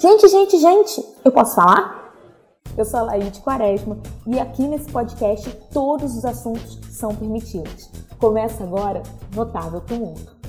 Gente, 0.00 0.28
gente, 0.28 0.58
gente, 0.58 1.04
eu 1.22 1.30
posso 1.30 1.54
falar? 1.54 2.14
Eu 2.74 2.86
sou 2.86 3.00
a 3.00 3.02
Laíde 3.02 3.38
Quaresma 3.40 4.00
e 4.26 4.38
aqui 4.38 4.62
nesse 4.62 4.90
podcast 4.90 5.54
todos 5.74 6.16
os 6.16 6.24
assuntos 6.24 6.78
são 6.90 7.14
permitidos. 7.14 7.90
Começa 8.18 8.64
agora 8.64 9.02
Notável 9.34 9.82
Tumulto. 9.82 10.40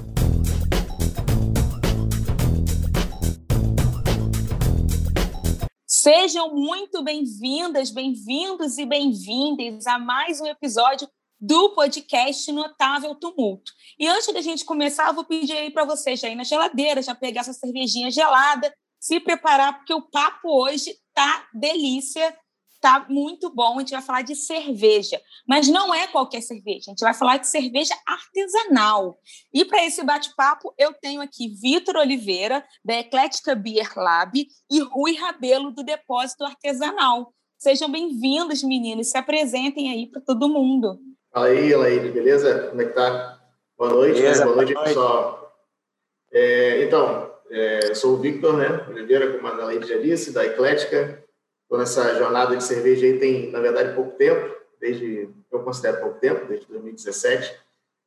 Sejam 5.86 6.56
muito 6.56 7.04
bem-vindas, 7.04 7.92
bem-vindos 7.92 8.78
e 8.78 8.86
bem-vindas 8.86 9.86
a 9.86 10.00
mais 10.00 10.40
um 10.40 10.46
episódio 10.46 11.10
do 11.38 11.76
podcast 11.76 12.50
Notável 12.54 13.16
Tumulto. 13.16 13.74
E 14.00 14.08
antes 14.08 14.34
da 14.34 14.40
gente 14.40 14.64
começar, 14.64 15.10
eu 15.10 15.14
vou 15.14 15.26
pedir 15.26 15.58
aí 15.58 15.70
para 15.72 15.84
vocês 15.84 16.22
já 16.22 16.30
ir 16.30 16.36
na 16.36 16.46
geladeira, 16.46 17.02
já 17.02 17.14
pegar 17.14 17.42
essa 17.42 17.52
cervejinha 17.52 18.10
gelada 18.10 18.74
se 19.02 19.20
preparar, 19.20 19.78
porque 19.78 19.94
o 19.94 20.04
papo 20.04 20.48
hoje 20.48 20.96
tá 21.12 21.48
delícia, 21.52 22.38
tá 22.80 23.08
muito 23.10 23.50
bom. 23.54 23.78
A 23.78 23.80
gente 23.80 23.94
vai 23.94 24.02
falar 24.02 24.22
de 24.22 24.36
cerveja, 24.36 25.20
mas 25.48 25.68
não 25.68 25.92
é 25.92 26.06
qualquer 26.08 26.42
cerveja, 26.42 26.86
a 26.88 26.92
gente 26.92 27.02
vai 27.02 27.14
falar 27.16 27.38
de 27.38 27.48
cerveja 27.48 27.96
artesanal. 28.06 29.18
E 29.52 29.66
para 29.66 29.84
esse 29.84 30.04
bate-papo, 30.04 30.72
eu 30.78 30.94
tenho 30.94 31.20
aqui 31.20 31.50
Vitor 31.50 31.96
Oliveira, 31.96 32.64
da 32.86 32.94
Eclética 33.00 33.56
Beer 33.56 33.92
Lab, 33.98 34.48
e 34.70 34.80
Rui 34.82 35.16
Rabelo, 35.16 35.72
do 35.72 35.84
Depósito 35.84 36.46
Artesanal. 36.46 37.34
Sejam 37.58 37.92
bem-vindos, 37.92 38.64
meninos, 38.64 39.10
se 39.10 39.18
apresentem 39.18 39.92
aí 39.92 40.06
para 40.06 40.22
todo 40.22 40.48
mundo. 40.48 41.00
Fala 41.34 41.48
aí, 41.48 41.72
Elaine, 41.72 42.12
beleza? 42.12 42.68
Como 42.70 42.82
é 42.82 42.86
que 42.86 42.94
tá? 42.94 43.42
Boa 43.76 43.90
noite, 43.90 44.16
né? 44.16 44.22
beleza, 44.22 44.40
né? 44.40 44.46
Boa 44.46 44.56
noite, 44.58 44.74
noite. 44.74 44.88
pessoal. 44.88 45.54
É, 46.32 46.84
então, 46.84 47.31
é, 47.52 47.94
sou 47.94 48.14
o 48.14 48.18
Victor, 48.18 48.58
né? 48.58 48.86
Oliveira, 48.90 49.32
como 49.34 49.46
a 49.48 49.52
Anaíde 49.52 49.88
já 49.88 49.98
disse, 49.98 50.32
da 50.32 50.46
Eclética. 50.46 51.22
Estou 51.64 51.78
nessa 51.78 52.16
jornada 52.16 52.56
de 52.56 52.64
cerveja 52.64 53.06
aí 53.06 53.20
tem, 53.20 53.52
na 53.52 53.60
verdade, 53.60 53.94
pouco 53.94 54.12
tempo, 54.18 54.56
desde, 54.80 55.30
eu 55.52 55.60
considero 55.64 56.02
pouco 56.02 56.20
tempo, 56.20 56.46
desde 56.48 56.66
2017. 56.68 57.60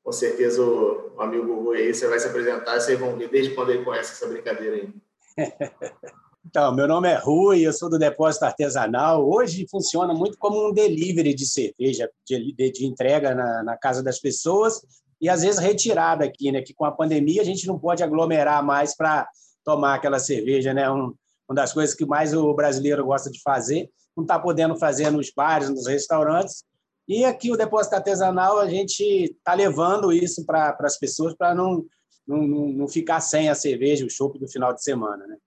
Com 0.02 0.12
certeza 0.12 0.62
o, 0.62 1.12
o 1.16 1.22
amigo 1.22 1.62
Rui 1.62 1.78
aí, 1.78 1.94
você 1.94 2.06
vai 2.06 2.18
se 2.18 2.26
apresentar, 2.26 2.80
vocês 2.80 2.98
vão 2.98 3.16
ver 3.16 3.28
desde 3.28 3.54
quando 3.54 3.70
ele 3.70 3.84
conhece 3.84 4.12
essa 4.12 4.26
brincadeira 4.26 4.76
aí. 4.76 4.88
Então, 6.46 6.72
meu 6.74 6.86
nome 6.86 7.08
é 7.08 7.16
Rui, 7.16 7.62
eu 7.62 7.72
sou 7.72 7.88
do 7.88 7.98
Depósito 7.98 8.44
Artesanal. 8.44 9.28
Hoje 9.28 9.66
funciona 9.68 10.12
muito 10.12 10.38
como 10.38 10.68
um 10.68 10.72
delivery 10.72 11.34
de 11.34 11.46
cerveja, 11.46 12.08
de, 12.24 12.52
de 12.70 12.86
entrega 12.86 13.34
na, 13.34 13.62
na, 13.64 13.76
casa 13.76 14.02
das 14.04 14.20
pessoas 14.20 14.80
e 15.24 15.28
às 15.30 15.40
vezes 15.40 15.58
retirada 15.58 16.22
aqui, 16.22 16.52
né? 16.52 16.60
Que 16.60 16.74
com 16.74 16.84
a 16.84 16.92
pandemia 16.92 17.40
a 17.40 17.44
gente 17.46 17.66
não 17.66 17.78
pode 17.78 18.02
aglomerar 18.02 18.62
mais 18.62 18.94
para 18.94 19.26
tomar 19.64 19.94
aquela 19.94 20.18
cerveja, 20.18 20.74
né? 20.74 20.90
Um, 20.90 21.14
uma 21.48 21.54
das 21.54 21.72
coisas 21.72 21.96
que 21.96 22.04
mais 22.04 22.34
o 22.34 22.52
brasileiro 22.52 23.02
gosta 23.06 23.30
de 23.30 23.40
fazer, 23.40 23.88
não 24.14 24.24
está 24.24 24.38
podendo 24.38 24.76
fazer 24.76 25.08
nos 25.08 25.32
bares, 25.34 25.70
nos 25.70 25.86
restaurantes. 25.86 26.62
E 27.08 27.24
aqui 27.24 27.50
o 27.50 27.56
depósito 27.56 27.94
artesanal 27.94 28.58
a 28.58 28.68
gente 28.68 29.02
está 29.02 29.54
levando 29.54 30.12
isso 30.12 30.44
para 30.44 30.76
as 30.80 30.98
pessoas 30.98 31.34
para 31.34 31.54
não, 31.54 31.86
não, 32.26 32.46
não 32.46 32.86
ficar 32.86 33.22
sem 33.22 33.48
a 33.48 33.54
cerveja, 33.54 34.04
o 34.04 34.10
chopp 34.10 34.38
do 34.38 34.46
final 34.46 34.74
de 34.74 34.84
semana, 34.84 35.26
né? 35.26 35.38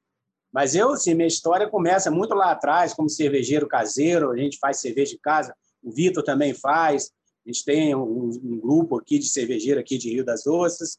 Mas 0.52 0.73
eu, 0.73 0.94
assim, 0.94 1.14
minha 1.14 1.28
história 1.28 1.69
começa 1.69 2.09
muito 2.09 2.34
lá 2.34 2.50
atrás, 2.50 2.95
como 2.95 3.08
cervejeiro 3.08 3.67
caseiro, 3.67 4.31
a 4.31 4.38
gente 4.38 4.58
faz 4.58 4.80
cerveja 4.80 5.14
em 5.14 5.19
casa, 5.19 5.53
o 5.84 5.91
Vitor 5.91 6.23
também 6.23 6.56
faz, 6.56 7.12
a 7.48 7.52
gente 7.52 7.64
tem 7.64 7.95
um, 7.95 8.30
um, 8.44 8.59
grupo 8.59 8.98
aqui 8.98 9.17
de 9.17 9.30
cervejeiro 9.30 9.80
aqui 9.80 9.98
de 9.98 10.09
Rio 10.09 10.26
das 10.26 10.45
Ostras, 10.45 10.98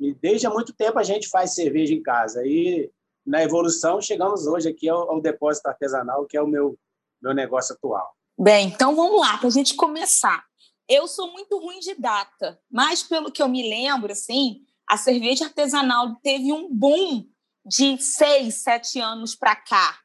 e 0.00 0.14
desde 0.14 0.46
há 0.46 0.50
muito 0.50 0.72
tempo 0.72 0.98
a 0.98 1.02
gente 1.02 1.28
faz 1.28 1.54
cerveja 1.54 1.92
em 1.92 2.02
casa. 2.02 2.40
E 2.46 2.90
na 3.24 3.42
evolução 3.42 4.00
chegamos 4.00 4.46
hoje 4.46 4.70
aqui 4.70 4.88
ao, 4.88 5.10
ao 5.10 5.20
depósito 5.20 5.68
artesanal, 5.68 6.24
que 6.24 6.38
é 6.38 6.42
o 6.42 6.46
meu, 6.46 6.78
meu 7.20 7.34
negócio 7.34 7.74
atual. 7.74 8.16
Bem, 8.38 8.68
então 8.68 8.96
vamos 8.96 9.20
lá, 9.20 9.36
para 9.36 9.48
a 9.48 9.50
gente 9.50 9.74
começar. 9.74 10.42
Eu 10.88 11.06
sou 11.06 11.30
muito 11.32 11.58
ruim 11.58 11.80
de 11.80 11.94
data, 11.94 12.58
mas 12.70 13.02
pelo 13.02 13.30
que 13.30 13.42
eu 13.42 13.48
me 13.48 13.68
lembro, 13.68 14.10
assim, 14.10 14.62
a 14.88 14.96
cerveja 14.96 15.44
artesanal 15.44 16.16
teve 16.22 16.50
um 16.50 16.74
boom 16.74 17.28
de 17.66 17.98
seis, 17.98 18.62
sete 18.62 18.98
anos 18.98 19.36
para 19.36 19.54
cá, 19.54 20.00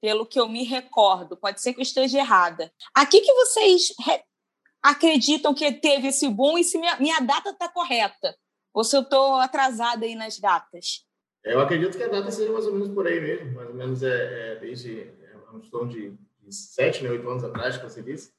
pelo 0.00 0.24
que 0.24 0.38
eu 0.38 0.48
me 0.48 0.62
recordo. 0.62 1.36
Pode 1.36 1.60
ser 1.60 1.74
que 1.74 1.80
eu 1.80 1.82
esteja 1.82 2.18
errada. 2.20 2.72
Aqui 2.94 3.20
que 3.20 3.34
vocês 3.34 3.92
acreditam 4.82 5.54
que 5.54 5.72
teve 5.72 6.08
esse 6.08 6.28
boom 6.28 6.58
e 6.58 6.64
se 6.64 6.78
minha, 6.78 6.98
minha 6.98 7.20
data 7.20 7.50
está 7.50 7.68
correta? 7.68 8.34
Ou 8.72 8.84
se 8.84 8.96
eu 8.96 9.02
estou 9.02 9.34
atrasada 9.36 10.04
aí 10.04 10.14
nas 10.14 10.38
datas? 10.38 11.04
Eu 11.44 11.60
acredito 11.60 11.96
que 11.96 12.02
a 12.02 12.08
data 12.08 12.30
seja 12.30 12.52
mais 12.52 12.66
ou 12.66 12.72
menos 12.72 12.88
por 12.88 13.06
aí 13.06 13.20
mesmo, 13.20 13.52
mais 13.54 13.68
ou 13.68 13.74
menos 13.74 14.02
é, 14.02 14.52
é 14.52 14.56
desde 14.56 15.00
é, 15.00 15.36
um 15.52 15.88
de, 15.88 16.10
de 16.40 16.54
sete, 16.54 17.02
né, 17.02 17.10
oito 17.10 17.28
anos 17.28 17.42
atrás, 17.42 17.76
que 17.76 17.82
você 17.82 18.02
disse. 18.02 18.32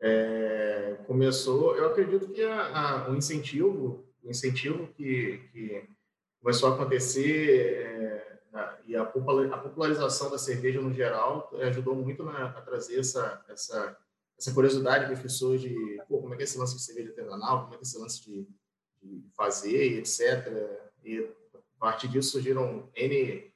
É, 0.00 0.96
começou, 1.06 1.76
eu 1.76 1.86
acredito 1.86 2.28
que 2.28 2.42
a, 2.44 3.04
a, 3.04 3.10
o 3.10 3.16
incentivo, 3.16 4.06
o 4.22 4.30
incentivo 4.30 4.86
que, 4.94 5.38
que 5.52 5.88
começou 6.40 6.70
a 6.70 6.74
acontecer 6.74 7.82
é, 7.82 8.38
e 8.86 8.96
a, 8.96 9.04
popularização 9.04 10.30
da 10.30 10.38
cerveja 10.38 10.80
no 10.80 10.92
geral 10.92 11.50
ajudou 11.62 11.94
muito 11.94 12.22
na, 12.22 12.46
a 12.46 12.62
trazer 12.62 13.00
essa, 13.00 13.44
essa, 13.48 13.96
essa 14.38 14.54
curiosidade 14.54 15.12
as 15.12 15.20
pessoas 15.20 15.60
de 15.60 15.74
como 16.08 16.32
é 16.32 16.36
que 16.36 16.42
é 16.42 16.44
esse 16.44 16.58
lance 16.58 16.76
de 16.76 16.82
cerveja 16.82 17.10
artesanal, 17.10 17.62
como 17.62 17.74
é 17.74 17.76
que 17.76 17.82
é 17.82 17.86
esse 17.86 17.98
lance 17.98 18.22
de, 18.22 18.48
de 19.02 19.28
fazer 19.36 19.92
e 19.92 19.98
etc. 19.98 20.46
E 21.04 21.28
a 21.54 21.78
partir 21.78 22.08
disso 22.08 22.32
surgiram 22.32 22.88
N 22.94 23.52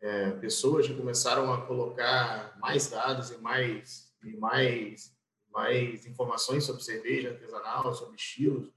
é, 0.00 0.30
pessoas 0.32 0.86
que 0.86 0.94
começaram 0.94 1.52
a 1.52 1.66
colocar 1.66 2.56
mais 2.60 2.88
dados 2.88 3.30
e 3.30 3.38
mais, 3.38 4.12
e 4.24 4.36
mais, 4.36 5.12
mais 5.50 6.06
informações 6.06 6.64
sobre 6.64 6.82
cerveja 6.82 7.30
artesanal, 7.30 7.92
sobre 7.92 8.16
estilos. 8.16 8.70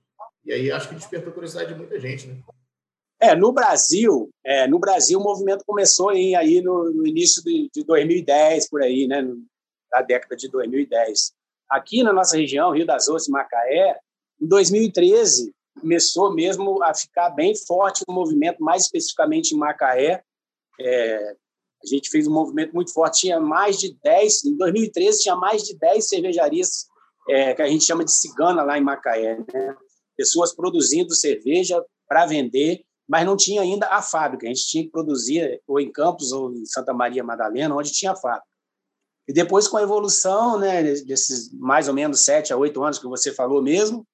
E 0.44 0.52
aí 0.52 0.72
acho 0.72 0.90
que 0.90 0.96
despertou 0.96 1.30
a 1.30 1.34
curiosidade 1.34 1.72
de 1.72 1.80
muita 1.80 2.00
gente, 2.00 2.28
né? 2.28 2.42
É, 3.20 3.36
no 3.36 3.54
Brasil, 3.54 4.30
é, 4.44 4.68
no 4.68 4.78
Brasil 4.78 5.18
o 5.18 5.24
movimento 5.24 5.64
começou 5.66 6.12
em, 6.12 6.36
aí 6.36 6.62
no, 6.62 6.92
no 6.92 7.08
início 7.08 7.42
de, 7.42 7.70
de, 7.74 7.84
2010, 7.86 8.70
por 8.70 8.82
aí, 8.82 9.08
né, 9.08 9.22
na 9.90 10.02
década 10.02 10.36
de 10.36 10.50
2010. 10.50 11.32
Aqui 11.70 12.04
na 12.04 12.14
nossa 12.14 12.38
região, 12.38 12.72
Rio 12.72 12.86
das 12.86 13.08
Ostras 13.08 13.28
Macaé, 13.28 13.98
em 14.42 14.48
2013 14.48 15.54
começou 15.80 16.34
mesmo 16.34 16.84
a 16.84 16.94
ficar 16.94 17.32
bem 17.32 17.54
forte 17.56 18.04
o 18.08 18.14
movimento, 18.14 18.64
mais 18.64 18.84
especificamente 18.84 19.54
em 19.54 19.58
Macaé. 19.58 20.24
É, 20.80 21.36
a 21.84 21.88
gente 21.88 22.10
fez 22.10 22.28
um 22.28 22.34
movimento 22.34 22.74
muito 22.74 22.94
forte, 22.94 23.22
tinha 23.22 23.40
mais 23.40 23.78
de 23.78 23.98
10, 24.04 24.46
em 24.46 24.58
2013 24.58 25.24
tinha 25.24 25.36
mais 25.36 25.64
de 25.64 25.78
10 25.78 26.08
cervejarias 26.08 26.88
é, 27.30 27.54
que 27.54 27.62
a 27.62 27.68
gente 27.68 27.84
chama 27.84 28.06
de 28.06 28.12
cigana 28.12 28.64
lá 28.64 28.78
em 28.78 28.84
Macaé, 28.84 29.38
né? 29.38 29.76
pessoas 30.16 30.56
produzindo 30.56 31.14
cerveja 31.16 31.84
para 32.08 32.26
vender 32.26 32.84
mas 33.08 33.26
não 33.26 33.36
tinha 33.36 33.62
ainda 33.62 33.88
a 33.88 34.02
fábrica. 34.02 34.46
A 34.46 34.50
gente 34.50 34.68
tinha 34.68 34.84
que 34.84 34.90
produzir 34.90 35.62
ou 35.68 35.80
em 35.80 35.92
Campos 35.92 36.32
ou 36.32 36.52
em 36.52 36.66
Santa 36.66 36.94
Maria 36.94 37.24
Madalena, 37.24 37.76
onde 37.76 37.92
tinha 37.92 38.12
a 38.12 38.16
fábrica. 38.16 38.48
E 39.28 39.34
depois, 39.34 39.68
com 39.68 39.78
a 39.78 39.84
evolução 39.84 40.60
né, 40.60 40.84
desses 40.84 41.52
mais 41.54 41.88
ou 41.88 41.94
menos 41.94 42.22
sete 42.22 42.52
a 42.52 42.58
oito 42.58 42.84
anos 42.84 43.00
que 43.00 43.08
você 43.08 43.34
falou 43.34 43.62
mesmo, 43.62 44.06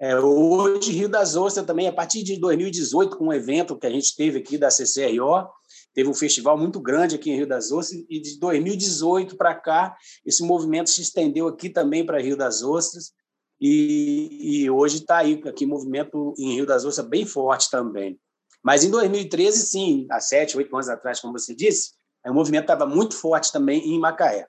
é, 0.00 0.16
hoje 0.18 0.92
Rio 0.92 1.08
das 1.08 1.34
Ostras 1.36 1.66
também, 1.66 1.88
a 1.88 1.92
partir 1.92 2.22
de 2.22 2.38
2018, 2.38 3.16
com 3.16 3.26
um 3.26 3.32
evento 3.32 3.76
que 3.76 3.86
a 3.86 3.90
gente 3.90 4.14
teve 4.14 4.38
aqui 4.38 4.56
da 4.56 4.68
CCRO, 4.68 5.48
teve 5.92 6.08
um 6.08 6.14
festival 6.14 6.56
muito 6.56 6.80
grande 6.80 7.16
aqui 7.16 7.30
em 7.30 7.36
Rio 7.36 7.48
das 7.48 7.72
Ostras, 7.72 8.04
e 8.08 8.20
de 8.20 8.38
2018 8.38 9.36
para 9.36 9.54
cá, 9.54 9.96
esse 10.24 10.42
movimento 10.44 10.90
se 10.90 11.02
estendeu 11.02 11.48
aqui 11.48 11.68
também 11.68 12.06
para 12.06 12.20
Rio 12.20 12.36
das 12.36 12.62
Ostras, 12.62 13.12
e, 13.60 14.62
e 14.62 14.70
hoje 14.70 14.98
está 14.98 15.18
aí 15.18 15.40
aqui 15.44 15.66
movimento 15.66 16.32
em 16.38 16.54
Rio 16.54 16.66
das 16.66 16.84
Ostras 16.84 17.08
bem 17.08 17.26
forte 17.26 17.68
também. 17.68 18.16
Mas 18.62 18.84
em 18.84 18.90
2013, 18.90 19.66
sim, 19.66 20.06
há 20.10 20.20
sete, 20.20 20.56
oito 20.56 20.72
anos 20.74 20.88
atrás, 20.88 21.18
como 21.18 21.32
você 21.32 21.54
disse, 21.54 21.90
o 22.24 22.34
movimento 22.34 22.64
estava 22.64 22.86
muito 22.86 23.16
forte 23.16 23.50
também 23.52 23.80
em 23.80 23.98
Macaé. 23.98 24.46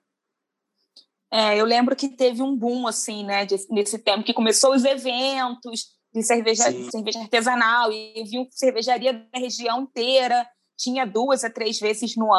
É, 1.32 1.56
eu 1.56 1.64
lembro 1.64 1.94
que 1.94 2.08
teve 2.08 2.42
um 2.42 2.56
boom, 2.56 2.86
assim, 2.86 3.24
né, 3.24 3.46
nesse 3.70 3.98
tempo, 3.98 4.24
que 4.24 4.34
começou 4.34 4.74
os 4.74 4.84
eventos 4.84 5.86
de 6.12 6.22
cerveja, 6.24 6.72
de 6.72 6.90
cerveja 6.90 7.20
artesanal, 7.20 7.92
e 7.92 8.12
eu 8.16 8.24
vi 8.24 8.48
cervejaria 8.50 9.12
da 9.12 9.38
região 9.38 9.82
inteira, 9.82 10.44
tinha 10.76 11.06
duas 11.06 11.44
a 11.44 11.50
três 11.50 11.78
vezes 11.78 12.16
no 12.16 12.32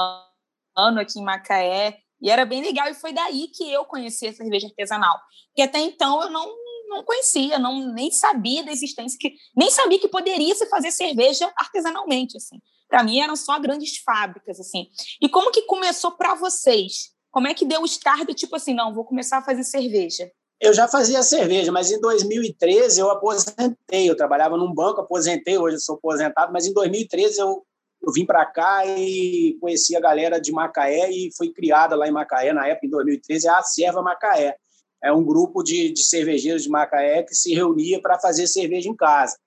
ano 0.76 1.00
aqui 1.00 1.20
em 1.20 1.24
Macaé, 1.24 1.98
e 2.22 2.30
era 2.30 2.46
bem 2.46 2.62
legal, 2.62 2.90
e 2.90 2.94
foi 2.94 3.14
daí 3.14 3.48
que 3.48 3.72
eu 3.72 3.86
conheci 3.86 4.28
a 4.28 4.34
cerveja 4.34 4.68
artesanal, 4.68 5.18
porque 5.48 5.62
até 5.62 5.80
então 5.80 6.22
eu 6.24 6.30
não 6.30 6.62
não 6.92 7.06
conhecia, 7.06 7.58
não 7.58 7.94
nem 7.94 8.12
sabia 8.12 8.64
da 8.64 8.72
existência, 8.72 9.18
que 9.18 9.34
nem 9.56 9.72
sabia 9.72 9.98
que 9.98 10.10
poderia 10.10 10.54
se 10.54 10.66
fazer 10.68 10.92
cerveja 10.92 11.50
artesanalmente, 11.56 12.36
assim. 12.36 12.60
Para 12.90 13.02
mim 13.02 13.22
eram 13.22 13.38
só 13.38 13.58
grandes 13.60 13.98
fábricas, 14.00 14.60
assim. 14.60 14.88
E 15.22 15.30
como 15.30 15.52
que 15.52 15.62
começou 15.62 16.12
para 16.12 16.36
vocês? 16.36 17.12
Como 17.32 17.48
é 17.48 17.54
que 17.54 17.66
deu 17.66 17.82
o 17.82 17.86
start 17.86 18.28
do 18.28 18.34
tipo 18.34 18.56
assim, 18.56 18.74
não, 18.74 18.94
vou 18.94 19.06
começar 19.06 19.38
a 19.38 19.42
fazer 19.42 19.64
cerveja? 19.64 20.32
Eu 20.60 20.74
já 20.74 20.88
fazia 20.88 21.24
cerveja, 21.24 21.72
mas 21.72 21.90
em 21.92 22.00
2013 22.00 23.00
eu 23.00 23.10
aposentei. 23.10 24.08
Eu 24.10 24.16
trabalhava 24.16 24.58
num 24.58 24.72
banco, 24.72 25.02
aposentei, 25.02 25.58
hoje 25.58 25.78
eu 25.78 25.80
sou 25.80 25.96
aposentado, 25.96 26.54
mas 26.54 26.68
em 26.68 26.74
2013 26.74 27.40
eu 27.40 27.66
eu 28.02 28.12
vim 28.12 28.26
para 28.26 28.46
cá 28.46 28.86
e 28.86 29.56
conheci 29.62 29.96
a 29.96 30.00
galera 30.00 30.42
de 30.42 30.52
Macaé 30.52 31.12
e 31.12 31.30
foi 31.38 31.50
criada 31.50 31.96
lá 31.96 32.08
em 32.08 32.12
Macaé, 32.12 32.52
na 32.52 32.68
época, 32.68 32.88
em 32.88 32.90
2013, 32.90 33.48
a 33.48 33.62
Serva 33.62 34.02
Macaé. 34.02 34.56
É 35.04 35.14
um 35.14 35.24
grupo 35.24 35.62
de, 35.62 35.92
de 35.92 36.04
cervejeiros 36.04 36.64
de 36.64 36.70
Macaé 36.70 37.24
que 37.24 37.36
se 37.36 37.54
reunia 37.54 38.02
para 38.02 38.20
fazer 38.20 38.48
cerveja 38.48 38.90
em 38.90 38.96
casa. 38.96 39.38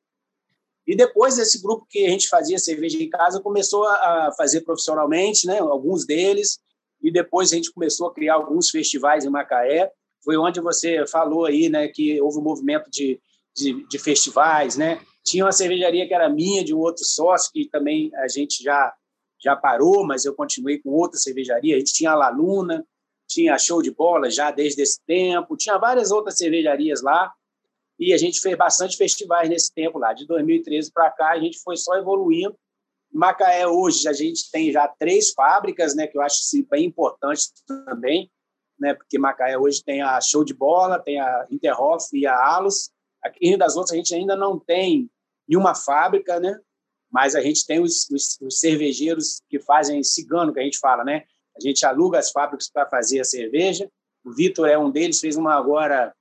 E 0.86 0.94
depois 0.94 1.36
desse 1.36 1.60
grupo 1.60 1.86
que 1.88 2.06
a 2.06 2.10
gente 2.10 2.28
fazia 2.28 2.58
cerveja 2.58 3.02
em 3.02 3.08
casa, 3.08 3.40
começou 3.40 3.84
a 3.84 4.32
fazer 4.36 4.60
profissionalmente, 4.60 5.46
né? 5.46 5.58
alguns 5.58 6.06
deles, 6.06 6.58
e 7.04 7.12
depois 7.12 7.52
a 7.52 7.56
gente 7.56 7.70
começou 7.70 8.08
a 8.08 8.14
criar 8.14 8.34
alguns 8.34 8.70
festivais 8.70 9.24
em 9.26 9.30
Macaé. 9.30 9.92
Foi 10.24 10.38
onde 10.38 10.58
você 10.58 11.06
falou 11.06 11.44
aí 11.44 11.68
né, 11.68 11.86
que 11.88 12.18
houve 12.20 12.38
um 12.38 12.42
movimento 12.42 12.90
de, 12.90 13.20
de, 13.54 13.86
de 13.86 13.98
festivais, 13.98 14.76
né? 14.76 14.98
Tinha 15.22 15.44
uma 15.44 15.52
cervejaria 15.52 16.08
que 16.08 16.14
era 16.14 16.30
minha, 16.30 16.64
de 16.64 16.74
um 16.74 16.78
outro 16.78 17.04
sócio, 17.04 17.50
que 17.52 17.68
também 17.68 18.10
a 18.16 18.28
gente 18.28 18.62
já, 18.62 18.92
já 19.42 19.54
parou, 19.54 20.04
mas 20.06 20.24
eu 20.24 20.34
continuei 20.34 20.78
com 20.78 20.90
outra 20.90 21.18
cervejaria. 21.18 21.76
A 21.76 21.78
gente 21.78 21.92
tinha 21.92 22.12
a 22.12 22.14
La 22.14 22.30
Luna, 22.30 22.82
tinha 23.28 23.58
Show 23.58 23.82
de 23.82 23.90
Bola 23.90 24.30
já 24.30 24.50
desde 24.50 24.82
esse 24.82 24.98
tempo, 25.06 25.56
tinha 25.56 25.78
várias 25.78 26.10
outras 26.10 26.38
cervejarias 26.38 27.02
lá, 27.02 27.32
e 27.98 28.12
a 28.12 28.16
gente 28.16 28.40
fez 28.40 28.56
bastante 28.56 28.96
festivais 28.96 29.48
nesse 29.48 29.72
tempo 29.72 29.98
lá. 29.98 30.12
De 30.12 30.26
2013 30.26 30.90
para 30.92 31.10
cá, 31.10 31.32
a 31.32 31.38
gente 31.38 31.60
foi 31.62 31.76
só 31.76 31.94
evoluindo. 31.96 32.56
Macaé, 33.14 33.66
hoje, 33.66 34.08
a 34.08 34.12
gente 34.12 34.50
tem 34.50 34.72
já 34.72 34.88
três 34.88 35.30
fábricas, 35.30 35.94
né, 35.94 36.08
que 36.08 36.18
eu 36.18 36.22
acho 36.22 36.36
bem 36.68 36.84
importante 36.84 37.44
também, 37.64 38.28
né, 38.78 38.92
porque 38.92 39.18
Macaé 39.18 39.56
hoje 39.56 39.84
tem 39.84 40.02
a 40.02 40.20
Show 40.20 40.44
de 40.44 40.52
Bola, 40.52 40.98
tem 40.98 41.20
a 41.20 41.46
Interhoff 41.48 42.08
e 42.12 42.26
a 42.26 42.36
Alus. 42.36 42.90
Aqui 43.22 43.38
em 43.40 43.48
Rio 43.50 43.58
das 43.58 43.76
Outras, 43.76 43.92
a 43.92 43.96
gente 43.96 44.14
ainda 44.14 44.34
não 44.34 44.58
tem 44.58 45.08
em 45.48 45.56
uma 45.56 45.74
fábrica, 45.74 46.40
né? 46.40 46.58
Mas 47.10 47.36
a 47.36 47.40
gente 47.40 47.64
tem 47.64 47.80
os, 47.80 48.10
os, 48.10 48.36
os 48.42 48.58
cervejeiros 48.58 49.40
que 49.48 49.60
fazem 49.60 50.02
cigano, 50.02 50.52
que 50.52 50.58
a 50.58 50.64
gente 50.64 50.78
fala, 50.78 51.04
né? 51.04 51.22
A 51.56 51.60
gente 51.60 51.86
aluga 51.86 52.18
as 52.18 52.32
fábricas 52.32 52.68
para 52.68 52.86
fazer 52.86 53.20
a 53.20 53.24
cerveja. 53.24 53.88
O 54.24 54.32
Vitor 54.32 54.68
é 54.68 54.76
um 54.76 54.90
deles, 54.90 55.20
fez 55.20 55.36
uma 55.36 55.54
agora 55.54 56.12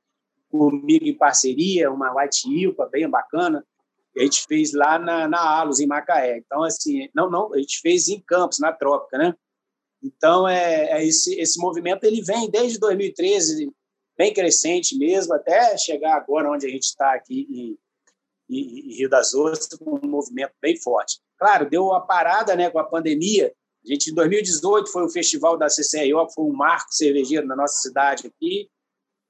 comigo 0.50 1.06
em 1.06 1.18
parceria, 1.18 1.92
uma 1.92 2.14
White 2.16 2.48
Ilpa 2.48 2.88
bem 2.92 3.10
bacana. 3.10 3.66
A 4.16 4.22
gente 4.22 4.46
fez 4.48 4.74
lá 4.74 5.00
na, 5.00 5.28
na 5.28 5.40
Alus, 5.40 5.80
em 5.80 5.88
Macaé. 5.88 6.38
Então, 6.38 6.64
assim, 6.64 7.10
não, 7.16 7.30
não, 7.30 7.54
a 7.54 7.58
gente 7.58 7.80
fez 7.82 8.08
em 8.08 8.20
Campos, 8.22 8.60
na 8.60 8.72
Trópica, 8.72 9.18
né? 9.18 9.34
Então, 10.02 10.48
é, 10.48 10.92
é 10.92 11.06
esse, 11.06 11.40
esse 11.40 11.60
movimento 11.60 12.04
ele 12.04 12.22
vem 12.22 12.50
desde 12.50 12.78
2013, 12.80 13.72
bem 14.18 14.34
crescente 14.34 14.98
mesmo, 14.98 15.34
até 15.34 15.78
chegar 15.78 16.16
agora 16.16 16.52
onde 16.52 16.68
a 16.68 16.70
gente 16.70 16.84
está 16.84 17.14
aqui 17.14 17.48
em, 17.50 17.78
e, 18.50 18.92
e 18.92 18.98
Rio 18.98 19.10
das 19.10 19.34
Ostras 19.34 19.80
com 19.80 20.00
um 20.04 20.10
movimento 20.10 20.54
bem 20.62 20.78
forte. 20.78 21.20
Claro, 21.38 21.70
deu 21.70 21.86
uma 21.86 22.02
parada 22.02 22.56
né, 22.56 22.70
com 22.70 22.80
a 22.80 22.84
pandemia. 22.84 23.54
A 23.84 23.88
gente, 23.88 24.12
em 24.12 24.14
2018, 24.14 24.90
foi 24.92 25.04
o 25.04 25.10
festival 25.10 25.58
da 25.58 25.68
que 25.68 26.34
foi 26.36 26.46
um 26.46 26.54
marco 26.54 26.94
cervejeiro 26.94 27.48
na 27.48 27.56
nossa 27.56 27.82
cidade 27.82 28.28
aqui, 28.28 28.70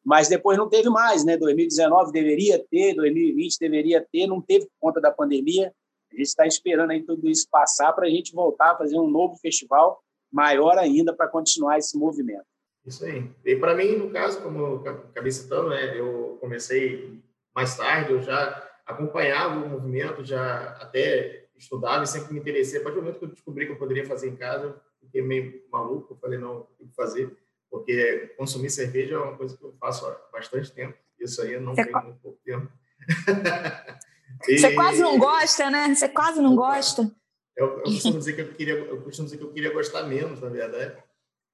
mas 0.05 0.27
depois 0.27 0.57
não 0.57 0.67
teve 0.67 0.89
mais, 0.89 1.23
né? 1.23 1.37
2019 1.37 2.11
deveria 2.11 2.63
ter, 2.69 2.93
2020 2.93 3.57
deveria 3.57 4.05
ter, 4.11 4.27
não 4.27 4.41
teve 4.41 4.65
por 4.65 4.87
conta 4.87 4.99
da 4.99 5.11
pandemia. 5.11 5.73
A 6.11 6.15
gente 6.15 6.27
está 6.27 6.45
esperando 6.45 6.91
aí 6.91 7.01
tudo 7.03 7.29
isso 7.29 7.47
passar 7.49 7.93
para 7.93 8.05
a 8.05 8.09
gente 8.09 8.33
voltar 8.33 8.71
a 8.71 8.77
fazer 8.77 8.97
um 8.97 9.09
novo 9.09 9.35
festival 9.37 10.03
maior 10.31 10.77
ainda 10.77 11.13
para 11.13 11.27
continuar 11.27 11.77
esse 11.77 11.97
movimento. 11.97 12.45
Isso 12.85 13.05
aí. 13.05 13.29
E 13.45 13.55
para 13.55 13.75
mim, 13.75 13.95
no 13.95 14.09
caso, 14.09 14.41
como 14.41 14.59
eu 14.59 14.75
acabei 14.87 15.31
citando, 15.31 15.69
né, 15.69 15.97
eu 15.97 16.37
comecei 16.41 17.23
mais 17.55 17.77
tarde, 17.77 18.11
eu 18.11 18.21
já 18.21 18.69
acompanhava 18.85 19.55
o 19.55 19.69
movimento, 19.69 20.25
já 20.25 20.71
até 20.81 21.47
estudava 21.55 22.03
e 22.03 22.07
sempre 22.07 22.33
me 22.33 22.39
interessei. 22.39 22.79
A 22.79 22.83
partir 22.83 22.95
do 22.95 23.03
momento 23.03 23.19
que 23.19 23.25
eu 23.25 23.29
descobri 23.29 23.65
que 23.65 23.71
eu 23.71 23.77
poderia 23.77 24.05
fazer 24.05 24.27
em 24.27 24.35
casa, 24.35 24.75
fiquei 24.99 25.21
meio 25.21 25.63
maluco. 25.71 26.17
Falei, 26.19 26.37
não, 26.37 26.67
tenho 26.77 26.89
que 26.89 26.95
fazer, 26.95 27.37
porque 27.73 28.31
consumir 28.37 28.69
cerveja 28.69 29.15
é 29.15 29.17
uma 29.17 29.35
coisa 29.35 29.57
que 29.57 29.63
eu 29.63 29.73
faço 29.79 30.05
há 30.05 30.15
bastante 30.31 30.71
tempo. 30.71 30.95
Isso 31.19 31.41
aí 31.41 31.53
eu 31.53 31.61
não 31.61 31.73
Você 31.73 31.83
tenho 31.83 32.03
muito 32.03 32.19
pouco 32.19 32.39
tempo. 32.45 32.71
e... 34.47 34.59
Você 34.59 34.75
quase 34.75 35.01
não 35.01 35.17
gosta, 35.17 35.71
né? 35.71 35.95
Você 35.95 36.07
quase 36.07 36.39
não 36.39 36.55
gosta. 36.55 37.11
Eu, 37.57 37.77
eu, 37.77 37.81
costumo 37.81 38.19
dizer 38.19 38.33
que 38.33 38.41
eu 38.41 38.53
queria, 38.53 38.75
eu 38.75 39.01
costumo 39.01 39.25
dizer 39.25 39.39
que 39.39 39.43
eu 39.43 39.51
queria 39.51 39.73
gostar 39.73 40.03
menos, 40.03 40.39
na 40.39 40.49
verdade. 40.49 41.01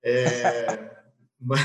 É, 0.04 0.92
mas, 1.40 1.62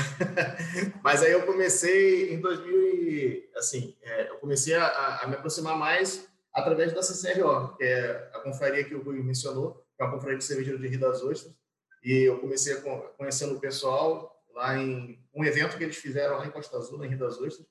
mas, 1.03 1.21
aí 1.21 1.33
eu 1.33 1.45
comecei 1.45 2.33
em 2.33 2.39
2000 2.39 3.49
assim, 3.57 3.97
é, 4.03 4.29
eu 4.29 4.37
comecei 4.37 4.73
a, 4.73 5.19
a, 5.21 5.27
me 5.27 5.35
aproximar 5.35 5.77
mais 5.77 6.29
através 6.53 6.93
da 6.93 7.01
CCRO, 7.01 7.75
que 7.75 7.83
é 7.83 8.29
a 8.33 8.39
confraria 8.39 8.85
que 8.85 8.95
o 8.95 9.03
Rui 9.03 9.21
mencionou, 9.21 9.85
que 9.97 10.01
é 10.01 10.05
uma 10.05 10.13
confraria 10.13 10.37
de 10.37 10.45
cervejeiro 10.45 10.79
de 10.79 10.87
Rio 10.87 10.99
das 11.01 11.21
Ostras, 11.21 11.53
e 12.01 12.21
eu 12.23 12.39
comecei 12.39 12.73
a, 12.73 12.81
conhecendo 13.17 13.55
o 13.55 13.59
pessoal 13.59 14.34
lá 14.55 14.77
em 14.77 15.19
um 15.33 15.43
evento 15.43 15.77
que 15.77 15.83
eles 15.83 15.97
fizeram 15.97 16.37
lá 16.37 16.47
em 16.47 16.51
Costa 16.51 16.77
Azul, 16.77 17.03
em 17.03 17.09
Rio 17.09 17.19
das 17.19 17.39
Ostras, 17.39 17.67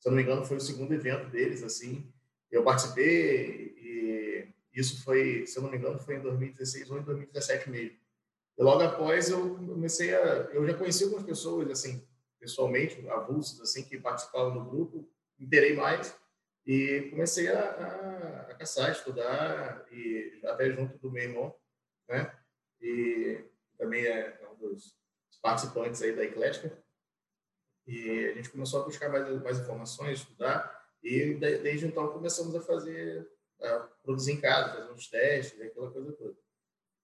se 0.00 0.08
eu 0.08 0.10
não 0.10 0.16
me 0.16 0.22
engano 0.22 0.44
foi 0.44 0.56
o 0.56 0.60
segundo 0.60 0.92
evento 0.92 1.30
deles, 1.30 1.62
assim, 1.62 2.12
eu 2.50 2.62
participei 2.62 3.74
e 3.78 4.48
isso 4.74 5.02
foi, 5.04 5.46
se 5.46 5.56
eu 5.56 5.62
não 5.62 5.70
me 5.70 5.78
engano, 5.78 5.98
foi 5.98 6.16
em 6.16 6.20
2016 6.20 6.90
ou 6.90 6.98
em 6.98 7.02
2017 7.02 7.70
mesmo. 7.70 7.96
E 8.58 8.62
logo 8.62 8.82
após 8.82 9.30
eu 9.30 9.56
comecei 9.56 10.14
a. 10.14 10.48
Eu 10.52 10.66
já 10.66 10.74
conheci 10.74 11.04
algumas 11.04 11.24
pessoas, 11.24 11.70
assim, 11.70 12.06
pessoalmente, 12.40 13.08
avulsos, 13.08 13.60
assim, 13.60 13.84
que 13.84 13.98
participavam 13.98 14.52
do 14.52 14.70
grupo, 14.70 15.08
interei 15.38 15.74
mais 15.74 16.16
e 16.66 17.08
comecei 17.10 17.48
a, 17.48 17.60
a, 17.60 18.50
a 18.50 18.54
caçar, 18.54 18.90
estudar, 18.90 19.86
e 19.92 20.40
até 20.44 20.70
junto 20.70 20.98
do 20.98 21.10
meu 21.10 21.22
irmão, 21.22 21.54
né? 22.08 22.32
E 22.80 23.44
também 23.78 24.06
é 24.06 24.40
um 24.52 24.56
dos 24.56 24.96
participantes 25.44 26.00
aí 26.00 26.16
da 26.16 26.24
Eclética. 26.24 26.72
E 27.86 28.28
a 28.28 28.32
gente 28.32 28.48
começou 28.48 28.80
a 28.80 28.84
buscar 28.86 29.10
mais, 29.10 29.28
mais 29.42 29.58
informações, 29.58 30.20
estudar, 30.20 30.82
e 31.02 31.34
desde 31.34 31.86
então 31.86 32.08
começamos 32.08 32.54
a 32.54 32.62
fazer, 32.62 33.30
a 33.60 33.80
produzir 34.02 34.32
em 34.32 34.40
casa, 34.40 34.72
fazer 34.72 34.90
uns 34.90 35.06
testes, 35.06 35.60
aquela 35.60 35.90
coisa 35.90 36.12
toda. 36.12 36.34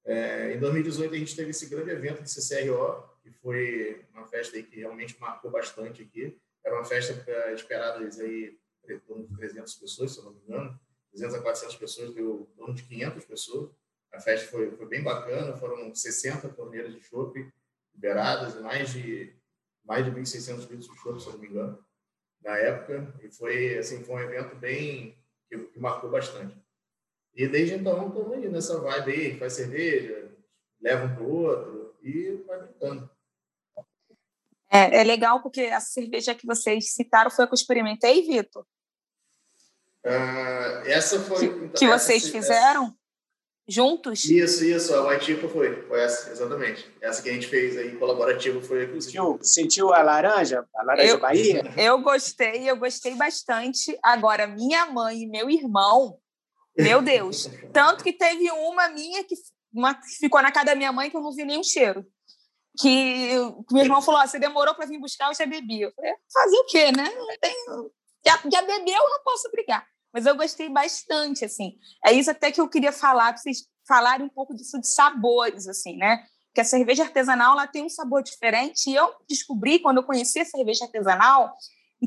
É, 0.07 0.55
em 0.55 0.59
2018 0.59 1.15
a 1.15 1.19
gente 1.19 1.37
teve 1.37 1.51
esse 1.51 1.67
grande 1.67 1.91
evento 1.91 2.23
de 2.23 2.31
CCRO, 2.31 3.05
que 3.23 3.31
foi 3.31 4.07
uma 4.15 4.27
festa 4.27 4.57
aí 4.57 4.63
que 4.63 4.77
realmente 4.77 5.21
marcou 5.21 5.51
bastante 5.51 6.01
aqui. 6.01 6.41
Era 6.65 6.77
uma 6.77 6.85
festa 6.85 7.13
esperada 7.53 7.99
aí 7.99 8.59
em 8.89 8.99
torno 9.01 9.29
de 9.29 9.37
300 9.37 9.75
pessoas, 9.75 10.13
se 10.13 10.19
eu 10.19 10.25
não 10.25 10.33
me 10.33 10.41
engano. 10.41 10.81
300 11.11 11.37
a 11.37 11.43
400 11.43 11.77
pessoas, 11.77 12.15
deu 12.15 12.49
em 12.51 12.57
torno 12.57 12.75
de 12.75 12.85
500 12.85 13.25
pessoas. 13.27 13.71
A 14.15 14.19
festa 14.19 14.51
foi, 14.51 14.71
foi 14.71 14.87
bem 14.87 15.03
bacana, 15.03 15.59
foram 15.59 15.95
60 15.95 16.49
torneiras 16.49 16.95
de 16.95 17.03
chopp 17.03 17.53
liberadas 17.95 18.61
mais 18.61 18.93
de 18.93 19.37
mais 19.85 20.05
de 20.05 20.11
1.600 20.13 20.69
litros 20.71 20.89
de 20.89 20.97
chopp, 21.01 21.21
se 21.21 21.27
eu 21.27 21.33
não 21.33 21.41
me 21.41 21.49
engano, 21.49 21.85
na 22.43 22.57
época. 22.57 23.13
E 23.23 23.31
foi, 23.31 23.79
assim, 23.79 24.05
foi 24.05 24.15
um 24.15 24.21
evento 24.21 24.55
bem 24.57 25.19
que, 25.49 25.59
que 25.59 25.81
marcou 25.81 26.11
bastante. 26.11 26.57
E 27.35 27.47
desde 27.49 27.75
então 27.75 28.09
estamos 28.09 28.33
aí 28.33 28.49
nessa 28.49 28.79
vibe 28.81 29.13
aí, 29.13 29.39
faz 29.39 29.55
cerveja, 29.55 30.31
leva 30.81 31.07
um 31.07 31.15
para 31.15 31.25
o 31.25 31.33
outro 31.33 31.97
e 32.03 32.43
vai 32.47 32.61
brincando. 32.61 33.11
É, 34.73 35.01
é, 35.01 35.05
legal 35.05 35.43
porque 35.43 35.63
a 35.63 35.81
cerveja 35.81 36.35
que 36.35 36.47
vocês 36.47 36.93
citaram 36.93 37.31
foi 37.31 37.45
a 37.45 37.49
que 37.49 37.55
eu 37.55 37.57
experimentei, 37.57 38.23
Vitor. 38.23 38.65
Uh, 40.05 40.87
essa 40.87 41.21
foi. 41.21 41.39
Que, 41.39 41.69
que 41.71 41.85
essa, 41.85 41.99
vocês 41.99 42.29
fizeram. 42.29 42.97
Juntos? 43.69 44.25
Isso, 44.25 44.65
isso. 44.65 44.95
A 44.95 45.09
White 45.09 45.25
Chico 45.25 45.49
foi. 45.49 45.83
Foi 45.83 46.01
essa, 46.01 46.31
exatamente. 46.31 46.87
Essa 47.01 47.23
que 47.23 47.31
a 47.31 47.33
gente 47.33 47.47
fez 47.47 47.77
aí, 47.77 47.97
colaborativo, 47.97 48.61
foi 48.61 48.85
a 48.85 49.01
Sentiu, 49.01 49.39
sentiu 49.43 49.93
a 49.93 50.03
laranja? 50.03 50.67
A 50.75 50.83
laranja 50.83 51.13
eu, 51.13 51.21
Bahia? 51.21 51.63
Eu 51.77 52.01
gostei, 52.01 52.69
eu 52.69 52.77
gostei 52.77 53.15
bastante. 53.15 53.97
Agora, 54.03 54.47
minha 54.47 54.87
mãe 54.87 55.23
e 55.23 55.27
meu 55.27 55.49
irmão 55.49 56.19
meu 56.77 57.03
Deus. 57.03 57.49
Tanto 57.73 58.03
que 58.03 58.13
teve 58.13 58.51
uma 58.51 58.89
minha 58.89 59.25
que, 59.25 59.35
uma, 59.73 59.95
que 59.95 60.09
ficou 60.19 60.43
na 60.43 60.53
casa 60.53 60.67
da 60.67 60.75
minha 60.75 60.93
mãe 60.93 61.11
que 61.11 61.17
eu 61.17 61.21
não 61.21 61.33
vi 61.33 61.45
nenhum 61.45 61.63
cheiro. 61.63 62.05
Que 62.81 63.35
meu 63.71 63.85
irmão 63.85 64.03
falou: 64.03 64.21
ah, 64.21 64.27
você 64.27 64.39
demorou 64.39 64.75
para 64.75 64.87
vir 64.87 64.99
buscar, 64.99 65.29
eu 65.29 65.35
já 65.35 65.47
bebi. 65.47 65.83
Eu 65.83 65.93
falei: 65.93 66.13
fazer 66.33 66.57
o 66.57 66.67
quê, 66.67 66.93
né? 66.93 67.11
Não 67.15 67.39
tenho... 67.41 67.93
já, 68.27 68.41
já 68.51 68.63
bebeu, 68.63 68.95
eu 68.95 69.11
não 69.11 69.23
posso 69.23 69.51
brigar. 69.51 69.87
Mas 70.13 70.27
eu 70.27 70.37
gostei 70.37 70.69
bastante, 70.69 71.45
assim. 71.45 71.79
É 72.05 72.13
isso 72.13 72.31
até 72.31 72.51
que 72.51 72.61
eu 72.61 72.69
queria 72.69 72.93
falar, 72.93 73.33
para 73.33 73.43
vocês 73.43 73.69
falarem 73.87 74.27
um 74.27 74.31
pouco 74.31 74.55
disso 74.55 74.81
de 74.81 74.89
sabores, 74.89 75.69
assim, 75.69 75.97
né? 75.97 76.25
Porque 76.49 76.61
a 76.61 76.65
cerveja 76.65 77.05
artesanal 77.05 77.53
ela 77.53 77.67
tem 77.67 77.85
um 77.85 77.89
sabor 77.89 78.23
diferente. 78.23 78.91
E 78.91 78.95
eu 78.95 79.13
descobri, 79.29 79.79
quando 79.79 79.99
eu 79.99 80.05
conheci 80.05 80.41
a 80.41 80.45
cerveja 80.45 80.85
artesanal, 80.85 81.55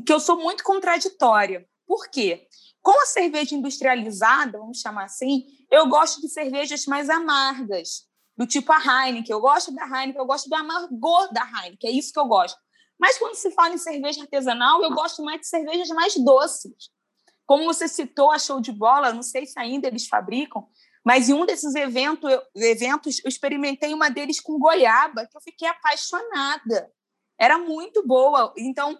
que 0.04 0.12
eu 0.12 0.20
sou 0.20 0.36
muito 0.38 0.62
contraditória. 0.62 1.66
Por 1.86 2.08
quê? 2.08 2.46
Com 2.82 3.00
a 3.02 3.06
cerveja 3.06 3.54
industrializada, 3.54 4.58
vamos 4.58 4.80
chamar 4.80 5.04
assim, 5.04 5.46
eu 5.70 5.88
gosto 5.88 6.20
de 6.20 6.28
cervejas 6.28 6.84
mais 6.86 7.08
amargas, 7.08 8.06
do 8.36 8.46
tipo 8.46 8.70
a 8.72 8.78
Heineken. 8.78 9.32
Eu 9.32 9.40
gosto 9.40 9.74
da 9.74 9.84
Heineken, 9.84 10.20
eu 10.20 10.26
gosto 10.26 10.48
do 10.48 10.54
amargor 10.54 11.32
da 11.32 11.42
Heineken, 11.42 11.90
é 11.90 11.92
isso 11.92 12.12
que 12.12 12.18
eu 12.18 12.26
gosto. 12.26 12.58
Mas 12.98 13.18
quando 13.18 13.34
se 13.34 13.50
fala 13.52 13.74
em 13.74 13.78
cerveja 13.78 14.22
artesanal, 14.22 14.82
eu 14.82 14.90
gosto 14.92 15.22
mais 15.24 15.40
de 15.40 15.46
cervejas 15.46 15.88
mais 15.88 16.14
doces. 16.16 16.90
Como 17.46 17.64
você 17.64 17.86
citou 17.88 18.30
a 18.30 18.38
Show 18.38 18.60
de 18.60 18.72
Bola, 18.72 19.12
não 19.12 19.22
sei 19.22 19.46
se 19.46 19.58
ainda 19.58 19.86
eles 19.86 20.06
fabricam, 20.06 20.66
Mas 21.04 21.28
em 21.28 21.34
um 21.34 21.44
desses 21.44 21.74
evento, 21.74 22.26
eu, 22.28 22.42
eventos, 22.56 23.22
eu 23.22 23.28
experimentei 23.28 23.92
uma 23.92 24.08
deles 24.08 24.40
com 24.40 24.58
goiaba, 24.58 25.26
que 25.26 25.36
eu 25.36 25.40
fiquei 25.42 25.68
apaixonada. 25.68 26.90
Era 27.38 27.58
muito 27.58 28.06
boa. 28.06 28.54
Então, 28.56 28.98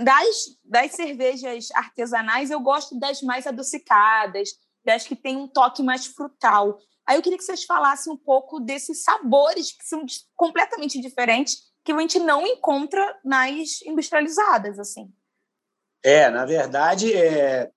das, 0.00 0.58
das 0.64 0.92
cervejas 0.92 1.68
artesanais, 1.72 2.50
eu 2.50 2.58
gosto 2.58 2.98
das 2.98 3.22
mais 3.22 3.46
adocicadas, 3.46 4.50
das 4.84 5.06
que 5.06 5.14
têm 5.14 5.36
um 5.36 5.46
toque 5.46 5.82
mais 5.82 6.06
frutal. 6.06 6.78
Aí 7.06 7.16
eu 7.16 7.22
queria 7.22 7.38
que 7.38 7.44
vocês 7.44 7.64
falassem 7.64 8.12
um 8.12 8.16
pouco 8.16 8.58
desses 8.58 9.02
sabores 9.02 9.72
que 9.72 9.84
são 9.84 10.04
completamente 10.34 11.00
diferentes, 11.00 11.72
que 11.84 11.92
a 11.92 12.00
gente 12.00 12.18
não 12.18 12.46
encontra 12.46 13.20
nas 13.24 13.82
industrializadas, 13.82 14.78
assim. 14.78 15.12
É, 16.02 16.28
na 16.30 16.44
verdade, 16.44 17.14
é, 17.14 17.70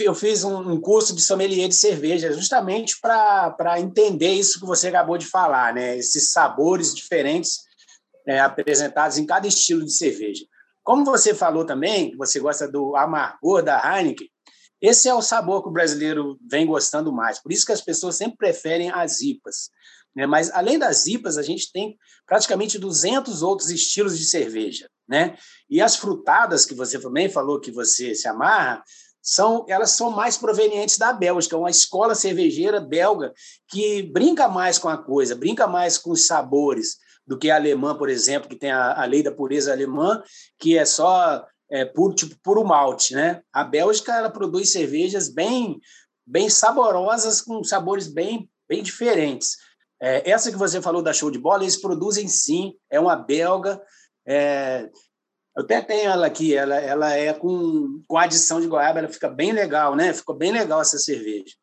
eu 0.00 0.14
fiz 0.14 0.44
um 0.44 0.80
curso 0.80 1.14
de 1.14 1.22
sommelier 1.22 1.68
de 1.68 1.74
cerveja 1.74 2.32
justamente 2.32 3.00
para 3.00 3.80
entender 3.80 4.32
isso 4.32 4.60
que 4.60 4.66
você 4.66 4.88
acabou 4.88 5.18
de 5.18 5.26
falar, 5.26 5.74
né? 5.74 5.96
Esses 5.96 6.30
sabores 6.30 6.94
diferentes 6.94 7.60
é, 8.26 8.38
apresentados 8.40 9.18
em 9.18 9.26
cada 9.26 9.46
estilo 9.46 9.84
de 9.84 9.92
cerveja. 9.92 10.44
Como 10.84 11.04
você 11.04 11.34
falou 11.34 11.64
também, 11.64 12.16
você 12.16 12.38
gosta 12.38 12.68
do 12.68 12.94
amargor 12.96 13.62
da 13.62 13.80
Heineken, 13.80 14.28
esse 14.80 15.08
é 15.08 15.14
o 15.14 15.22
sabor 15.22 15.62
que 15.62 15.68
o 15.68 15.72
brasileiro 15.72 16.36
vem 16.50 16.66
gostando 16.66 17.12
mais. 17.12 17.38
Por 17.38 17.52
isso 17.52 17.64
que 17.64 17.70
as 17.70 17.80
pessoas 17.80 18.16
sempre 18.16 18.36
preferem 18.36 18.90
as 18.90 19.20
IPAs. 19.20 19.70
Né? 20.14 20.26
Mas, 20.26 20.50
além 20.50 20.76
das 20.76 21.06
IPAs, 21.06 21.38
a 21.38 21.42
gente 21.42 21.70
tem 21.70 21.96
praticamente 22.26 22.80
200 22.80 23.42
outros 23.42 23.70
estilos 23.70 24.18
de 24.18 24.24
cerveja. 24.24 24.90
Né? 25.08 25.36
E 25.70 25.80
as 25.80 25.94
frutadas, 25.94 26.64
que 26.64 26.74
você 26.74 26.98
também 26.98 27.28
falou 27.28 27.60
que 27.60 27.70
você 27.70 28.12
se 28.12 28.26
amarra, 28.26 28.82
são 29.22 29.64
elas 29.68 29.92
são 29.92 30.10
mais 30.10 30.36
provenientes 30.36 30.98
da 30.98 31.12
Bélgica, 31.12 31.56
uma 31.56 31.70
escola 31.70 32.14
cervejeira 32.14 32.80
belga 32.80 33.32
que 33.68 34.02
brinca 34.02 34.48
mais 34.48 34.78
com 34.78 34.88
a 34.88 34.98
coisa, 34.98 35.36
brinca 35.36 35.66
mais 35.66 35.96
com 35.96 36.10
os 36.10 36.26
sabores 36.26 36.96
do 37.26 37.38
que 37.38 37.50
a 37.50 37.54
alemã, 37.54 37.96
por 37.96 38.08
exemplo, 38.08 38.48
que 38.48 38.56
tem 38.56 38.72
a, 38.72 39.00
a 39.00 39.04
lei 39.04 39.22
da 39.22 39.30
pureza 39.30 39.72
alemã, 39.72 40.22
que 40.58 40.76
é 40.76 40.84
só 40.84 41.46
é, 41.70 41.84
puro, 41.84 42.14
tipo, 42.14 42.36
puro 42.42 42.64
malte. 42.64 43.14
Né? 43.14 43.42
A 43.52 43.64
Bélgica 43.64 44.14
ela 44.14 44.28
produz 44.28 44.72
cervejas 44.72 45.28
bem, 45.28 45.80
bem 46.26 46.50
saborosas, 46.50 47.40
com 47.40 47.62
sabores 47.62 48.08
bem, 48.08 48.50
bem 48.68 48.82
diferentes. 48.82 49.56
É, 50.00 50.28
essa 50.28 50.50
que 50.50 50.58
você 50.58 50.82
falou 50.82 51.00
da 51.00 51.12
show 51.12 51.30
de 51.30 51.38
bola, 51.38 51.62
eles 51.62 51.80
produzem 51.80 52.26
sim, 52.26 52.74
é 52.90 52.98
uma 52.98 53.14
belga. 53.14 53.80
É, 54.26 54.90
eu 55.56 55.62
até 55.62 55.80
tenho 55.82 56.10
ela 56.10 56.26
aqui, 56.26 56.54
ela, 56.54 56.76
ela 56.76 57.12
é 57.12 57.32
com, 57.32 58.02
com 58.08 58.16
adição 58.16 58.60
de 58.60 58.66
goiaba, 58.66 59.00
ela 59.00 59.08
fica 59.08 59.28
bem 59.28 59.52
legal, 59.52 59.94
né? 59.94 60.12
Ficou 60.12 60.34
bem 60.34 60.50
legal 60.50 60.80
essa 60.80 60.98
cerveja. 60.98 61.54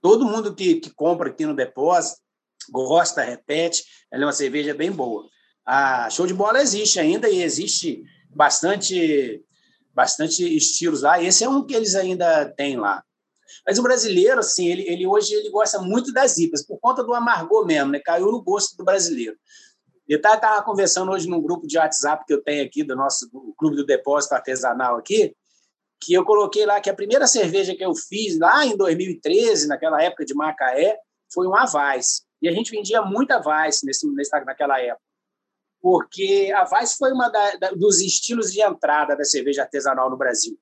Todo 0.00 0.24
mundo 0.24 0.54
que, 0.54 0.76
que 0.76 0.90
compra 0.90 1.28
aqui 1.28 1.44
no 1.44 1.54
depósito 1.54 2.20
gosta, 2.70 3.22
repete, 3.22 3.84
ela 4.10 4.24
é 4.24 4.26
uma 4.26 4.32
cerveja 4.32 4.74
bem 4.74 4.90
boa. 4.90 5.28
A 5.64 6.08
show 6.10 6.26
de 6.26 6.34
bola 6.34 6.60
existe 6.60 6.98
ainda 6.98 7.28
e 7.28 7.42
existe 7.42 8.02
bastante 8.34 9.42
bastante 9.94 10.44
estilos 10.56 11.02
lá. 11.02 11.22
Esse 11.22 11.42
é 11.42 11.48
um 11.48 11.64
que 11.64 11.74
eles 11.74 11.94
ainda 11.94 12.44
têm 12.50 12.76
lá. 12.76 13.02
Mas 13.66 13.78
o 13.78 13.82
brasileiro, 13.82 14.40
assim, 14.40 14.66
ele, 14.66 14.82
ele 14.82 15.06
hoje 15.06 15.32
ele 15.32 15.48
gosta 15.50 15.80
muito 15.80 16.12
das 16.12 16.36
IPAs, 16.36 16.66
por 16.66 16.78
conta 16.78 17.02
do 17.02 17.14
amargor 17.14 17.66
mesmo, 17.66 17.92
né? 17.92 18.00
Caiu 18.00 18.30
no 18.30 18.42
gosto 18.42 18.76
do 18.76 18.84
brasileiro. 18.84 19.36
Eu 20.08 20.18
estava 20.18 20.62
conversando 20.62 21.10
hoje 21.10 21.28
num 21.28 21.42
grupo 21.42 21.66
de 21.66 21.76
WhatsApp 21.76 22.24
que 22.24 22.32
eu 22.32 22.42
tenho 22.42 22.64
aqui, 22.64 22.84
do 22.84 22.94
nosso 22.94 23.28
do 23.28 23.52
Clube 23.58 23.76
do 23.76 23.84
Depósito 23.84 24.34
Artesanal 24.34 24.96
aqui, 24.96 25.34
que 26.00 26.14
eu 26.14 26.24
coloquei 26.24 26.64
lá 26.64 26.80
que 26.80 26.88
a 26.88 26.94
primeira 26.94 27.26
cerveja 27.26 27.74
que 27.74 27.84
eu 27.84 27.92
fiz 27.94 28.38
lá 28.38 28.64
em 28.64 28.76
2013, 28.76 29.66
naquela 29.66 30.00
época 30.00 30.24
de 30.24 30.34
Macaé, 30.34 30.96
foi 31.32 31.48
um 31.48 31.56
Avaz. 31.56 32.22
E 32.40 32.48
a 32.48 32.52
gente 32.52 32.70
vendia 32.70 33.02
muita 33.02 33.36
Avaz 33.36 33.80
nesse, 33.82 34.06
naquela 34.44 34.80
época. 34.80 35.02
Porque 35.80 36.52
a 36.54 36.60
Avaz 36.60 36.94
foi 36.94 37.12
uma 37.12 37.28
da, 37.28 37.56
da, 37.56 37.70
dos 37.70 38.00
estilos 38.00 38.52
de 38.52 38.62
entrada 38.62 39.16
da 39.16 39.24
cerveja 39.24 39.62
artesanal 39.62 40.08
no 40.08 40.16
Brasil. 40.16 40.56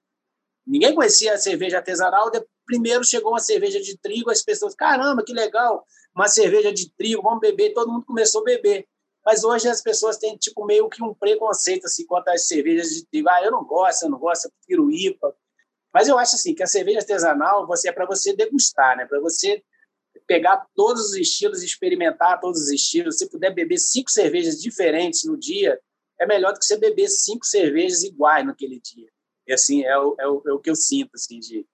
Ninguém 0.66 0.94
conhecia 0.94 1.34
a 1.34 1.38
cerveja 1.38 1.78
artesanal, 1.78 2.30
primeiro 2.64 3.04
chegou 3.04 3.32
uma 3.32 3.40
cerveja 3.40 3.78
de 3.78 3.98
trigo, 3.98 4.30
as 4.30 4.42
pessoas, 4.42 4.74
caramba, 4.74 5.22
que 5.22 5.34
legal, 5.34 5.84
uma 6.16 6.28
cerveja 6.28 6.72
de 6.72 6.90
trigo, 6.94 7.22
vamos 7.22 7.40
beber, 7.40 7.74
todo 7.74 7.92
mundo 7.92 8.06
começou 8.06 8.40
a 8.40 8.44
beber. 8.44 8.86
Mas 9.24 9.42
hoje 9.42 9.68
as 9.68 9.80
pessoas 9.80 10.18
têm 10.18 10.36
tipo 10.36 10.64
meio 10.66 10.88
que 10.88 11.02
um 11.02 11.14
preconceito 11.14 11.86
assim 11.86 12.04
quanto 12.06 12.28
às 12.28 12.46
cervejas 12.46 12.90
de 12.90 13.06
trigo. 13.06 13.28
Ah, 13.28 13.42
eu 13.42 13.50
não 13.50 13.64
gosto, 13.64 14.02
eu 14.02 14.10
não 14.10 14.18
gosto, 14.18 14.46
eu 14.46 14.52
prefiro 14.52 14.90
IPA. 14.90 15.34
Mas 15.92 16.08
eu 16.08 16.18
acho 16.18 16.34
assim 16.34 16.54
que 16.54 16.62
a 16.62 16.66
cerveja 16.66 16.98
artesanal 16.98 17.66
você 17.66 17.88
é 17.88 17.92
para 17.92 18.04
você 18.04 18.34
degustar, 18.34 18.96
né? 18.96 19.06
Para 19.06 19.20
você 19.20 19.62
pegar 20.26 20.66
todos 20.74 21.10
os 21.10 21.16
estilos 21.16 21.62
experimentar 21.62 22.40
todos 22.40 22.60
os 22.60 22.70
estilos. 22.70 23.16
Se 23.16 23.28
puder 23.30 23.54
beber 23.54 23.78
cinco 23.78 24.10
cervejas 24.10 24.60
diferentes 24.60 25.24
no 25.24 25.38
dia, 25.38 25.80
é 26.20 26.26
melhor 26.26 26.52
do 26.52 26.58
que 26.58 26.66
você 26.66 26.76
beber 26.76 27.08
cinco 27.08 27.46
cervejas 27.46 28.02
iguais 28.02 28.44
naquele 28.44 28.80
dia. 28.80 29.08
E 29.46 29.52
assim 29.52 29.84
é 29.84 29.96
o, 29.98 30.16
é 30.18 30.28
o, 30.28 30.42
é 30.46 30.52
o 30.52 30.58
que 30.58 30.70
eu 30.70 30.76
sinto 30.76 31.12
assim 31.14 31.38
de, 31.38 31.66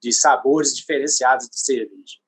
de 0.00 0.12
sabores 0.12 0.74
diferenciados 0.74 1.48
de 1.48 1.60
cerveja. 1.60 2.21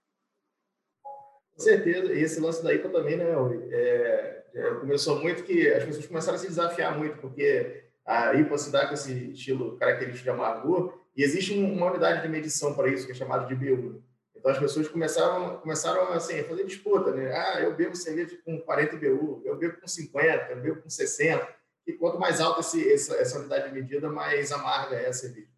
Com 1.55 1.63
certeza. 1.63 2.13
E 2.13 2.23
esse 2.23 2.41
lance 2.41 2.63
da 2.63 2.75
IPA 2.75 2.89
também, 2.89 3.17
né, 3.17 3.27
é, 3.71 4.43
é, 4.55 4.71
começou 4.75 5.21
muito 5.21 5.45
que 5.45 5.69
as 5.69 5.85
pessoas 5.85 6.07
começaram 6.07 6.37
a 6.37 6.41
se 6.41 6.49
desafiar 6.49 6.97
muito, 6.99 7.19
porque 7.19 7.85
a 8.05 8.35
IPA 8.35 8.59
se 8.59 8.71
dá 8.71 8.87
com 8.87 8.95
esse 8.95 9.31
estilo 9.31 9.77
característico 9.77 10.25
de 10.25 10.31
amargor, 10.31 10.99
e 11.17 11.23
existe 11.23 11.55
uma 11.55 11.91
unidade 11.91 12.23
de 12.23 12.29
medição 12.29 12.75
para 12.75 12.89
isso, 12.89 13.07
que 13.07 13.13
é 13.13 13.15
chamada 13.15 13.47
de 13.47 13.55
BU. 13.55 14.03
Então 14.45 14.53
as 14.53 14.59
pessoas 14.59 14.89
começaram, 14.89 15.59
começaram 15.59 16.13
assim, 16.13 16.41
a 16.41 16.45
fazer 16.45 16.65
disputa, 16.65 17.13
né? 17.13 17.33
Ah, 17.33 17.61
eu 17.63 17.75
bebo 17.75 17.97
cerveja 17.97 18.37
com 18.45 18.61
40 18.61 18.97
BU, 18.97 19.43
eu 19.45 19.57
bebo 19.57 19.81
com 19.81 19.89
50, 19.89 20.51
eu 20.51 20.61
bebo 20.61 20.83
com 20.83 20.91
60. 20.91 21.49
E 21.87 21.93
quanto 21.93 22.19
mais 22.19 22.41
alta 22.41 22.61
esse, 22.61 22.93
essa, 22.93 23.15
essa 23.17 23.39
unidade 23.39 23.69
de 23.69 23.75
medida, 23.75 24.11
mais 24.11 24.53
amarga 24.53 24.97
é 24.97 25.09
a 25.09 25.13
cerveja. 25.13 25.49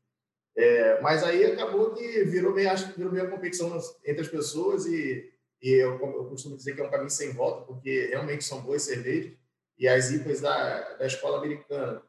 É, 0.56 1.00
mas 1.00 1.22
aí 1.22 1.44
acabou 1.44 1.94
que 1.94 2.24
virou 2.24 2.54
meio, 2.54 2.70
acho 2.70 2.92
que 2.92 2.96
virou 2.96 3.12
meio 3.12 3.30
competição 3.30 3.76
entre 4.04 4.22
as 4.22 4.28
pessoas 4.28 4.86
e 4.86 5.32
e 5.62 5.70
eu, 5.70 5.98
eu, 6.00 6.24
costumo 6.26 6.56
dizer 6.56 6.74
que 6.74 6.80
é 6.80 6.84
um 6.84 6.90
caminho 6.90 7.10
sem 7.10 7.32
volta, 7.32 7.64
porque 7.64 8.06
realmente 8.06 8.44
são 8.44 8.60
boas 8.60 8.82
cervejas, 8.82 9.32
e 9.78 9.88
as 9.88 10.10
IPAs 10.10 10.40
da, 10.40 10.94
da 10.94 11.06
escola 11.06 11.38
americana, 11.38 12.02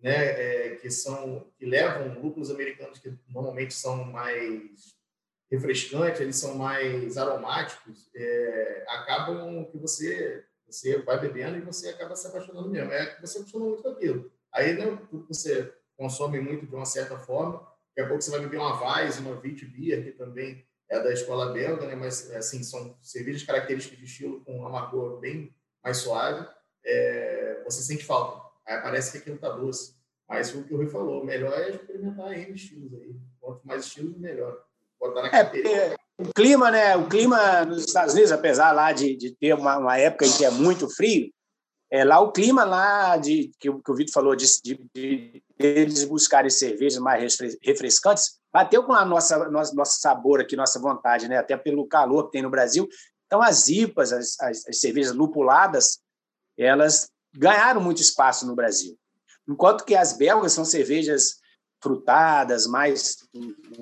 né, 0.00 0.14
é, 0.14 0.76
que 0.76 0.90
são 0.90 1.50
que 1.58 1.66
levam 1.66 2.20
lúpulos 2.20 2.50
americanos 2.50 3.00
que 3.00 3.12
normalmente 3.28 3.74
são 3.74 4.04
mais 4.04 4.96
refrescantes, 5.50 6.20
eles 6.20 6.36
são 6.36 6.56
mais 6.56 7.16
aromáticos, 7.16 8.08
é, 8.14 8.84
acabam 8.88 9.64
que 9.70 9.78
você 9.78 10.44
você 10.68 10.98
vai 10.98 11.18
bebendo 11.18 11.56
e 11.56 11.62
você 11.62 11.88
acaba 11.88 12.14
se 12.14 12.26
apaixonando 12.26 12.68
mesmo. 12.68 12.92
É 12.92 13.06
que 13.06 13.20
você 13.20 13.38
acostuma 13.38 13.66
muito 13.66 13.82
com 13.82 13.88
aquilo. 13.88 14.30
Aí, 14.52 14.74
né, 14.74 14.98
você 15.26 15.72
consome 15.96 16.40
muito 16.40 16.66
de 16.66 16.74
uma 16.74 16.84
certa 16.84 17.18
forma, 17.18 17.58
daqui 17.88 18.02
a 18.02 18.06
pouco 18.06 18.22
você 18.22 18.30
vai 18.30 18.40
beber 18.40 18.58
uma 18.58 18.78
Weiss, 18.80 19.18
uma 19.18 19.38
Wheat 19.40 19.64
Beer, 19.66 20.04
que 20.04 20.12
também 20.12 20.67
é 20.90 21.00
da 21.00 21.12
escola 21.12 21.52
belga, 21.52 21.86
né? 21.86 21.94
mas 21.94 22.30
assim 22.32 22.62
são 22.62 22.96
cervejas 23.02 23.42
características 23.42 23.98
de 23.98 24.04
estilo 24.04 24.42
com 24.44 24.60
um 24.60 24.66
amargor 24.66 25.18
bem 25.20 25.54
mais 25.84 25.98
suave. 25.98 26.46
É, 26.84 27.62
você 27.64 27.82
sente 27.82 28.04
falta. 28.04 28.42
Aí 28.66 28.80
parece 28.80 29.12
que 29.12 29.18
aquilo 29.18 29.36
está 29.36 29.50
doce. 29.50 29.96
Mas 30.28 30.54
o 30.54 30.62
que 30.64 30.74
o 30.74 30.76
Rui 30.76 30.88
falou, 30.88 31.24
melhor 31.24 31.52
é 31.58 31.70
experimentar 31.70 32.32
N 32.32 32.54
estilos 32.54 32.92
aí. 32.94 33.16
Quanto 33.40 33.66
mais 33.66 33.84
estilos, 33.84 34.16
melhor. 34.18 34.62
Botar 35.00 35.22
na 35.22 35.28
é, 35.28 35.96
o 36.18 36.32
clima, 36.34 36.70
né? 36.70 36.96
O 36.96 37.08
clima 37.08 37.64
nos 37.64 37.84
Estados 37.84 38.12
Unidos, 38.12 38.32
apesar 38.32 38.72
lá 38.72 38.92
de, 38.92 39.16
de 39.16 39.34
ter 39.36 39.54
uma, 39.54 39.78
uma 39.78 39.98
época 39.98 40.26
em 40.26 40.32
que 40.32 40.44
é 40.44 40.50
muito 40.50 40.88
frio, 40.88 41.30
é, 41.90 42.04
lá 42.04 42.20
o 42.20 42.32
clima 42.32 42.64
lá 42.64 43.16
de 43.16 43.50
que, 43.58 43.72
que 43.72 43.90
o 43.90 43.94
Vitor 43.94 44.12
falou 44.12 44.36
de, 44.36 44.44
de, 44.62 44.80
de, 44.94 45.42
eles 45.58 46.04
buscarem 46.04 46.50
cervejas 46.50 46.98
mais 46.98 47.38
refrescantes 47.62 48.38
bateu 48.58 48.82
com 48.82 48.92
a 48.92 49.04
nossa 49.04 49.48
nosso, 49.48 49.74
nosso 49.76 50.00
sabor 50.00 50.40
aqui, 50.40 50.56
nossa 50.56 50.80
vontade, 50.80 51.28
né? 51.28 51.38
Até 51.38 51.56
pelo 51.56 51.86
calor 51.86 52.24
que 52.24 52.32
tem 52.32 52.42
no 52.42 52.50
Brasil. 52.50 52.88
Então, 53.26 53.40
as 53.40 53.68
IPAs, 53.68 54.12
as, 54.12 54.40
as, 54.40 54.66
as 54.66 54.80
cervejas 54.80 55.14
lupuladas, 55.14 56.00
elas 56.58 57.08
ganharam 57.36 57.80
muito 57.80 58.02
espaço 58.02 58.46
no 58.46 58.56
Brasil. 58.56 58.98
Enquanto 59.48 59.84
que 59.84 59.94
as 59.94 60.12
belgas 60.12 60.52
são 60.52 60.64
cervejas 60.64 61.36
frutadas, 61.80 62.66
mais 62.66 63.18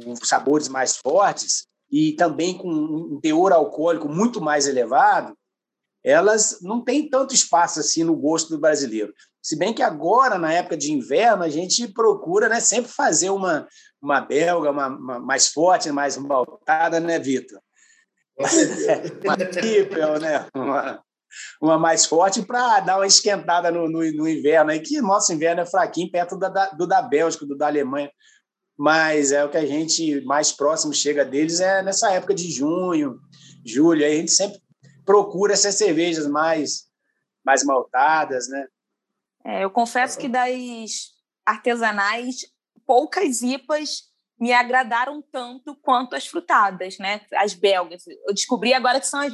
com 0.05 0.15
sabores 0.17 0.69
mais 0.69 0.99
fortes 0.99 1.67
e 1.91 2.13
também 2.13 2.59
com 2.59 2.69
um 2.69 3.19
teor 3.19 3.53
alcoólico 3.53 4.09
muito 4.09 4.43
mais 4.43 4.67
elevado, 4.67 5.35
elas 6.07 6.59
não 6.63 6.85
têm 6.85 7.11
tanto 7.11 7.35
espaço 7.35 7.81
assim 7.81 8.05
no 8.05 8.15
gosto 8.15 8.51
do 8.51 8.61
brasileiro. 8.61 9.13
Se 9.43 9.59
bem 9.59 9.75
que 9.75 9.83
agora, 9.83 10.39
na 10.39 10.53
época 10.53 10.77
de 10.77 10.93
inverno, 10.93 11.43
a 11.43 11.49
gente 11.49 11.89
procura 11.89 12.49
né, 12.49 12.61
sempre 12.61 12.93
fazer 12.93 13.31
uma, 13.31 13.67
uma 14.01 14.21
belga 14.21 14.71
uma, 14.71 14.87
uma 14.87 15.19
mais 15.19 15.49
forte, 15.49 15.91
mais 15.91 16.17
maltada, 16.17 17.01
né, 17.01 17.19
Vitor? 17.19 17.61
uma 19.25 19.37
triple, 19.37 20.01
né? 20.21 20.47
Uma, 20.55 21.03
uma 21.61 21.77
mais 21.77 22.07
forte 22.07 22.41
para 22.43 22.79
dar 22.81 22.99
uma 22.99 23.07
esquentada 23.07 23.73
no, 23.73 23.89
no, 23.89 23.99
no, 24.13 24.29
inverno, 24.29 24.71
aí, 24.71 24.79
que 24.79 25.01
nosso 25.01 25.33
inverno 25.33 25.63
é 25.63 25.67
fraquinho 25.67 26.11
perto 26.11 26.39
da, 26.39 26.49
da, 26.49 26.67
do 26.71 26.87
da 26.87 27.03
Bélgica, 27.03 27.45
do 27.45 27.57
da 27.57 27.67
Alemanha. 27.67 28.13
Mas 28.79 29.33
é 29.33 29.45
o 29.45 29.49
que 29.49 29.57
a 29.57 29.67
gente 29.67 30.21
mais 30.21 30.53
próximo 30.53 30.95
chega 30.95 31.25
deles 31.25 31.59
é 31.59 31.83
nessa 31.83 32.13
época 32.13 32.35
de 32.35 32.49
junho, 32.49 33.19
julho, 33.65 34.05
aí 34.05 34.13
a 34.13 34.17
gente 34.17 34.31
sempre 34.31 34.61
procura 35.07 35.55
essas 35.55 35.77
cervejas 35.77 36.27
mais, 36.27 36.87
mais 37.43 37.65
maltadas, 37.65 38.49
né? 38.49 38.67
É, 39.45 39.65
eu 39.65 39.71
confesso 39.71 40.19
que 40.19 40.29
das 40.29 41.13
artesanais, 41.47 42.45
poucas 42.85 43.41
IPAs 43.41 44.03
me 44.39 44.53
agradaram 44.53 45.23
tanto 45.23 45.75
quanto 45.77 46.15
as 46.15 46.27
frutadas, 46.27 46.99
né? 46.99 47.23
As 47.37 47.55
belgas. 47.55 48.05
Eu 48.07 48.35
descobri 48.35 48.75
agora 48.75 49.01
que 49.01 49.07
são 49.07 49.21
as 49.21 49.33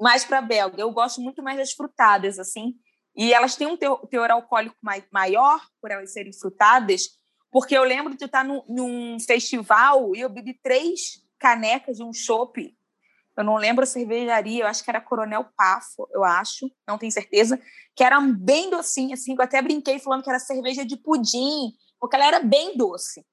mais 0.00 0.24
para 0.24 0.40
belga. 0.40 0.80
Eu 0.80 0.92
gosto 0.92 1.20
muito 1.20 1.42
mais 1.42 1.58
das 1.58 1.72
frutadas, 1.72 2.38
assim. 2.38 2.74
E 3.16 3.32
elas 3.32 3.56
têm 3.56 3.66
um 3.66 3.76
teor, 3.76 4.30
alcoólico 4.30 4.76
maior, 5.10 5.60
por 5.80 5.90
elas 5.90 6.12
serem 6.12 6.32
frutadas, 6.32 7.08
porque 7.50 7.76
eu 7.76 7.82
lembro 7.82 8.16
de 8.16 8.24
estar 8.24 8.44
num, 8.44 8.62
num 8.68 9.18
festival 9.18 10.14
e 10.14 10.20
eu 10.20 10.28
bebi 10.28 10.54
três 10.62 11.22
canecas 11.38 11.96
de 11.96 12.04
um 12.04 12.12
chopp. 12.12 12.76
Eu 13.38 13.44
não 13.44 13.56
lembro 13.56 13.84
a 13.84 13.86
cervejaria, 13.86 14.64
eu 14.64 14.66
acho 14.66 14.82
que 14.82 14.90
era 14.90 15.00
Coronel 15.00 15.46
Pafo, 15.56 16.08
eu 16.12 16.24
acho, 16.24 16.68
não 16.86 16.98
tenho 16.98 17.12
certeza, 17.12 17.56
que 17.94 18.02
era 18.02 18.20
bem 18.20 18.68
docinha, 18.68 19.14
assim, 19.14 19.34
eu 19.34 19.42
até 19.42 19.62
brinquei 19.62 20.00
falando 20.00 20.24
que 20.24 20.28
era 20.28 20.40
cerveja 20.40 20.84
de 20.84 20.96
pudim, 20.96 21.72
porque 22.00 22.16
ela 22.16 22.26
era 22.26 22.40
bem 22.40 22.76
doce. 22.76 23.24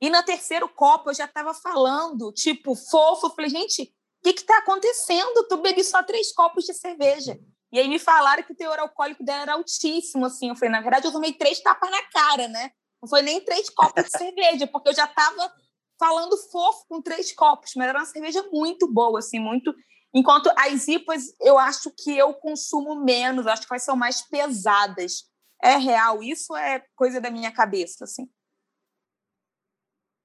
E 0.00 0.08
no 0.08 0.22
terceiro 0.22 0.68
copo 0.68 1.10
eu 1.10 1.14
já 1.14 1.24
estava 1.24 1.52
falando, 1.52 2.32
tipo, 2.32 2.76
fofo. 2.76 3.26
Eu 3.26 3.30
falei, 3.30 3.50
gente, 3.50 3.82
o 3.82 4.22
que 4.22 4.30
está 4.30 4.58
acontecendo? 4.58 5.46
Tu 5.48 5.56
bebi 5.56 5.82
só 5.82 6.02
três 6.04 6.32
copos 6.32 6.64
de 6.64 6.74
cerveja. 6.74 7.36
E 7.72 7.78
aí 7.78 7.88
me 7.88 7.98
falaram 7.98 8.42
que 8.44 8.52
o 8.52 8.56
teor 8.56 8.78
alcoólico 8.78 9.24
dela 9.24 9.42
era 9.42 9.52
altíssimo, 9.54 10.26
assim. 10.26 10.48
Eu 10.48 10.54
falei, 10.54 10.70
na 10.70 10.80
verdade, 10.80 11.06
eu 11.06 11.12
tomei 11.12 11.32
três 11.32 11.60
tapas 11.60 11.90
na 11.90 12.02
cara, 12.10 12.46
né? 12.46 12.70
Não 13.02 13.08
foi 13.08 13.22
nem 13.22 13.40
três 13.44 13.68
copos 13.70 14.04
de 14.04 14.10
cerveja, 14.10 14.66
porque 14.68 14.88
eu 14.88 14.94
já 14.94 15.04
estava 15.04 15.52
falando 15.98 16.36
fofo 16.50 16.86
com 16.88 17.02
três 17.02 17.32
copos, 17.32 17.72
mas 17.76 17.88
era 17.88 17.98
uma 17.98 18.06
cerveja 18.06 18.42
muito 18.52 18.86
boa, 18.90 19.18
assim, 19.18 19.38
muito. 19.38 19.74
Enquanto 20.14 20.50
as 20.56 20.88
IPAs, 20.88 21.34
eu 21.40 21.58
acho 21.58 21.92
que 21.96 22.16
eu 22.16 22.32
consumo 22.34 23.04
menos, 23.04 23.46
acho 23.46 23.66
que 23.66 23.72
elas 23.72 23.82
são 23.82 23.96
mais 23.96 24.22
pesadas. 24.22 25.24
É 25.62 25.76
real 25.76 26.22
isso 26.22 26.56
é 26.56 26.82
coisa 26.94 27.20
da 27.20 27.30
minha 27.30 27.52
cabeça, 27.52 28.04
assim? 28.04 28.28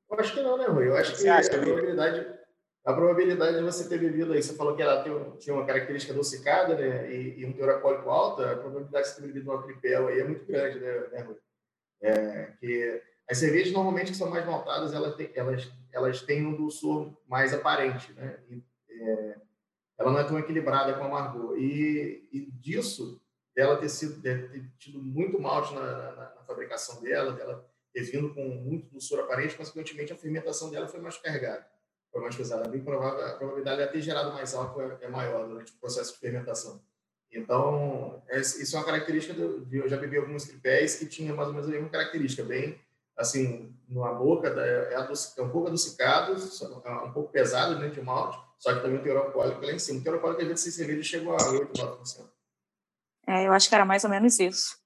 Eu 0.09 0.19
acho 0.19 0.33
que 0.33 0.41
não, 0.41 0.57
né, 0.57 0.65
Rui? 0.65 0.87
Eu 0.87 0.95
acho 0.95 1.17
que 1.17 1.27
a 1.27 1.41
probabilidade, 1.41 2.39
a 2.85 2.93
probabilidade 2.93 3.57
de 3.57 3.63
você 3.63 3.89
ter 3.89 3.97
bebido 3.97 4.33
aí, 4.33 4.43
você 4.43 4.55
falou 4.55 4.75
que 4.75 4.83
ela 4.83 5.03
tinha 5.39 5.55
uma 5.55 5.65
característica 5.65 6.13
adocicada, 6.13 6.75
né, 6.75 7.11
e, 7.11 7.39
e 7.39 7.45
um 7.45 7.53
teor 7.53 7.71
alcoólico 7.71 8.09
alto, 8.09 8.43
a 8.43 8.55
probabilidade 8.55 9.07
de 9.07 9.13
você 9.13 9.21
ter 9.21 9.27
bebido 9.27 9.51
uma 9.51 9.63
tripel 9.63 10.07
aí 10.07 10.19
é 10.19 10.23
muito 10.23 10.45
grande, 10.45 10.79
né, 10.79 11.07
né 11.11 11.21
Rui? 11.23 11.37
É, 12.03 12.53
que 12.59 13.01
as 13.33 13.39
cervejas, 13.39 13.73
normalmente, 13.73 14.11
que 14.11 14.17
são 14.17 14.29
mais 14.29 14.45
maltadas, 14.45 14.93
elas 14.93 15.15
têm, 15.15 15.31
elas, 15.33 15.69
elas 15.91 16.21
têm 16.21 16.45
um 16.45 16.55
dulçor 16.55 17.11
mais 17.27 17.53
aparente, 17.53 18.13
né? 18.13 18.39
E, 18.49 18.63
é, 18.89 19.35
ela 19.97 20.11
não 20.11 20.19
é 20.19 20.23
tão 20.23 20.37
equilibrada 20.37 20.93
com 20.93 21.03
a 21.03 21.07
amargor. 21.07 21.57
E, 21.57 22.29
e 22.31 22.51
disso, 22.51 23.19
dela 23.55 23.77
ter, 23.77 23.89
sido, 23.89 24.21
ter 24.21 24.63
tido 24.77 24.99
muito 24.99 25.39
malte 25.41 25.73
na, 25.73 25.81
na, 25.81 26.35
na 26.35 26.43
fabricação 26.43 27.01
dela, 27.01 27.33
dela 27.33 27.67
ter 27.91 28.03
vindo 28.03 28.33
com 28.33 28.47
muito 28.49 28.89
dulçor 28.91 29.19
aparente, 29.19 29.55
consequentemente 29.55 30.13
a 30.13 30.15
fermentação 30.15 30.69
dela 30.69 30.87
foi 30.87 30.99
mais 30.99 31.17
carregada, 31.17 31.65
foi 32.11 32.21
mais 32.21 32.35
pesada. 32.35 32.69
Bem 32.69 32.83
provável, 32.83 33.25
a 33.25 33.33
probabilidade 33.33 33.83
de 33.83 33.91
ter 33.91 34.01
gerado 34.01 34.31
mais 34.31 34.53
álcool 34.53 34.81
é, 34.81 34.97
é, 35.01 35.07
maior 35.07 35.47
durante 35.47 35.71
o 35.71 35.75
processo 35.77 36.13
de 36.13 36.19
fermentação. 36.19 36.81
Então, 37.31 38.21
isso 38.31 38.75
é 38.75 38.79
uma 38.79 38.85
característica 38.85 39.33
do, 39.33 39.67
eu 39.75 39.89
já 39.89 39.97
bebi 39.97 40.17
alguns 40.17 40.43
tripés 40.43 40.97
que 40.97 41.07
tinha 41.07 41.33
mais 41.33 41.47
ou 41.47 41.53
menos 41.55 41.67
a 41.67 41.71
mesma 41.71 41.89
característica, 41.89 42.43
bem 42.43 42.79
assim, 43.17 43.75
na 43.87 44.13
boca, 44.13 44.49
é, 44.49 44.93
é 44.93 45.41
um 45.41 45.49
pouco 45.49 45.67
adocicado, 45.67 46.33
é 46.33 46.89
um 46.89 47.11
pouco 47.11 47.31
pesado 47.31 47.75
dentro 47.75 47.87
né, 47.89 47.93
de 47.93 48.01
malte, 48.01 48.39
só 48.57 48.73
que 48.73 48.81
também 48.81 48.99
o 48.99 49.03
teor 49.03 49.25
alcoólico 49.25 49.65
lá 49.65 49.71
em 49.71 49.79
cima. 49.79 49.99
O 49.99 50.03
teor 50.03 50.15
alcoólico, 50.15 50.41
às 50.41 50.47
vezes, 50.47 50.63
sem 50.63 50.71
cerveja, 50.71 51.03
chegou 51.03 51.33
a 51.33 51.49
8, 51.51 51.73
9%. 51.73 52.29
É, 53.27 53.47
eu 53.47 53.53
acho 53.53 53.69
que 53.69 53.75
era 53.75 53.85
mais 53.85 54.03
ou 54.03 54.09
menos 54.09 54.39
isso. 54.39 54.77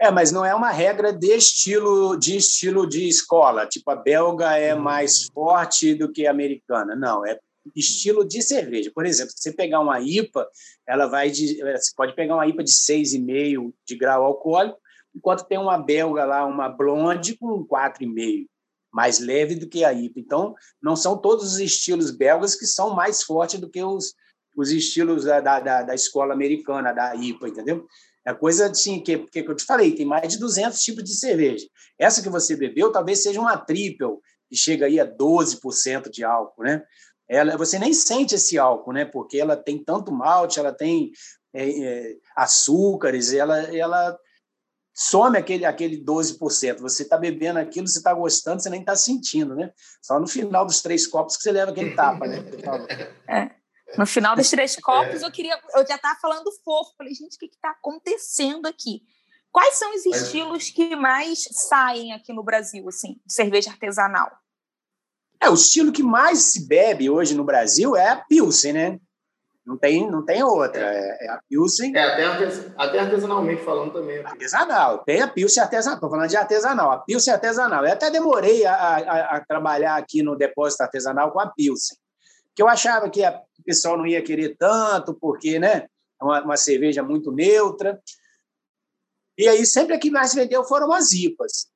É, 0.00 0.10
mas 0.10 0.32
não 0.32 0.44
é 0.44 0.54
uma 0.54 0.70
regra 0.70 1.12
de 1.12 1.36
estilo 1.36 2.16
de 2.16 2.36
estilo 2.36 2.88
de 2.88 3.06
escola. 3.06 3.66
Tipo, 3.66 3.90
a 3.90 3.96
belga 3.96 4.56
é 4.56 4.74
uhum. 4.74 4.80
mais 4.80 5.26
forte 5.26 5.94
do 5.94 6.10
que 6.10 6.26
a 6.26 6.30
americana. 6.30 6.96
Não, 6.96 7.26
é 7.26 7.38
estilo 7.76 8.26
de 8.26 8.40
cerveja. 8.40 8.90
Por 8.94 9.04
exemplo, 9.04 9.32
se 9.32 9.42
você 9.42 9.52
pegar 9.52 9.80
uma 9.80 10.00
IPA, 10.00 10.48
ela 10.88 11.06
vai 11.06 11.30
de, 11.30 11.58
você 11.58 11.92
pode 11.94 12.14
pegar 12.14 12.34
uma 12.34 12.46
IPA 12.46 12.64
de 12.64 12.72
6,5 12.72 13.72
de 13.86 13.96
grau 13.96 14.24
alcoólico, 14.24 14.78
enquanto 15.14 15.46
tem 15.46 15.58
uma 15.58 15.78
belga 15.78 16.24
lá, 16.24 16.44
uma 16.46 16.68
blonde 16.68 17.36
com 17.36 17.66
4,5, 17.66 18.46
mais 18.92 19.18
leve 19.18 19.54
do 19.54 19.68
que 19.68 19.84
a 19.84 19.92
IPA. 19.92 20.20
Então, 20.20 20.54
não 20.82 20.96
são 20.96 21.16
todos 21.16 21.54
os 21.54 21.60
estilos 21.60 22.10
belgas 22.10 22.54
que 22.54 22.66
são 22.66 22.94
mais 22.94 23.22
fortes 23.22 23.60
do 23.60 23.70
que 23.70 23.82
os, 23.82 24.14
os 24.56 24.70
estilos 24.70 25.24
da, 25.24 25.40
da, 25.40 25.82
da 25.82 25.94
escola 25.94 26.34
americana, 26.34 26.92
da 26.92 27.14
IPA, 27.14 27.48
entendeu? 27.48 27.86
É 28.26 28.34
coisa 28.34 28.70
assim, 28.70 29.00
que, 29.00 29.18
que 29.18 29.40
eu 29.40 29.56
te 29.56 29.64
falei, 29.64 29.94
tem 29.94 30.04
mais 30.04 30.28
de 30.28 30.38
200 30.38 30.78
tipos 30.78 31.04
de 31.04 31.14
cerveja. 31.14 31.66
Essa 31.98 32.22
que 32.22 32.28
você 32.28 32.54
bebeu 32.54 32.92
talvez 32.92 33.22
seja 33.22 33.40
uma 33.40 33.56
triple, 33.56 34.18
que 34.48 34.56
chega 34.56 34.86
aí 34.86 35.00
a 35.00 35.06
12% 35.06 36.10
de 36.10 36.24
álcool, 36.24 36.62
né? 36.62 36.82
Ela, 37.28 37.56
você 37.56 37.78
nem 37.78 37.94
sente 37.94 38.34
esse 38.34 38.58
álcool, 38.58 38.92
né? 38.92 39.04
Porque 39.04 39.38
ela 39.38 39.56
tem 39.56 39.82
tanto 39.82 40.12
malte, 40.12 40.58
ela 40.58 40.72
tem 40.72 41.12
é, 41.54 41.70
é, 41.70 42.16
açúcares, 42.36 43.32
ela, 43.32 43.58
ela 43.74 44.18
some 44.94 45.36
aquele, 45.36 45.64
aquele 45.64 46.02
12%. 46.04 46.78
Você 46.80 47.02
está 47.02 47.16
bebendo 47.16 47.58
aquilo, 47.58 47.88
você 47.88 47.98
está 47.98 48.12
gostando, 48.12 48.62
você 48.62 48.70
nem 48.70 48.80
está 48.80 48.96
sentindo, 48.96 49.54
né? 49.54 49.72
Só 50.02 50.18
no 50.18 50.26
final 50.26 50.66
dos 50.66 50.82
três 50.82 51.06
copos 51.06 51.36
que 51.36 51.42
você 51.42 51.52
leva 51.52 51.70
aquele 51.70 51.94
tapa, 51.94 52.26
né? 52.26 52.38
É. 53.28 53.50
No 53.96 54.06
final 54.06 54.36
dos 54.36 54.48
três 54.50 54.76
copos, 54.80 55.22
é. 55.22 55.26
eu 55.26 55.30
queria. 55.32 55.58
Eu 55.74 55.86
já 55.86 55.96
estava 55.96 56.18
falando 56.20 56.50
fofo. 56.64 56.94
Falei, 56.96 57.14
gente, 57.14 57.36
o 57.36 57.38
que 57.38 57.46
está 57.46 57.70
acontecendo 57.70 58.66
aqui? 58.66 59.02
Quais 59.52 59.74
são 59.74 59.92
os 59.94 60.06
estilos 60.06 60.70
que 60.70 60.94
mais 60.94 61.42
saem 61.50 62.12
aqui 62.12 62.32
no 62.32 62.42
Brasil, 62.42 62.88
assim, 62.88 63.20
de 63.26 63.32
cerveja 63.32 63.70
artesanal? 63.70 64.30
É, 65.40 65.48
o 65.48 65.54
estilo 65.54 65.90
que 65.90 66.02
mais 66.02 66.38
se 66.40 66.68
bebe 66.68 67.10
hoje 67.10 67.34
no 67.34 67.44
Brasil 67.44 67.96
é 67.96 68.10
a 68.10 68.16
Pilsen, 68.16 68.72
né? 68.72 69.00
Não 69.66 69.76
tem, 69.76 70.10
não 70.10 70.24
tem 70.24 70.42
outra. 70.42 70.80
É, 70.82 71.26
é 71.26 71.30
a 71.30 71.40
Pilsen. 71.48 71.94
É, 71.94 72.02
até, 72.02 72.24
até 72.76 72.98
artesanalmente 72.98 73.62
falando 73.62 73.92
também. 73.92 74.24
Artesanal. 74.24 75.04
Tem 75.04 75.20
a 75.20 75.28
Pilsen 75.28 75.62
artesanal. 75.62 75.96
Estou 75.96 76.10
falando 76.10 76.28
de 76.28 76.36
artesanal. 76.36 76.90
A 76.90 76.98
Pilsen 76.98 77.34
artesanal. 77.34 77.84
Eu 77.84 77.92
até 77.92 78.10
demorei 78.10 78.64
a, 78.64 78.74
a, 78.74 79.36
a 79.36 79.44
trabalhar 79.44 79.96
aqui 79.96 80.22
no 80.22 80.36
depósito 80.36 80.82
artesanal 80.82 81.30
com 81.30 81.40
a 81.40 81.46
Pilsen 81.46 81.96
que 82.54 82.62
eu 82.62 82.68
achava 82.68 83.08
que 83.08 83.24
a, 83.24 83.40
o 83.58 83.62
pessoal 83.64 83.96
não 83.96 84.06
ia 84.06 84.22
querer 84.22 84.56
tanto, 84.58 85.14
porque 85.14 85.58
né, 85.58 85.86
é 86.20 86.24
uma, 86.24 86.42
uma 86.42 86.56
cerveja 86.56 87.02
muito 87.02 87.32
neutra. 87.32 88.00
E 89.38 89.48
aí, 89.48 89.64
sempre 89.64 89.94
a 89.94 89.98
que 89.98 90.10
mais 90.10 90.34
vendeu 90.34 90.62
foram 90.64 90.92
as 90.92 91.12
IPAs. 91.12 91.70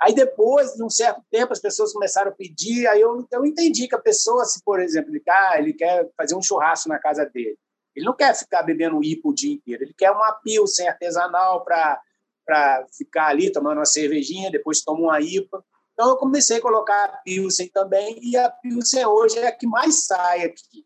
Aí, 0.00 0.14
depois 0.14 0.74
de 0.74 0.84
um 0.84 0.90
certo 0.90 1.22
tempo, 1.30 1.52
as 1.52 1.60
pessoas 1.60 1.92
começaram 1.92 2.30
a 2.30 2.34
pedir, 2.34 2.86
aí 2.86 3.00
eu, 3.00 3.26
eu 3.32 3.46
entendi 3.46 3.88
que 3.88 3.94
a 3.94 4.00
pessoa, 4.00 4.44
se, 4.44 4.62
por 4.62 4.78
exemplo, 4.78 5.10
ele, 5.10 5.22
ah, 5.28 5.58
ele 5.58 5.72
quer 5.72 6.10
fazer 6.16 6.34
um 6.34 6.42
churrasco 6.42 6.88
na 6.88 6.98
casa 6.98 7.24
dele, 7.24 7.58
ele 7.94 8.04
não 8.04 8.14
quer 8.14 8.34
ficar 8.34 8.62
bebendo 8.62 9.02
IPA 9.02 9.28
o 9.28 9.34
dia 9.34 9.54
inteiro, 9.54 9.84
ele 9.84 9.94
quer 9.96 10.10
uma 10.10 10.32
pilsen 10.32 10.86
artesanal 10.86 11.64
para 11.64 12.86
ficar 12.96 13.28
ali 13.28 13.50
tomando 13.50 13.78
uma 13.78 13.86
cervejinha, 13.86 14.50
depois 14.50 14.82
toma 14.82 15.00
uma 15.00 15.20
IPA. 15.20 15.64
Então, 15.94 16.10
eu 16.10 16.16
comecei 16.16 16.58
a 16.58 16.60
colocar 16.60 17.04
a 17.04 17.08
Pilsen 17.24 17.68
também, 17.68 18.18
e 18.20 18.36
a 18.36 18.50
Pilsen 18.50 19.06
hoje 19.06 19.38
é 19.38 19.46
a 19.46 19.52
que 19.52 19.66
mais 19.66 20.04
sai 20.04 20.42
aqui. 20.42 20.84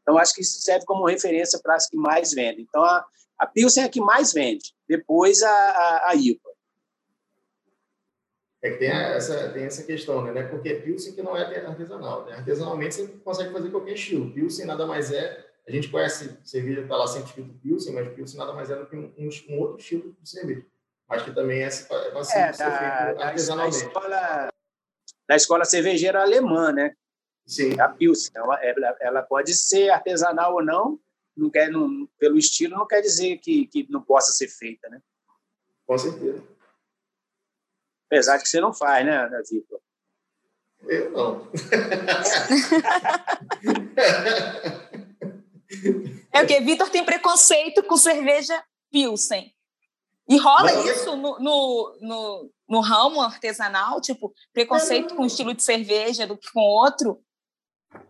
Então, 0.00 0.16
acho 0.16 0.32
que 0.32 0.40
isso 0.40 0.60
serve 0.60 0.86
como 0.86 1.04
referência 1.04 1.58
para 1.60 1.74
as 1.74 1.88
que 1.88 1.96
mais 1.96 2.32
vendem. 2.32 2.64
Então, 2.68 2.84
a, 2.84 3.04
a 3.40 3.46
Pilsen 3.46 3.82
é 3.82 3.86
a 3.86 3.88
que 3.88 4.00
mais 4.00 4.32
vende, 4.32 4.72
depois 4.88 5.42
a, 5.42 5.50
a, 5.50 6.10
a 6.10 6.14
IPA. 6.14 6.51
É 8.62 8.70
que 8.70 8.76
tem 8.78 8.88
essa, 8.88 9.48
tem 9.48 9.64
essa 9.64 9.82
questão, 9.82 10.22
né? 10.22 10.44
Porque 10.44 10.68
é 10.68 10.80
Pilsen 10.80 11.14
que 11.14 11.22
não 11.22 11.36
é 11.36 11.42
artesanal. 11.66 12.24
Né? 12.26 12.36
Artesanalmente, 12.36 12.94
você 12.94 13.08
consegue 13.24 13.52
fazer 13.52 13.70
qualquer 13.70 13.94
estilo. 13.94 14.32
Pilsen 14.32 14.66
nada 14.66 14.86
mais 14.86 15.10
é... 15.10 15.44
A 15.66 15.70
gente 15.70 15.88
conhece 15.88 16.38
cerveja 16.44 16.80
está 16.82 16.96
lá 16.96 17.06
sempre 17.06 17.28
escrito 17.28 17.54
Pilsen, 17.60 17.94
mas 17.94 18.08
Pilsen 18.14 18.38
nada 18.38 18.52
mais 18.52 18.70
é 18.70 18.76
do 18.76 18.86
que 18.86 18.96
um, 18.96 19.12
um, 19.48 19.58
outro 19.60 19.78
estilo 19.78 20.16
de 20.20 20.28
cerveja. 20.28 20.64
Acho 21.08 21.24
que 21.24 21.32
também 21.32 21.62
é, 21.62 21.66
é 21.66 22.10
possível 22.10 22.42
é, 22.42 22.52
ser 22.52 22.64
feito 22.64 23.22
artesanalmente. 23.22 23.78
Da 23.78 23.86
escola, 23.86 24.48
da 25.28 25.36
escola 25.36 25.64
cervejeira 25.64 26.22
alemã, 26.22 26.72
né? 26.72 26.94
Sim. 27.46 27.78
A 27.80 27.88
Pilsen. 27.88 28.32
Ela, 28.34 28.96
ela 29.00 29.22
pode 29.22 29.54
ser 29.54 29.90
artesanal 29.90 30.54
ou 30.54 30.64
não, 30.64 30.98
não 31.36 31.50
quer, 31.50 31.70
não, 31.70 32.08
pelo 32.18 32.38
estilo, 32.38 32.76
não 32.76 32.86
quer 32.86 33.00
dizer 33.00 33.38
que, 33.38 33.66
que 33.66 33.86
não 33.90 34.02
possa 34.02 34.32
ser 34.32 34.48
feita, 34.48 34.88
né? 34.88 35.00
Com 35.86 35.98
certeza. 35.98 36.42
Apesar 38.12 38.36
de 38.36 38.42
que 38.42 38.50
você 38.50 38.60
não 38.60 38.74
faz, 38.74 39.06
né, 39.06 39.26
Vitor? 39.50 39.80
Eu 40.86 41.10
não. 41.12 41.48
é 46.30 46.40
porque 46.40 46.60
Vitor 46.60 46.90
tem 46.90 47.02
preconceito 47.06 47.82
com 47.84 47.96
cerveja 47.96 48.62
Pilsen. 48.90 49.50
E 50.28 50.36
rola 50.36 50.72
Não. 50.72 50.86
isso 50.86 51.16
no, 51.16 51.38
no, 51.38 51.98
no, 52.02 52.50
no, 52.68 52.80
ramo 52.80 53.22
artesanal, 53.22 53.98
tipo, 54.02 54.30
preconceito 54.52 55.14
com 55.14 55.24
estilo 55.24 55.54
de 55.54 55.62
cerveja 55.62 56.26
do 56.26 56.36
que 56.36 56.52
com 56.52 56.60
outro? 56.60 57.18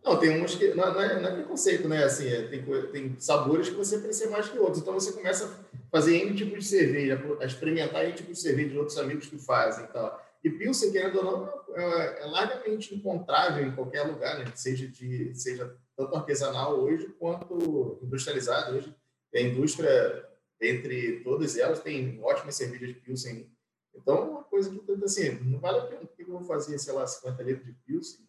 Não, 0.05 0.19
tem 0.19 0.43
uns 0.43 0.55
que. 0.55 0.75
Não, 0.75 0.93
não, 0.93 1.01
é, 1.01 1.21
não 1.21 1.29
é 1.29 1.35
preconceito, 1.35 1.89
né? 1.89 2.05
Assim, 2.05 2.29
é, 2.29 2.43
tem, 2.49 2.65
tem 2.91 3.17
sabores 3.19 3.69
que 3.69 3.75
você 3.75 3.97
aprecia 3.97 4.29
mais 4.31 4.49
que 4.49 4.59
outros. 4.59 4.79
Então 4.79 4.95
você 4.95 5.13
começa 5.13 5.47
a 5.47 5.79
fazer 5.91 6.17
N 6.17 6.35
tipo 6.35 6.57
de 6.59 6.65
cerveja, 6.65 7.21
a 7.41 7.45
experimentar 7.45 8.05
N 8.05 8.13
tipo 8.13 8.33
de 8.33 8.39
cerveja 8.39 8.71
de 8.71 8.79
outros 8.79 8.99
amigos 8.99 9.27
que 9.27 9.39
fazem 9.39 9.85
e 9.85 9.89
tal. 9.89 10.21
E 10.45 10.51
Pilsen, 10.51 10.91
querendo 10.91 11.19
ou 11.19 11.25
não, 11.25 11.63
é, 11.77 12.23
é 12.23 12.27
largamente 12.27 12.95
encontrável 12.95 13.65
em 13.65 13.75
qualquer 13.75 14.03
lugar, 14.03 14.39
né? 14.39 14.51
seja, 14.57 14.89
de, 14.89 15.33
seja 15.35 15.77
tanto 15.97 16.17
artesanal 16.17 16.81
hoje 16.81 17.09
quanto 17.19 18.01
industrializado. 18.03 18.77
Hoje, 18.77 18.95
a 19.35 19.41
indústria, 19.41 20.29
entre 20.61 21.21
todas 21.21 21.57
elas, 21.57 21.81
tem 21.81 22.21
ótimas 22.23 22.57
cervejas 22.57 22.89
de 22.89 22.95
Pilsen. 22.95 23.51
Então, 23.95 24.17
é 24.17 24.21
uma 24.23 24.43
coisa 24.43 24.69
que, 24.71 25.05
assim, 25.05 25.31
não 25.45 25.61
vale 25.61 25.79
a 25.79 25.83
pena. 25.83 26.01
Por 26.01 26.17
que 26.17 26.23
eu 26.23 26.39
vou 26.39 26.43
fazer, 26.43 26.77
sei 26.79 26.93
lá, 26.93 27.07
50 27.07 27.43
litros 27.45 27.67
de 27.67 27.73
Pilsen? 27.87 28.27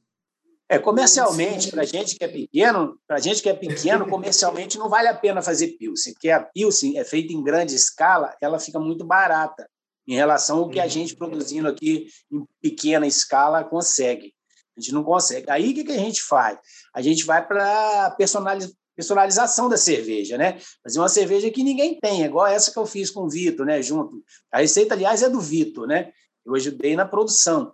É, 0.69 0.80
comercialmente, 0.80 1.69
para 1.69 1.84
gente 1.84 2.15
que 2.15 2.23
é 2.23 2.28
pequeno, 2.28 2.97
para 3.06 3.19
gente 3.19 3.41
que 3.41 3.49
é 3.49 3.54
pequeno, 3.54 4.08
comercialmente 4.08 4.78
não 4.78 4.89
vale 4.89 5.08
a 5.08 5.13
pena 5.13 5.41
fazer 5.41 5.78
Pilsen, 5.78 6.13
porque 6.13 6.30
a 6.30 6.41
Pilsen 6.41 6.97
é 6.97 7.04
feita 7.04 7.34
em 7.34 7.43
grande 7.43 7.76
escala, 7.76 8.36
ela 8.41 8.60
fica 8.60 8.80
muito 8.80 9.06
barata 9.06 9.69
em 10.08 10.15
relação 10.15 10.60
ao 10.60 10.69
que 10.69 10.80
a 10.80 10.84
uhum. 10.84 10.89
gente 10.89 11.15
produzindo 11.15 11.67
aqui 11.67 12.08
em 12.32 12.45
pequena 12.62 13.06
escala 13.06 13.63
consegue. 13.63 14.34
A 14.76 14.82
gente 14.82 14.93
não 14.93 15.04
consegue. 15.04 15.49
Aí 15.49 15.71
o 15.71 15.76
que, 15.76 15.84
que 15.84 15.91
a 15.91 15.97
gente 15.97 16.23
faz? 16.23 16.58
A 16.93 17.02
gente 17.02 17.23
vai 17.26 17.45
para 17.45 18.12
personaliz... 18.12 18.73
personalização 18.95 19.69
da 19.69 19.78
cerveja, 19.78 20.38
né? 20.38 20.60
Fazer 20.84 20.99
uma 20.99 21.10
cerveja 21.10 21.52
que 21.52 21.63
ninguém 21.63 21.99
tem, 21.99 22.23
igual 22.23 22.47
essa 22.47 22.71
que 22.71 22.80
eu 22.80 22.86
fiz 22.86 23.12
com 23.12 23.21
o 23.21 23.30
Vitor, 23.30 23.65
né? 23.65 23.82
Junto. 23.82 24.23
A 24.52 24.60
receita, 24.60 24.95
aliás, 24.95 25.21
é 25.21 25.30
do 25.30 25.39
Vitor, 25.39 25.88
né? 25.88 26.12
Eu 26.45 26.56
ajudei 26.56 26.95
na 26.95 27.06
produção. 27.06 27.73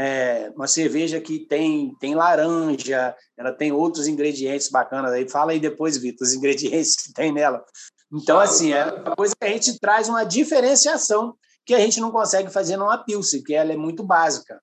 É 0.00 0.52
uma 0.54 0.68
cerveja 0.68 1.20
que 1.20 1.40
tem, 1.40 1.92
tem 1.98 2.14
laranja, 2.14 3.16
ela 3.36 3.50
tem 3.50 3.72
outros 3.72 4.06
ingredientes 4.06 4.70
bacanas 4.70 5.10
aí. 5.10 5.28
Fala 5.28 5.50
aí 5.50 5.58
depois, 5.58 5.96
Vitor, 5.96 6.24
os 6.24 6.32
ingredientes 6.32 6.94
que 6.94 7.12
tem 7.12 7.32
nela. 7.32 7.64
Então, 8.12 8.38
assim, 8.38 8.72
é 8.72 8.84
uma 8.84 9.16
coisa 9.16 9.34
que 9.34 9.44
a 9.44 9.48
gente 9.48 9.76
traz 9.80 10.08
uma 10.08 10.22
diferenciação 10.22 11.36
que 11.66 11.74
a 11.74 11.80
gente 11.80 11.98
não 11.98 12.12
consegue 12.12 12.48
fazer 12.48 12.76
numa 12.76 12.96
Pilsen, 13.04 13.42
que 13.42 13.52
ela 13.52 13.72
é 13.72 13.76
muito 13.76 14.04
básica. 14.04 14.62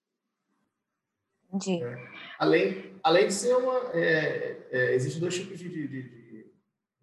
Entendi. 1.54 1.84
É. 1.84 1.98
Além, 2.40 2.96
além 3.04 3.28
de 3.28 3.34
ser 3.34 3.56
uma. 3.56 3.92
É, 3.94 4.58
é, 4.72 4.96
existem 4.96 5.20
dois 5.20 5.36
tipos 5.36 5.60
de, 5.60 5.68
de, 5.68 5.88
de, 5.88 6.02
de, 6.02 6.46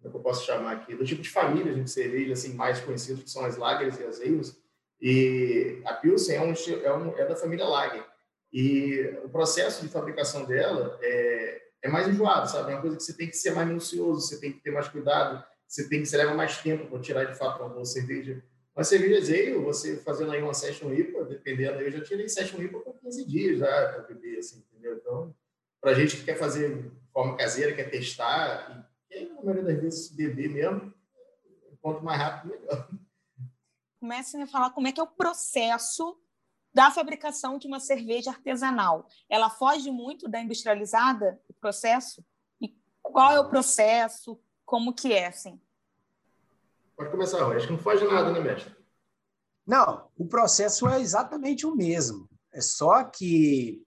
Como 0.01 0.17
eu 0.17 0.21
posso 0.21 0.43
chamar 0.43 0.71
aqui? 0.71 0.95
Do 0.95 1.05
tipo 1.05 1.21
de 1.21 1.29
família 1.29 1.71
de 1.73 1.89
cerveja 1.89 2.33
assim, 2.33 2.53
mais 2.55 2.79
conhecidos, 2.79 3.23
que 3.23 3.29
são 3.29 3.45
as 3.45 3.57
Lagers 3.57 3.99
e 3.99 4.03
as 4.03 4.19
Ales. 4.19 4.61
E 4.99 5.81
a 5.85 5.93
Pilsen 5.93 6.35
é, 6.35 6.41
um, 6.41 6.53
é, 6.83 6.97
um, 6.97 7.17
é 7.17 7.25
da 7.25 7.35
família 7.35 7.65
Lager. 7.65 8.12
E 8.53 9.01
o 9.23 9.29
processo 9.29 9.81
de 9.81 9.91
fabricação 9.91 10.45
dela 10.45 10.99
é, 11.01 11.61
é 11.81 11.89
mais 11.89 12.07
enjoado, 12.07 12.47
sabe? 12.47 12.71
É 12.71 12.75
uma 12.75 12.81
coisa 12.81 12.97
que 12.97 13.03
você 13.03 13.13
tem 13.13 13.27
que 13.27 13.35
ser 13.35 13.51
mais 13.51 13.67
minucioso, 13.67 14.21
você 14.21 14.39
tem 14.39 14.53
que 14.53 14.59
ter 14.59 14.69
mais 14.69 14.87
cuidado, 14.87 15.43
você 15.67 15.89
tem 15.89 16.01
que 16.01 16.05
você 16.05 16.17
leva 16.17 16.35
mais 16.35 16.57
tempo 16.61 16.85
para 16.85 16.99
tirar 16.99 17.23
de 17.23 17.35
fato 17.35 17.63
uma 17.63 17.69
boa 17.69 17.83
cerveja. 17.83 18.43
Uma 18.75 18.83
cerveja 18.83 19.33
ale, 19.33 19.57
você 19.57 19.97
fazendo 19.97 20.31
aí 20.31 20.41
uma 20.41 20.53
session 20.53 20.93
IPA, 20.93 21.25
dependendo, 21.25 21.81
eu 21.81 21.91
já 21.91 22.03
tirei 22.03 22.29
session 22.29 22.61
IPA 22.61 22.79
com 22.81 22.93
15 22.93 23.25
dias 23.25 23.57
já 23.57 23.93
para 23.93 24.03
beber, 24.03 24.37
assim, 24.37 24.63
entendeu? 24.71 24.97
Então, 24.97 25.35
para 25.81 25.95
gente 25.95 26.17
que 26.17 26.23
quer 26.23 26.37
fazer 26.37 26.75
de 26.77 26.91
forma 27.11 27.35
caseira, 27.35 27.73
quer 27.73 27.89
testar, 27.89 28.87
e, 29.11 29.17
e 29.17 29.29
na 29.29 29.41
maioria 29.41 29.63
das 29.63 29.81
vezes 29.81 30.11
beber 30.11 30.49
mesmo, 30.49 30.93
quanto 31.81 32.03
mais 32.03 32.19
rápido, 32.19 32.51
melhor. 32.51 32.87
Comecem 33.99 34.43
a 34.43 34.47
falar 34.47 34.69
como 34.71 34.87
é 34.87 34.91
que 34.91 34.99
é 34.99 35.03
o 35.03 35.07
processo 35.07 36.19
da 36.73 36.89
fabricação 36.89 37.57
de 37.57 37.67
uma 37.67 37.79
cerveja 37.79 38.31
artesanal. 38.31 39.07
Ela 39.29 39.49
foge 39.49 39.91
muito 39.91 40.27
da 40.27 40.41
industrializada, 40.41 41.39
o 41.47 41.53
processo? 41.53 42.25
E 42.59 42.75
qual 43.01 43.31
é 43.31 43.39
o 43.39 43.49
processo? 43.49 44.39
Como 44.65 44.93
que 44.93 45.13
é, 45.13 45.27
assim? 45.27 45.61
Pode 46.95 47.11
começar, 47.11 47.43
Acho 47.51 47.67
que 47.67 47.73
não 47.73 47.79
foge 47.79 48.05
nada, 48.05 48.31
né, 48.31 48.39
mestre? 48.39 48.75
Não, 49.65 50.09
o 50.17 50.27
processo 50.27 50.87
é 50.87 50.99
exatamente 50.99 51.65
o 51.65 51.75
mesmo. 51.75 52.29
É 52.51 52.61
só 52.61 53.03
que 53.03 53.81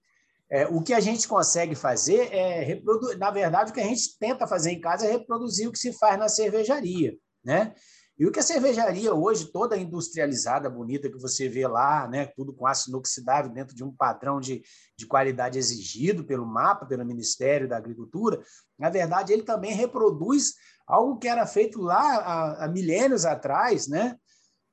é, 0.49 0.65
o 0.67 0.81
que 0.81 0.93
a 0.93 0.99
gente 0.99 1.27
consegue 1.27 1.75
fazer 1.75 2.33
é 2.33 2.63
reproduzir. 2.63 3.17
Na 3.17 3.31
verdade, 3.31 3.71
o 3.71 3.73
que 3.73 3.81
a 3.81 3.85
gente 3.85 4.17
tenta 4.17 4.47
fazer 4.47 4.71
em 4.71 4.81
casa 4.81 5.05
é 5.05 5.11
reproduzir 5.11 5.67
o 5.67 5.71
que 5.71 5.77
se 5.77 5.93
faz 5.93 6.17
na 6.17 6.29
cervejaria, 6.29 7.17
né? 7.43 7.75
E 8.19 8.25
o 8.25 8.31
que 8.31 8.39
a 8.39 8.43
cervejaria 8.43 9.13
hoje, 9.13 9.51
toda 9.51 9.77
industrializada, 9.77 10.69
bonita, 10.69 11.09
que 11.09 11.19
você 11.19 11.47
vê 11.47 11.67
lá, 11.67 12.07
né, 12.07 12.25
tudo 12.35 12.51
com 12.51 12.65
aço 12.65 12.89
inoxidável 12.89 13.51
dentro 13.51 13.75
de 13.75 13.83
um 13.83 13.91
padrão 13.91 14.39
de, 14.39 14.63
de 14.97 15.05
qualidade 15.05 15.59
exigido 15.59 16.25
pelo 16.25 16.45
MAPA, 16.45 16.87
pelo 16.87 17.05
Ministério 17.05 17.67
da 17.67 17.77
Agricultura, 17.77 18.41
na 18.77 18.89
verdade, 18.89 19.33
ele 19.33 19.43
também 19.43 19.73
reproduz 19.73 20.55
algo 20.87 21.19
que 21.19 21.27
era 21.27 21.45
feito 21.45 21.79
lá 21.81 22.17
há, 22.17 22.65
há 22.65 22.67
milênios 22.67 23.25
atrás, 23.25 23.87
né? 23.87 24.17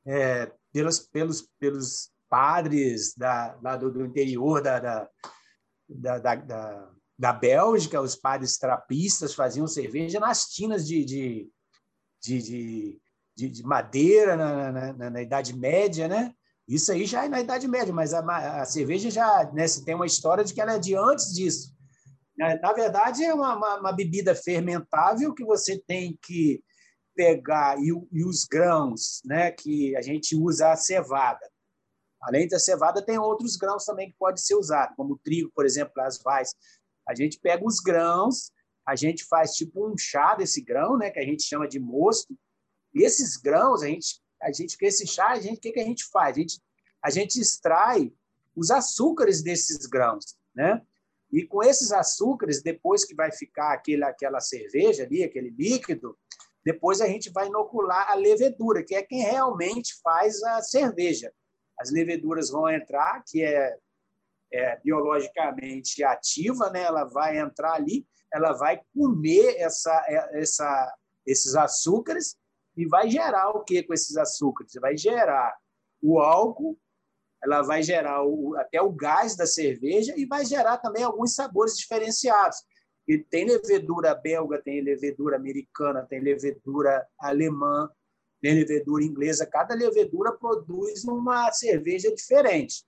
É, 0.07 0.51
pelos, 0.73 1.01
pelos, 1.01 1.49
pelos 1.59 2.11
padres 2.29 3.15
da, 3.17 3.59
lá 3.63 3.77
do, 3.77 3.91
do 3.91 4.05
interior 4.05 4.63
da, 4.63 4.79
da, 4.79 5.09
da, 5.89 6.35
da, 6.35 6.91
da 7.19 7.33
Bélgica, 7.33 8.01
os 8.01 8.17
padres 8.17 8.59
trapistas 8.59 9.35
faziam 9.35 9.67
cerveja 9.67 10.19
nas 10.19 10.47
tinas 10.47 10.87
de, 10.87 11.05
de, 11.05 11.51
de, 12.23 12.43
de, 12.43 13.03
de, 13.37 13.49
de 13.49 13.63
madeira 13.63 14.37
na, 14.37 14.93
na, 14.93 15.11
na, 15.11 15.23
Idade 15.23 15.57
Média, 15.57 16.09
né? 16.09 16.33
Isso 16.67 16.93
aí 16.93 17.05
já 17.05 17.25
é 17.25 17.29
na 17.29 17.41
Idade 17.41 17.69
Média, 17.69 17.93
mas 17.93 18.15
a, 18.15 18.63
a 18.63 18.65
cerveja 18.65 19.11
já 19.11 19.51
né, 19.53 19.67
tem 19.85 19.95
uma 19.95 20.07
história 20.07 20.45
de 20.45 20.55
que 20.55 20.61
ela 20.61 20.75
é 20.75 20.79
de 20.79 20.95
antes 20.95 21.33
disso. 21.35 21.75
Né? 22.37 22.59
Na 22.63 22.73
verdade, 22.73 23.25
é 23.25 23.35
uma, 23.35 23.57
uma, 23.57 23.81
uma 23.81 23.93
bebida 23.93 24.35
fermentável 24.35 25.35
que 25.35 25.45
você 25.45 25.79
tem 25.87 26.19
que 26.23 26.63
pegar 27.15 27.79
e, 27.79 27.93
e, 28.13 28.25
os 28.25 28.45
grãos, 28.45 29.21
né, 29.25 29.51
que 29.51 29.97
a 29.97 30.03
gente 30.03 30.35
usa 30.37 30.73
a 30.73 30.77
cevada. 30.77 31.49
Além 32.23 32.49
da 32.49 32.59
cevada, 32.59 33.05
tem 33.05 33.19
outros 33.19 33.57
grãos 33.57 33.85
também 33.85 34.11
que 34.11 34.17
pode 34.19 34.41
ser 34.41 34.55
usado, 34.55 34.95
como 34.97 35.19
trigo, 35.19 35.51
por 35.55 35.67
exemplo, 35.67 35.93
as 36.03 36.19
vais. 36.23 36.55
A 37.07 37.15
gente 37.15 37.39
pega 37.39 37.65
os 37.65 37.81
grãos, 37.81 38.51
a 38.87 38.97
gente 38.97 39.25
faz 39.25 39.53
tipo 39.53 39.87
um 39.87 39.97
chá 39.97 40.35
desse 40.35 40.63
grão, 40.63 40.97
né, 40.97 41.11
que 41.11 41.19
a 41.19 41.25
gente 41.25 41.43
chama 41.43 41.69
de 41.69 41.79
mosto. 41.79 42.35
E 42.95 43.03
esses 43.03 43.37
grãos, 43.37 43.83
a 43.83 43.87
gente, 43.87 44.21
a 44.41 44.53
gente 44.53 44.79
com 44.79 44.87
esse 44.87 45.07
chá, 45.07 45.31
a 45.31 45.41
gente, 45.41 45.59
o 45.59 45.61
que, 45.61 45.73
que 45.73 45.81
a 45.81 45.85
gente 45.85 46.05
faz? 46.05 46.37
A 46.37 46.41
gente, 46.41 46.63
a 47.03 47.11
gente 47.11 47.41
extrai 47.41 48.13
os 48.55 48.71
açúcares 48.71 49.43
desses 49.43 49.87
grãos, 49.87 50.37
né? 50.55 50.81
E 51.33 51.45
com 51.45 51.65
esses 51.65 51.91
açúcares, 51.91 52.63
depois 52.63 53.05
que 53.05 53.15
vai 53.15 53.33
ficar 53.33 53.73
aquele, 53.73 54.05
aquela 54.05 54.41
cerveja 54.41 55.03
ali, 55.03 55.25
aquele 55.25 55.51
líquido, 55.51 56.17
depois 56.65 57.01
a 57.01 57.09
gente 57.09 57.31
vai 57.31 57.49
inocular 57.49 58.11
a 58.11 58.15
levedura, 58.15 58.85
que 58.85 58.95
é 58.95 59.03
quem 59.03 59.23
realmente 59.23 59.95
faz 60.01 60.43
a 60.45 60.63
cerveja. 60.63 61.33
As 61.79 61.91
leveduras 61.91 62.51
vão 62.51 62.69
entrar, 62.69 63.23
que 63.27 63.43
é, 63.43 63.77
é 64.53 64.77
biologicamente 64.83 66.05
ativa, 66.05 66.71
né? 66.71 66.85
ela 66.85 67.05
vai 67.05 67.39
entrar 67.39 67.73
ali, 67.73 68.07
ela 68.33 68.53
vai 68.53 68.81
comer 68.95 69.57
essa, 69.59 70.05
essa, 70.33 70.97
esses 71.27 71.55
açúcares 71.57 72.37
e 72.77 72.87
vai 72.87 73.09
gerar 73.09 73.51
o 73.51 73.65
que 73.65 73.83
com 73.83 73.95
esses 73.95 74.17
açúcares? 74.17 74.73
Vai 74.81 74.97
gerar 74.97 75.57
o 76.03 76.19
álcool 76.19 76.79
ela 77.45 77.61
vai 77.61 77.83
gerar 77.83 78.25
o, 78.25 78.57
até 78.57 78.81
o 78.81 78.91
gás 78.91 79.37
da 79.37 79.47
cerveja 79.47 80.15
e 80.17 80.25
vai 80.25 80.47
gerar 80.47 80.79
também 80.79 81.05
alguns 81.05 81.35
sabores 81.35 81.77
diferenciados. 81.77 82.57
E 83.07 83.19
tem 83.19 83.45
levedura 83.45 84.15
belga, 84.15 84.63
tem 84.63 84.81
levedura 84.81 85.37
americana, 85.37 86.07
tem 86.09 86.21
levedura 86.21 87.07
alemã, 87.19 87.91
tem 88.41 88.55
levedura 88.55 89.05
inglesa. 89.05 89.47
Cada 89.47 89.75
levedura 89.75 90.33
produz 90.33 91.05
uma 91.05 91.53
cerveja 91.53 92.13
diferente. 92.15 92.83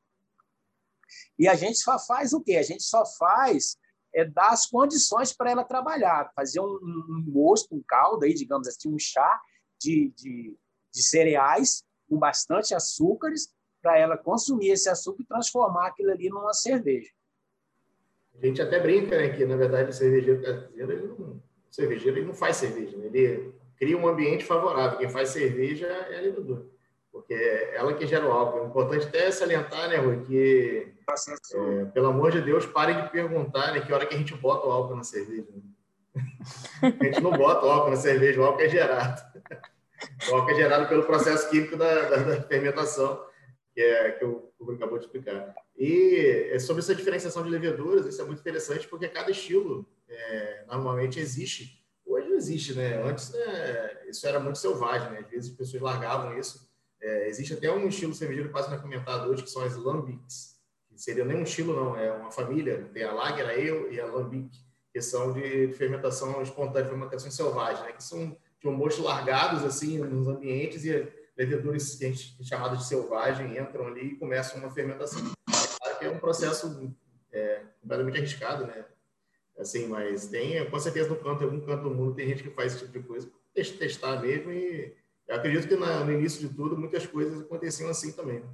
E 1.39 1.47
a 1.47 1.55
gente 1.55 1.79
só 1.79 1.99
faz 1.99 2.33
o 2.33 2.43
quê? 2.43 2.57
A 2.57 2.63
gente 2.63 2.83
só 2.83 3.05
faz 3.19 3.77
é 4.15 4.25
dar 4.25 4.49
as 4.49 4.65
condições 4.65 5.35
para 5.35 5.51
ela 5.51 5.63
trabalhar, 5.63 6.33
fazer 6.35 6.61
um, 6.61 6.65
um 6.65 7.25
mosto, 7.27 7.77
um 7.77 7.83
caldo, 7.87 8.25
aí, 8.25 8.33
digamos 8.33 8.67
assim, 8.67 8.89
um 8.89 8.99
chá 8.99 9.39
de, 9.81 10.13
de, 10.17 10.57
de 10.93 11.03
cereais 11.03 11.85
com 12.09 12.19
bastante 12.19 12.75
açúcares 12.75 13.53
para 13.83 13.99
ela 13.99 14.17
consumir 14.17 14.71
esse 14.71 14.89
açúcar 14.89 15.23
e 15.23 15.27
transformar 15.27 15.89
aquilo 15.89 16.11
ali 16.11 16.29
numa 16.29 16.53
cerveja. 16.53 17.11
A 18.35 18.47
gente 18.47 18.61
até 18.61 18.79
brinca, 18.81 19.17
né, 19.17 19.31
que 19.31 19.45
na 19.45 19.57
verdade 19.57 19.91
o 19.91 19.93
cervejeiro 19.93 20.43
caseiro, 20.43 20.93
ele 20.93 21.07
não, 21.07 21.17
o 21.17 21.43
cervejeiro 21.71 22.19
ele 22.19 22.27
não 22.27 22.35
faz 22.35 22.57
cerveja, 22.57 22.97
né? 22.97 23.07
ele 23.07 23.55
cria 23.79 23.97
um 23.97 24.07
ambiente 24.07 24.45
favorável. 24.45 24.99
Quem 24.99 25.09
faz 25.09 25.31
cerveja 25.31 25.87
é 25.87 26.19
a 26.19 26.21
levadura, 26.21 26.67
porque 27.11 27.33
é 27.33 27.77
ela 27.77 27.95
que 27.95 28.07
gera 28.07 28.27
o 28.27 28.33
álcool. 28.33 28.65
É 28.65 28.67
importante 28.67 29.07
até 29.07 29.31
salientar, 29.31 29.89
né, 29.89 29.97
Rui, 29.97 30.23
que 30.25 30.93
é, 31.55 31.85
pelo 31.87 32.09
amor 32.09 32.33
de 32.33 32.43
Deus, 32.43 32.67
parem 32.67 33.03
de 33.03 33.11
perguntar 33.11 33.73
né, 33.73 33.81
que 33.81 33.93
hora 33.93 34.05
que 34.05 34.15
a 34.15 34.19
gente 34.19 34.35
bota 34.35 34.67
o 34.67 34.73
álcool 34.73 34.97
na 34.97 35.05
cerveja. 35.05 35.47
Né? 35.55 35.63
A 37.01 37.05
gente 37.05 37.21
não 37.21 37.31
bota 37.31 37.65
o 37.67 37.71
álcool 37.71 37.91
na 37.91 37.97
cerveja, 37.97 38.41
o 38.41 38.45
álcool 38.45 38.63
é 38.63 38.69
gerado. 38.69 39.36
O 40.31 40.35
álcool 40.35 40.51
é 40.51 40.55
gerado 40.55 40.89
pelo 40.89 41.05
processo 41.05 41.49
químico 41.51 41.77
da, 41.77 42.09
da, 42.09 42.17
da 42.17 42.43
fermentação 42.43 43.25
que, 43.77 43.83
é, 43.83 44.13
que 44.13 44.25
o 44.25 44.51
Rui 44.59 44.77
acabou 44.77 44.99
de 44.99 45.05
explicar. 45.05 45.55
E 45.77 46.49
é 46.51 46.59
sobre 46.59 46.83
essa 46.83 46.95
diferenciação 46.95 47.43
de 47.43 47.51
leveduras, 47.51 48.07
isso 48.07 48.23
é 48.23 48.25
muito 48.25 48.41
interessante, 48.41 48.89
porque 48.89 49.07
cada 49.07 49.31
estilo 49.31 49.87
é, 50.09 50.65
normalmente 50.67 51.21
existe. 51.21 51.85
Hoje 52.07 52.29
não 52.29 52.37
existe, 52.37 52.73
né? 52.73 53.03
Antes 53.03 53.33
né, 53.33 54.05
isso 54.09 54.27
era 54.27 54.41
muito 54.41 54.59
selvagem, 54.59 55.11
né? 55.11 55.19
Às 55.19 55.29
vezes 55.29 55.51
as 55.51 55.57
pessoas 55.57 55.83
largavam 55.83 56.39
isso. 56.39 56.67
É, 57.03 57.29
existe 57.29 57.53
até 57.53 57.71
um 57.71 57.87
estilo 57.87 58.15
cervejeiro 58.15 58.51
quase 58.51 58.71
não 58.71 58.79
é 58.79 58.81
comentado 58.81 59.29
hoje, 59.29 59.43
que 59.43 59.51
são 59.51 59.63
as 59.63 59.77
lambics. 59.77 60.57
Que 60.89 60.99
seria 60.99 61.27
nem 61.27 61.37
um 61.37 61.43
estilo, 61.43 61.77
não, 61.77 61.95
é 61.95 62.11
uma 62.11 62.31
família. 62.31 62.89
Tem 62.95 63.05
a 63.05 63.13
Lager, 63.13 63.47
a 63.47 63.51
Ale 63.51 63.95
e 63.95 64.01
a 64.01 64.07
Lambic, 64.07 64.57
que 64.91 65.03
são 65.03 65.35
de 65.35 65.75
fermentação 65.75 66.41
espontânea, 66.41 66.89
fermentação 66.89 67.31
selvagem, 67.31 67.85
né? 67.85 67.93
Que 67.93 68.03
são 68.03 68.35
de 68.71 68.77
mosto 68.77 69.03
largados 69.03 69.65
assim 69.65 69.99
nos 69.99 70.27
ambientes 70.29 70.85
e 70.85 71.07
leveduras 71.37 71.95
que 71.95 72.05
a 72.05 72.09
gente 72.09 72.45
chamadas 72.45 72.79
de 72.79 72.87
selvagem 72.87 73.59
entram 73.59 73.87
ali 73.87 74.09
e 74.09 74.17
começam 74.17 74.59
uma 74.59 74.71
fermentação. 74.71 75.21
É 75.21 75.79
claro 75.79 75.99
que 75.99 76.05
é 76.05 76.11
um 76.11 76.19
processo 76.19 76.95
é, 77.33 77.63
completamente 77.81 78.19
arriscado, 78.19 78.67
né? 78.67 78.85
Assim, 79.59 79.87
mas 79.87 80.27
tem, 80.27 80.69
com 80.69 80.79
certeza, 80.79 81.09
no 81.09 81.17
canto, 81.17 81.43
em 81.43 81.45
algum 81.45 81.61
canto 81.61 81.85
do 81.85 81.95
mundo, 81.95 82.15
tem 82.15 82.29
gente 82.29 82.43
que 82.43 82.51
faz 82.51 82.75
esse 82.75 82.85
tipo 82.85 82.99
de 82.99 83.07
coisa, 83.07 83.31
testar 83.55 84.21
mesmo. 84.21 84.53
E 84.53 84.95
eu 85.27 85.37
acredito 85.37 85.69
que 85.69 85.77
no 85.77 86.13
início 86.13 86.47
de 86.47 86.55
tudo, 86.55 86.77
muitas 86.77 87.07
coisas 87.07 87.41
aconteciam 87.41 87.89
assim 87.89 88.13
também. 88.13 88.41
Né? 88.41 88.49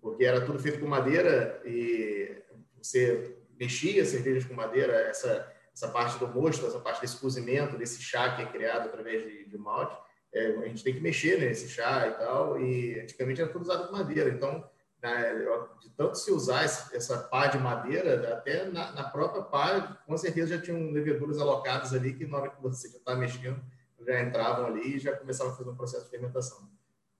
Porque 0.00 0.24
era 0.24 0.44
tudo 0.44 0.58
feito 0.58 0.80
com 0.80 0.86
madeira 0.86 1.62
e 1.64 2.36
você 2.76 3.36
mexia 3.58 4.04
cervejas 4.04 4.44
com 4.44 4.54
madeira, 4.54 4.92
essa, 4.92 5.51
essa 5.74 5.88
parte 5.88 6.18
do 6.18 6.28
mosto, 6.28 6.66
essa 6.66 6.78
parte 6.78 7.00
desse 7.00 7.16
cozimento, 7.16 7.78
desse 7.78 8.02
chá 8.02 8.36
que 8.36 8.42
é 8.42 8.46
criado 8.46 8.86
através 8.86 9.22
de, 9.22 9.46
de 9.46 9.58
malte, 9.58 9.96
é, 10.32 10.46
a 10.56 10.68
gente 10.68 10.84
tem 10.84 10.94
que 10.94 11.00
mexer 11.00 11.38
nesse 11.38 11.68
chá 11.68 12.06
e 12.08 12.12
tal. 12.12 12.60
E 12.60 13.00
antigamente 13.00 13.40
era 13.40 13.50
tudo 13.50 13.62
usado 13.62 13.88
com 13.88 13.96
madeira. 13.96 14.30
Então, 14.30 14.64
né, 15.02 15.34
de 15.80 15.90
tanto 15.90 16.16
se 16.16 16.30
usar 16.30 16.62
essa 16.62 17.18
pá 17.18 17.48
de 17.48 17.58
madeira, 17.58 18.34
até 18.34 18.64
na, 18.66 18.92
na, 18.92 19.04
própria 19.04 19.42
pá, 19.42 20.00
com 20.06 20.16
certeza 20.16 20.56
já 20.56 20.62
tinham 20.62 20.92
leveduras 20.92 21.38
alocadas 21.38 21.92
ali 21.92 22.14
que 22.14 22.26
na 22.26 22.38
hora 22.38 22.50
que 22.50 22.62
você 22.62 22.88
já 22.88 22.98
está 22.98 23.16
mexendo, 23.16 23.60
já 24.00 24.20
entravam 24.20 24.66
ali 24.66 24.96
e 24.96 24.98
já 24.98 25.16
começavam 25.16 25.52
a 25.52 25.56
fazer 25.56 25.70
um 25.70 25.76
processo 25.76 26.04
de 26.04 26.10
fermentação. 26.10 26.68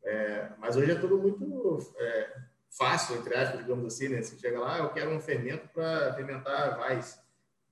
É, 0.05 0.49
mas 0.59 0.77
hoje 0.77 0.93
é 0.93 0.95
tudo 0.95 1.19
muito 1.19 1.79
é, 1.97 2.37
fácil, 2.71 3.17
entre 3.17 3.35
aspas, 3.35 3.61
digamos 3.61 3.87
assim, 3.87 4.09
né? 4.09 4.23
Você 4.23 4.37
chega 4.37 4.59
lá, 4.59 4.79
eu 4.79 4.91
quero 4.91 5.11
um 5.11 5.21
fermento 5.21 5.69
para 5.69 6.12
fermentar 6.15 6.77
vais. 6.79 7.22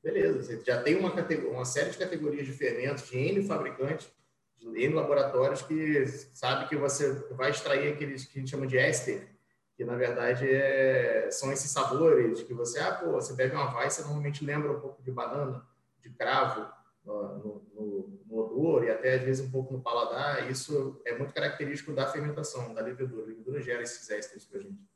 Beleza, 0.03 0.43
você 0.43 0.63
já 0.65 0.83
tem 0.83 0.97
uma, 0.97 1.13
uma 1.51 1.65
série 1.65 1.91
de 1.91 1.99
categorias 1.99 2.47
de 2.47 2.53
fermentos, 2.53 3.09
de 3.09 3.19
N 3.19 3.47
fabricantes, 3.47 4.11
de 4.57 4.67
N 4.67 4.95
laboratórios 4.95 5.61
que 5.63 6.07
sabe 6.35 6.69
que 6.69 6.77
você 6.77 7.13
vai 7.33 7.51
extrair 7.51 7.93
aqueles 7.93 8.25
que 8.25 8.39
a 8.39 8.41
gente 8.41 8.51
chama 8.51 8.67
de 8.67 8.79
éster, 8.79 9.29
que 9.77 9.85
na 9.85 9.97
verdade 9.97 10.51
é, 10.51 11.31
são 11.31 11.53
esses 11.53 11.71
sabores 11.71 12.43
que 12.43 12.55
você, 12.55 12.81
ah, 12.81 12.95
pô, 12.95 13.13
você 13.13 13.35
bebe 13.35 13.55
uma 13.55 13.73
vai, 13.73 13.91
você 13.91 14.03
normalmente 14.03 14.45
lembra 14.45 14.73
um 14.73 14.81
pouco 14.81 15.03
de 15.03 15.11
banana, 15.11 15.67
de 16.01 16.11
cravo 16.11 16.67
no, 17.05 17.63
no, 17.75 18.21
no, 18.27 18.39
odor 18.39 18.85
e 18.85 18.91
até 18.91 19.15
às 19.15 19.23
vezes 19.23 19.47
um 19.47 19.51
pouco 19.51 19.73
no 19.73 19.83
paladar. 19.83 20.51
Isso 20.51 21.01
é 21.05 21.17
muito 21.17 21.35
característico 21.35 21.93
da 21.93 22.07
fermentação, 22.07 22.73
da 22.75 22.81
levedura. 22.81 23.25
A 23.25 23.27
levedura 23.27 23.61
gera 23.61 23.83
esses 23.83 24.09
ésteres 24.11 24.45
para 24.45 24.61
a 24.61 24.63
gente. 24.63 24.90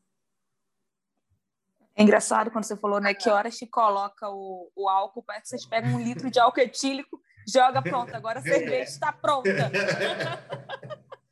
É 1.97 2.03
engraçado 2.03 2.51
quando 2.51 2.65
você 2.65 2.77
falou, 2.77 3.01
né? 3.01 3.15
Que 3.15 3.31
horas 3.31 3.57
te 3.57 3.67
coloca 3.67 4.29
o, 4.29 4.71
o 4.75 4.89
álcool, 4.89 5.23
parece 5.23 5.45
que 5.45 5.49
vocês 5.51 5.67
pegam 5.67 5.95
um 5.95 6.01
litro 6.01 6.31
de 6.31 6.41
álcool 6.41 6.61
etílico, 6.61 7.21
joga 7.49 7.81
pronto, 7.81 8.15
agora 8.15 8.41
a 8.41 8.43
cerveja 8.43 8.91
está 8.91 9.13
pronta. 9.13 9.71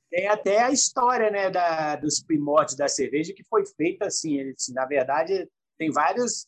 Tem 0.08 0.28
até 0.28 0.62
a 0.62 0.70
história 0.70 1.30
né, 1.30 1.50
da, 1.50 1.96
dos 1.96 2.22
primórdios 2.22 2.76
da 2.76 2.86
cerveja 2.86 3.32
que 3.34 3.42
foi 3.44 3.64
feita 3.66 4.06
assim. 4.06 4.54
Na 4.72 4.86
verdade, 4.86 5.48
tem 5.78 5.90
vários. 5.90 6.46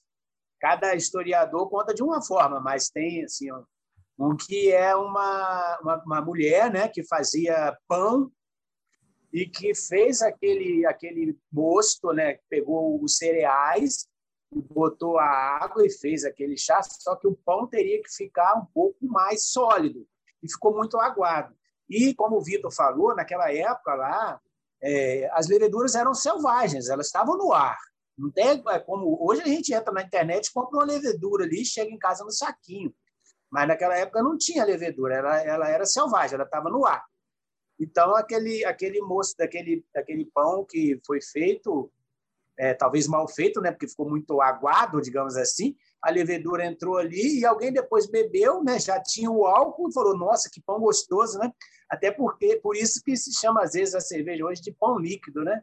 Cada 0.61 0.94
historiador 0.94 1.68
conta 1.68 1.92
de 1.92 2.03
uma 2.03 2.22
forma, 2.22 2.61
mas 2.61 2.88
tem 2.88 3.24
assim, 3.24 3.48
um 4.18 4.37
que 4.37 4.72
é 4.72 4.94
uma, 4.94 5.79
uma, 5.83 6.03
uma 6.05 6.20
mulher 6.22 6.70
né, 6.70 6.88
que 6.88 7.07
fazia 7.07 7.77
pão 7.88 8.31
e 9.35 9.49
que 9.49 9.75
fez 9.75 10.23
aquele, 10.23 10.87
aquele 10.87 11.37
mosto, 11.53 12.12
né, 12.12 12.38
pegou 12.49 13.03
os 13.03 13.16
cereais, 13.16 14.07
botou 14.49 15.18
a 15.18 15.27
água 15.27 15.85
e 15.85 15.90
fez 15.90 16.25
aquele 16.25 16.57
chá, 16.57 16.81
só 16.85 17.16
que 17.16 17.27
o 17.27 17.37
pão 17.44 17.66
teria 17.66 18.01
que 18.01 18.14
ficar 18.14 18.55
um 18.55 18.64
pouco 18.66 19.05
mais 19.05 19.49
sólido 19.49 20.07
e 20.40 20.49
ficou 20.49 20.73
muito 20.73 20.97
aguado. 21.01 21.53
E, 21.90 22.14
como 22.14 22.37
o 22.37 22.44
Vitor 22.44 22.73
falou, 22.73 23.12
naquela 23.16 23.53
época 23.53 23.94
lá, 23.94 24.40
é, 24.81 25.29
as 25.33 25.49
leveduras 25.49 25.97
eram 25.97 26.14
selvagens, 26.14 26.88
elas 26.88 27.07
estavam 27.07 27.37
no 27.37 27.53
ar. 27.53 27.77
Não 28.16 28.31
tem 28.31 28.62
é 28.68 28.79
como 28.79 29.18
hoje 29.20 29.42
a 29.42 29.49
gente 29.49 29.75
entra 29.75 29.92
na 29.92 30.03
internet, 30.03 30.53
compra 30.53 30.79
uma 30.79 30.87
levedura 30.87 31.44
ali, 31.44 31.64
chega 31.64 31.90
em 31.90 31.99
casa 31.99 32.23
no 32.23 32.31
saquinho. 32.31 32.94
Mas 33.51 33.66
naquela 33.66 33.97
época 33.97 34.23
não 34.23 34.38
tinha 34.38 34.64
levedura, 34.64 35.16
ela, 35.16 35.40
ela 35.42 35.68
era 35.68 35.85
selvagem, 35.85 36.37
ela 36.37 36.44
estava 36.44 36.70
no 36.70 36.87
ar. 36.87 37.05
Então 37.79 38.15
aquele 38.15 38.65
aquele 38.65 39.01
moço 39.01 39.35
daquele 39.37 39.85
daquele 39.93 40.25
pão 40.27 40.65
que 40.65 41.01
foi 41.07 41.21
feito, 41.21 41.91
é, 42.57 42.73
talvez 42.73 43.09
mal 43.09 43.27
feito, 43.27 43.61
né, 43.61 43.73
porque 43.73 43.89
ficou 43.89 44.09
muito 44.09 44.41
aguado, 44.41 45.01
digamos 45.01 45.37
assim, 45.37 45.77
a 46.01 46.11
levedura 46.11 46.65
entrou 46.65 46.99
ali 46.99 47.41
e 47.41 47.47
alguém 47.47 47.73
depois 47.73 48.07
bebeu, 48.07 48.63
né? 48.63 48.79
Já 48.79 49.03
tinha 49.03 49.31
o 49.31 49.47
álcool 49.47 49.89
e 49.89 49.93
falou: 49.93 50.17
"Nossa, 50.17 50.51
que 50.51 50.61
pão 50.61 50.79
gostoso", 50.79 51.39
né? 51.39 51.51
Até 51.89 52.11
porque 52.11 52.57
por 52.57 52.77
isso 52.77 53.03
que 53.03 53.17
se 53.17 53.33
chama 53.33 53.63
às 53.63 53.73
vezes 53.73 53.95
a 53.95 54.01
cerveja 54.01 54.45
hoje 54.45 54.63
de 54.63 54.73
pão 54.73 54.99
líquido, 54.99 55.43
né? 55.43 55.63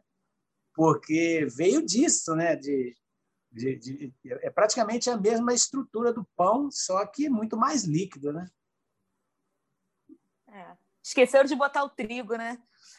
Porque 0.74 1.46
veio 1.56 1.84
disso, 1.84 2.34
né? 2.34 2.56
De, 2.56 2.94
de, 3.50 3.76
de 3.76 4.14
é 4.24 4.50
praticamente 4.50 5.08
a 5.08 5.16
mesma 5.16 5.54
estrutura 5.54 6.12
do 6.12 6.26
pão, 6.36 6.70
só 6.70 7.04
que 7.06 7.28
muito 7.28 7.56
mais 7.56 7.84
líquido, 7.84 8.32
né? 8.32 8.46
É. 10.48 10.81
Esqueceram 11.02 11.44
de 11.44 11.54
botar 11.54 11.84
o 11.84 11.88
trigo, 11.90 12.36
né? 12.36 12.58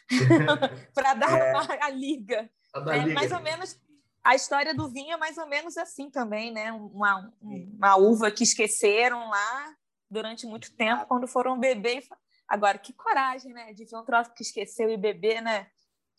Para 0.94 1.14
dar 1.14 1.38
é. 1.38 1.84
a 1.84 1.90
liga. 1.90 2.50
É, 2.76 2.98
liga. 2.98 3.14
Mais 3.14 3.32
ou 3.32 3.40
menos 3.40 3.80
a 4.24 4.36
história 4.36 4.74
do 4.74 4.90
vinho 4.90 5.14
é 5.14 5.18
mais 5.18 5.38
ou 5.38 5.48
menos 5.48 5.78
assim 5.78 6.10
também, 6.10 6.52
né? 6.52 6.72
Uma, 6.72 7.34
uma 7.42 7.96
uva 7.98 8.32
que 8.32 8.44
esqueceram 8.44 9.30
lá 9.30 9.76
durante 10.10 10.46
muito 10.46 10.74
tempo, 10.76 11.06
quando 11.08 11.28
foram 11.28 11.60
beber. 11.60 12.04
Agora, 12.48 12.78
que 12.78 12.94
coragem, 12.94 13.52
né? 13.54 13.74
De 13.74 13.86
ver 13.86 13.98
um 13.98 14.06
troço 14.06 14.34
que 14.34 14.44
esqueceu 14.44 14.90
e 14.90 14.98
beber, 14.98 15.42
né? 15.42 15.68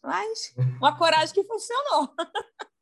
Mas 0.03 0.55
uma 0.79 0.97
coragem 0.99 1.35
que 1.35 1.45
funcionou. 1.45 2.15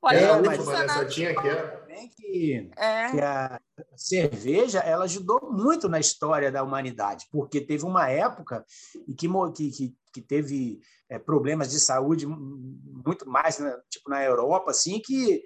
Pode 0.00 0.16
é, 0.16 0.40
não 0.40 0.52
funcionar. 0.54 1.06
tinha 1.08 1.34
que, 1.34 2.08
que, 2.16 2.70
é. 2.76 3.10
que 3.10 3.20
a 3.20 3.60
cerveja 3.94 4.78
ela 4.78 5.04
ajudou 5.04 5.52
muito 5.52 5.88
na 5.88 6.00
história 6.00 6.50
da 6.50 6.62
humanidade, 6.62 7.26
porque 7.30 7.60
teve 7.60 7.84
uma 7.84 8.08
época 8.08 8.64
em 9.06 9.14
que, 9.14 9.70
que, 9.70 9.96
que 10.12 10.22
teve 10.22 10.80
é, 11.08 11.18
problemas 11.18 11.70
de 11.70 11.78
saúde 11.78 12.26
muito 12.26 13.28
mais, 13.28 13.58
né, 13.58 13.78
tipo 13.90 14.08
na 14.08 14.24
Europa, 14.24 14.70
assim, 14.70 15.00
que, 15.00 15.42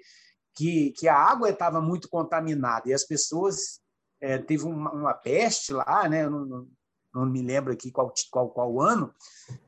que, 0.55 0.91
que 0.91 1.07
a 1.07 1.17
água 1.17 1.49
estava 1.49 1.81
muito 1.81 2.07
contaminada 2.07 2.87
e 2.87 2.93
as 2.93 3.03
pessoas 3.03 3.81
é, 4.21 4.37
teve 4.37 4.63
uma, 4.63 4.91
uma, 4.93 5.13
peste 5.13 5.73
lá, 5.73 6.07
né? 6.07 6.29
Não, 6.29 6.45
não, 6.45 6.67
não, 7.13 7.25
me 7.25 7.41
lembro 7.41 7.73
aqui 7.73 7.91
qual, 7.91 8.13
qual, 8.31 8.49
qual 8.49 8.81
ano, 8.81 9.13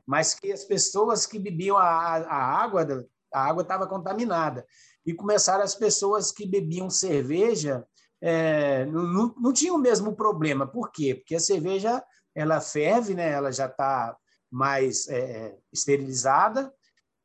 mas 0.06 0.34
que 0.34 0.50
as 0.50 0.64
pessoas 0.64 1.26
que 1.26 1.38
bebiam 1.38 1.76
a, 1.76 1.82
a 1.82 2.62
água 2.62 2.84
a 3.32 3.44
água 3.44 3.62
estava 3.62 3.86
contaminada. 3.86 4.66
E 5.04 5.14
começaram 5.14 5.64
as 5.64 5.74
pessoas 5.74 6.30
que 6.32 6.46
bebiam 6.46 6.90
cerveja, 6.90 7.86
é, 8.20 8.84
não, 8.86 9.34
não 9.38 9.52
tinham 9.52 9.76
o 9.76 9.80
mesmo 9.80 10.14
problema. 10.14 10.66
Por 10.66 10.90
quê? 10.90 11.14
Porque 11.14 11.34
a 11.34 11.40
cerveja 11.40 12.02
ela 12.34 12.60
ferve, 12.60 13.14
né? 13.14 13.30
ela 13.30 13.50
já 13.50 13.66
está 13.66 14.16
mais 14.50 15.08
é, 15.08 15.56
esterilizada, 15.72 16.72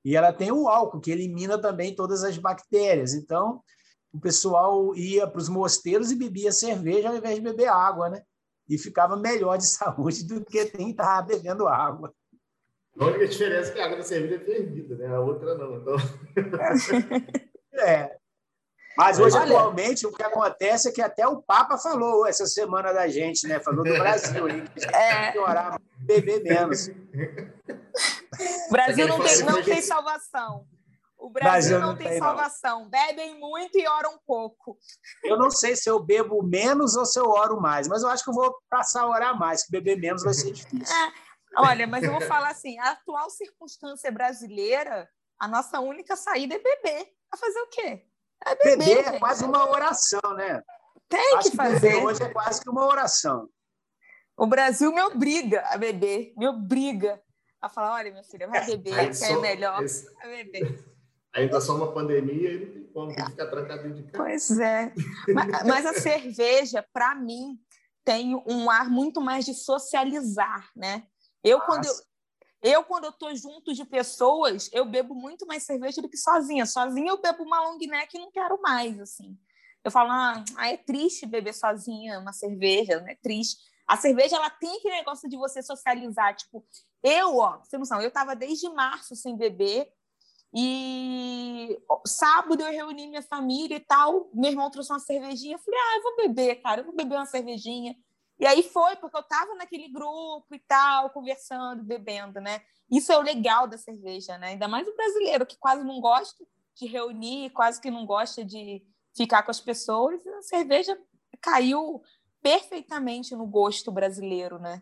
e 0.04 0.18
ela 0.18 0.34
tem 0.34 0.52
o 0.52 0.68
álcool, 0.68 1.00
que 1.00 1.12
elimina 1.12 1.58
também 1.58 1.96
todas 1.96 2.24
as 2.24 2.38
bactérias. 2.38 3.14
Então, 3.14 3.62
o 4.12 4.20
pessoal 4.20 4.94
ia 4.96 5.26
para 5.28 5.40
os 5.40 5.48
mosteiros 5.48 6.12
e 6.12 6.16
bebia 6.16 6.52
cerveja 6.52 7.10
ao 7.10 7.16
invés 7.16 7.36
de 7.36 7.42
beber 7.42 7.70
água, 7.70 8.10
né? 8.10 8.22
E 8.68 8.78
ficava 8.78 9.16
melhor 9.16 9.58
de 9.58 9.66
saúde 9.68 10.26
do 10.26 10.44
que 10.44 10.66
quem 10.66 10.92
estava 10.92 11.22
bebendo 11.22 11.68
água. 11.68 12.14
A 13.00 13.06
única 13.06 13.28
diferença 13.28 13.72
é 13.72 13.74
que 13.74 13.80
a 13.82 13.86
água 13.86 13.98
da 13.98 14.04
cerveja 14.04 14.36
é 14.36 14.40
fervida, 14.40 14.96
né? 14.96 15.08
A 15.08 15.20
outra 15.20 15.56
não. 15.56 15.78
Então... 15.78 15.96
é. 17.74 18.16
Mas 18.96 19.20
hoje, 19.20 19.36
Olha, 19.36 19.58
atualmente, 19.58 20.06
o 20.06 20.12
que 20.12 20.22
acontece 20.22 20.88
é 20.88 20.92
que 20.92 21.02
até 21.02 21.28
o 21.28 21.42
Papa 21.42 21.78
falou 21.78 22.28
essa 22.28 22.46
semana 22.46 22.94
da 22.94 23.08
gente, 23.08 23.48
né? 23.48 23.60
Falou 23.60 23.84
do 23.84 23.92
Brasil, 23.92 24.48
hein? 24.48 24.64
É. 24.94 25.32
Piorar, 25.32 25.82
beber 25.98 26.44
menos. 26.44 26.90
O 28.68 28.72
Brasil 28.72 29.08
não 29.08 29.20
tem, 29.20 29.44
não 29.44 29.64
tem 29.64 29.82
salvação. 29.82 30.68
O 31.18 31.30
Brasil, 31.30 31.52
Brasil 31.52 31.80
não, 31.80 31.88
não, 31.88 31.96
tem, 31.96 32.10
tem 32.10 32.20
salvação. 32.20 32.82
Não. 32.82 32.90
Bebem 32.90 33.40
muito 33.40 33.80
e 33.80 33.88
oram 33.88 34.20
pouco. 34.28 34.78
Eu 35.24 35.38
não 35.38 35.50
sei 35.50 35.76
se 35.76 35.90
eu 35.90 36.00
bebo 36.00 36.44
menos 36.44 36.96
ou 36.96 37.06
se 37.06 37.18
eu 37.18 37.30
oro 37.30 37.60
mais, 37.60 37.88
mas 37.88 38.04
eu 38.04 38.10
acho 38.10 38.24
que 38.24 38.30
eu 38.30 38.36
vou 38.36 38.54
passar 38.70 39.04
a 39.04 39.10
orar 39.10 39.40
mais, 39.40 39.66
que 39.66 39.72
beber 39.72 39.98
menos 39.98 40.22
vai 40.22 40.34
ser 40.34 40.52
difícil. 40.52 40.96
É. 40.96 41.33
Olha, 41.56 41.88
mas 41.88 42.04
eu 42.04 42.12
vou 42.12 42.22
falar 42.22 42.50
assim: 42.50 42.78
a 42.80 42.92
atual 42.92 43.30
circunstância 43.30 44.12
brasileira, 44.12 45.10
a 45.40 45.48
nossa 45.48 45.80
única 45.80 46.16
saída 46.16 46.56
é 46.56 46.60
beber. 46.60 47.08
A 47.32 47.38
fazer 47.38 47.60
o 47.60 47.68
quê? 47.68 48.06
É 48.46 48.56
beber, 48.56 48.78
beber 48.78 49.14
é 49.16 49.20
quase 49.20 49.44
uma 49.44 49.70
oração, 49.70 50.22
né? 50.36 50.62
Tem 51.10 51.40
que, 51.40 51.52
que 51.52 51.56
fazer. 51.56 51.96
Hoje 52.04 52.24
é 52.24 52.30
quase 52.30 52.62
que 52.62 52.70
uma 52.70 52.86
oração. 52.86 53.50
O 54.38 54.48
Brasil 54.48 54.92
me 54.92 55.02
obriga 55.02 55.62
a 55.70 55.78
beber, 55.78 56.34
me 56.38 56.48
obriga 56.48 57.22
a 57.62 57.70
falar: 57.70 57.96
olha, 57.96 58.12
minha 58.12 58.24
filha, 58.24 58.48
vai 58.48 58.66
beber, 58.66 59.12
que 59.18 59.24
é 59.24 59.38
melhor. 59.38 59.84
Esse... 59.84 60.08
Beber. 60.22 60.94
Ainda 61.36 61.60
só 61.60 61.76
uma 61.76 61.92
pandemia 61.92 62.52
e 62.52 62.66
não 62.66 62.74
tem 62.74 62.84
como, 62.94 63.12
ficar 63.12 63.48
trancado 63.48 63.92
de 63.92 64.04
casa. 64.04 64.18
Pois 64.18 64.60
é. 64.60 64.94
mas, 65.34 65.64
mas 65.66 65.86
a 65.88 65.94
cerveja, 65.94 66.86
para 66.94 67.16
mim, 67.16 67.58
tem 68.04 68.36
um 68.46 68.70
ar 68.70 68.90
muito 68.90 69.20
mais 69.20 69.46
de 69.46 69.54
socializar, 69.54 70.70
né? 70.76 71.08
Eu, 71.44 71.58
Nossa. 71.58 71.70
quando 71.70 71.86
eu, 71.86 71.94
eu, 72.72 72.84
quando 72.84 73.04
eu 73.06 73.12
tô 73.12 73.34
junto 73.36 73.74
de 73.74 73.84
pessoas, 73.86 74.70
eu 74.72 74.86
bebo 74.86 75.14
muito 75.14 75.46
mais 75.46 75.64
cerveja 75.64 76.02
do 76.02 76.10
que 76.10 76.18
sozinha. 76.18 76.66
Sozinha 76.66 77.12
eu 77.12 77.22
bebo 77.22 77.44
uma 77.44 77.60
long 77.68 77.78
neck 77.78 78.16
e 78.16 78.20
não 78.20 78.32
quero 78.32 78.62
mais, 78.62 79.00
assim. 79.00 79.38
Eu 79.84 79.92
falo, 79.92 80.12
ah, 80.12 80.44
é 80.60 80.78
triste 80.78 81.26
beber 81.26 81.54
sozinha 81.54 82.20
uma 82.20 82.32
cerveja, 82.32 83.02
não 83.02 83.08
é 83.08 83.16
triste. 83.16 83.58
A 83.86 83.98
cerveja, 83.98 84.38
ela 84.38 84.50
tem 84.50 84.78
aquele 84.78 84.96
negócio 84.96 85.30
de 85.30 85.36
você 85.36 85.62
socializar. 85.62 86.34
Tipo, 86.36 86.66
eu, 87.04 87.38
ó, 87.38 87.60
você 87.60 87.78
não 87.78 87.84
sabe, 87.84 88.06
eu 88.06 88.12
tava 88.12 88.34
desde 88.34 88.70
março 88.70 89.14
sem 89.14 89.36
beber 89.36 89.92
e 90.56 91.78
sábado 92.06 92.62
eu 92.62 92.72
reuni 92.72 93.08
minha 93.08 93.24
família 93.24 93.76
e 93.76 93.80
tal. 93.80 94.30
Meu 94.34 94.52
irmão 94.52 94.70
trouxe 94.70 94.92
uma 94.94 95.00
cervejinha. 95.00 95.56
Eu 95.56 95.60
falei, 95.60 95.80
ah, 95.80 95.98
eu 95.98 96.04
vou 96.04 96.16
beber, 96.16 96.56
cara, 96.62 96.82
eu 96.82 96.86
vou 96.86 96.96
beber 96.96 97.16
uma 97.16 97.26
cervejinha. 97.26 97.96
E 98.40 98.46
aí 98.46 98.64
foi, 98.64 98.96
porque 98.96 99.16
eu 99.16 99.22
estava 99.22 99.56
naquele 99.56 99.88
grupo 99.90 100.54
e 100.54 100.60
tal, 100.60 101.10
conversando, 101.12 101.84
bebendo, 101.84 102.42
né? 102.42 102.62
Isso 102.92 103.12
é 103.12 103.18
o 103.18 103.22
legal 103.22 103.68
da 103.68 103.78
cerveja, 103.78 104.38
né? 104.38 104.50
Ainda 104.50 104.68
mais 104.68 104.88
o 104.88 104.96
brasileiro, 104.96 105.46
que 105.46 105.58
quase 105.58 105.84
não 105.84 106.02
gosta 106.02 106.44
de 106.76 106.88
reunir, 106.88 107.52
quase 107.52 107.80
que 107.80 107.92
não 107.92 108.06
gosta 108.06 108.44
de 108.44 108.84
ficar 109.16 109.44
com 109.44 109.52
as 109.52 109.62
pessoas. 109.62 110.26
A 110.28 110.42
cerveja 110.42 111.00
caiu 111.40 112.02
perfeitamente 112.42 113.36
no 113.36 113.46
gosto 113.46 113.92
brasileiro, 113.92 114.60
né? 114.60 114.82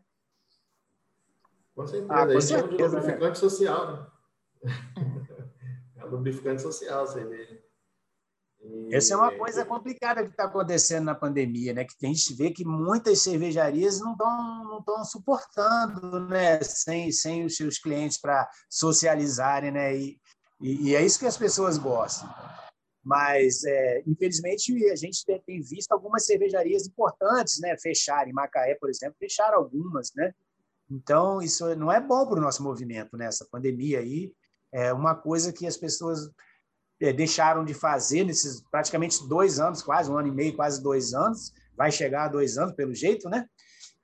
Com 1.76 1.86
certeza. 1.86 2.14
Ah, 2.14 2.26
com 2.26 2.32
é 2.32 2.88
um 2.88 2.92
né? 2.92 3.00
lubrificante 3.00 3.40
social, 3.40 3.92
né? 3.92 4.08
é 5.98 6.06
um 6.06 6.10
lubrificante 6.10 6.62
social, 6.62 7.08
cerveja. 7.08 7.61
Essa 8.92 9.14
é 9.14 9.18
uma 9.18 9.36
coisa 9.36 9.66
complicada 9.66 10.24
que 10.24 10.32
está 10.32 10.44
acontecendo 10.44 11.06
na 11.06 11.16
pandemia, 11.16 11.74
né? 11.74 11.86
Que 11.86 12.06
a 12.06 12.10
gente 12.10 12.34
vê 12.36 12.52
que 12.52 12.64
muitas 12.64 13.20
cervejarias 13.22 14.00
não 14.00 14.12
estão 14.12 14.84
não 14.86 15.06
suportando, 15.06 16.20
né? 16.28 16.62
Sem, 16.62 17.12
sem 17.12 17.46
os 17.46 17.56
seus 17.56 17.80
clientes 17.80 18.20
para 18.20 18.48
socializarem, 18.70 19.72
né? 19.72 19.96
E, 19.96 20.20
e, 20.62 20.90
e, 20.90 20.96
é 20.96 21.04
isso 21.04 21.18
que 21.18 21.26
as 21.26 21.38
pessoas 21.38 21.78
gostam. 21.78 22.30
Mas, 23.04 23.64
é, 23.64 24.04
infelizmente, 24.06 24.72
a 24.92 24.96
gente 24.96 25.26
tem 25.26 25.62
visto 25.62 25.92
algumas 25.92 26.26
cervejarias 26.26 26.86
importantes, 26.86 27.60
né? 27.60 27.76
Fecharem. 27.82 28.34
Macaé, 28.34 28.76
por 28.76 28.90
exemplo, 28.90 29.16
fecharam 29.18 29.58
algumas, 29.58 30.12
né? 30.16 30.32
Então, 30.90 31.42
isso 31.42 31.74
não 31.76 31.92
é 31.92 32.00
bom 32.00 32.28
para 32.28 32.38
o 32.38 32.42
nosso 32.42 32.62
movimento 32.62 33.18
nessa 33.18 33.48
pandemia 33.50 34.00
aí. 34.00 34.32
É 34.72 34.94
uma 34.94 35.16
coisa 35.16 35.52
que 35.52 35.66
as 35.66 35.78
pessoas 35.78 36.30
é, 37.02 37.12
deixaram 37.12 37.66
de 37.66 37.74
fazer 37.74 38.24
nesses 38.24 38.62
praticamente 38.70 39.28
dois 39.28 39.60
anos, 39.60 39.82
quase 39.82 40.12
um 40.12 40.18
ano 40.18 40.28
e 40.28 40.32
meio, 40.32 40.56
quase 40.56 40.82
dois 40.82 41.14
anos. 41.14 41.52
Vai 41.76 41.92
chegar 41.92 42.26
a 42.26 42.28
dois 42.28 42.58
anos, 42.58 42.76
pelo 42.76 42.94
jeito, 42.94 43.28
né? 43.28 43.48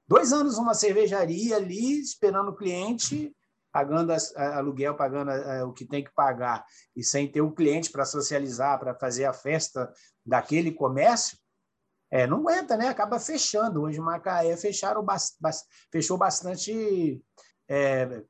Dois 0.07 0.33
anos 0.33 0.57
uma 0.57 0.73
cervejaria 0.73 1.57
ali, 1.57 1.99
esperando 1.99 2.49
o 2.49 2.55
cliente, 2.55 3.31
pagando 3.71 4.13
aluguel, 4.35 4.95
pagando 4.95 5.31
o 5.67 5.73
que 5.73 5.85
tem 5.85 6.03
que 6.03 6.13
pagar, 6.13 6.65
e 6.95 7.03
sem 7.03 7.31
ter 7.31 7.41
o 7.41 7.51
cliente 7.51 7.91
para 7.91 8.05
socializar, 8.05 8.79
para 8.79 8.95
fazer 8.95 9.25
a 9.25 9.33
festa 9.33 9.91
daquele 10.25 10.71
comércio, 10.71 11.37
é, 12.09 12.25
não 12.25 12.39
aguenta, 12.39 12.77
né? 12.77 12.87
Acaba 12.87 13.19
fechando. 13.19 13.81
Hoje, 13.81 13.99
Macaé 13.99 14.55
fecharam, 14.55 15.05
fechou 15.91 16.17
bastante 16.17 17.21
é, 17.69 18.23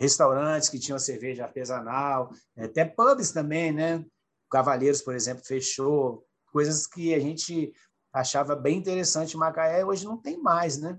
restaurantes 0.00 0.70
que 0.70 0.78
tinham 0.78 0.98
cerveja 0.98 1.44
artesanal, 1.44 2.32
até 2.56 2.86
pubs 2.86 3.30
também, 3.32 3.70
né? 3.70 4.02
Cavaleiros, 4.50 5.02
por 5.02 5.14
exemplo, 5.14 5.44
fechou. 5.44 6.24
Coisas 6.50 6.86
que 6.86 7.14
a 7.14 7.20
gente 7.20 7.72
achava 8.10 8.56
bem 8.56 8.78
interessante 8.78 9.34
em 9.34 9.38
Macaé, 9.38 9.84
hoje 9.84 10.06
não 10.06 10.16
tem 10.16 10.40
mais, 10.40 10.80
né? 10.80 10.98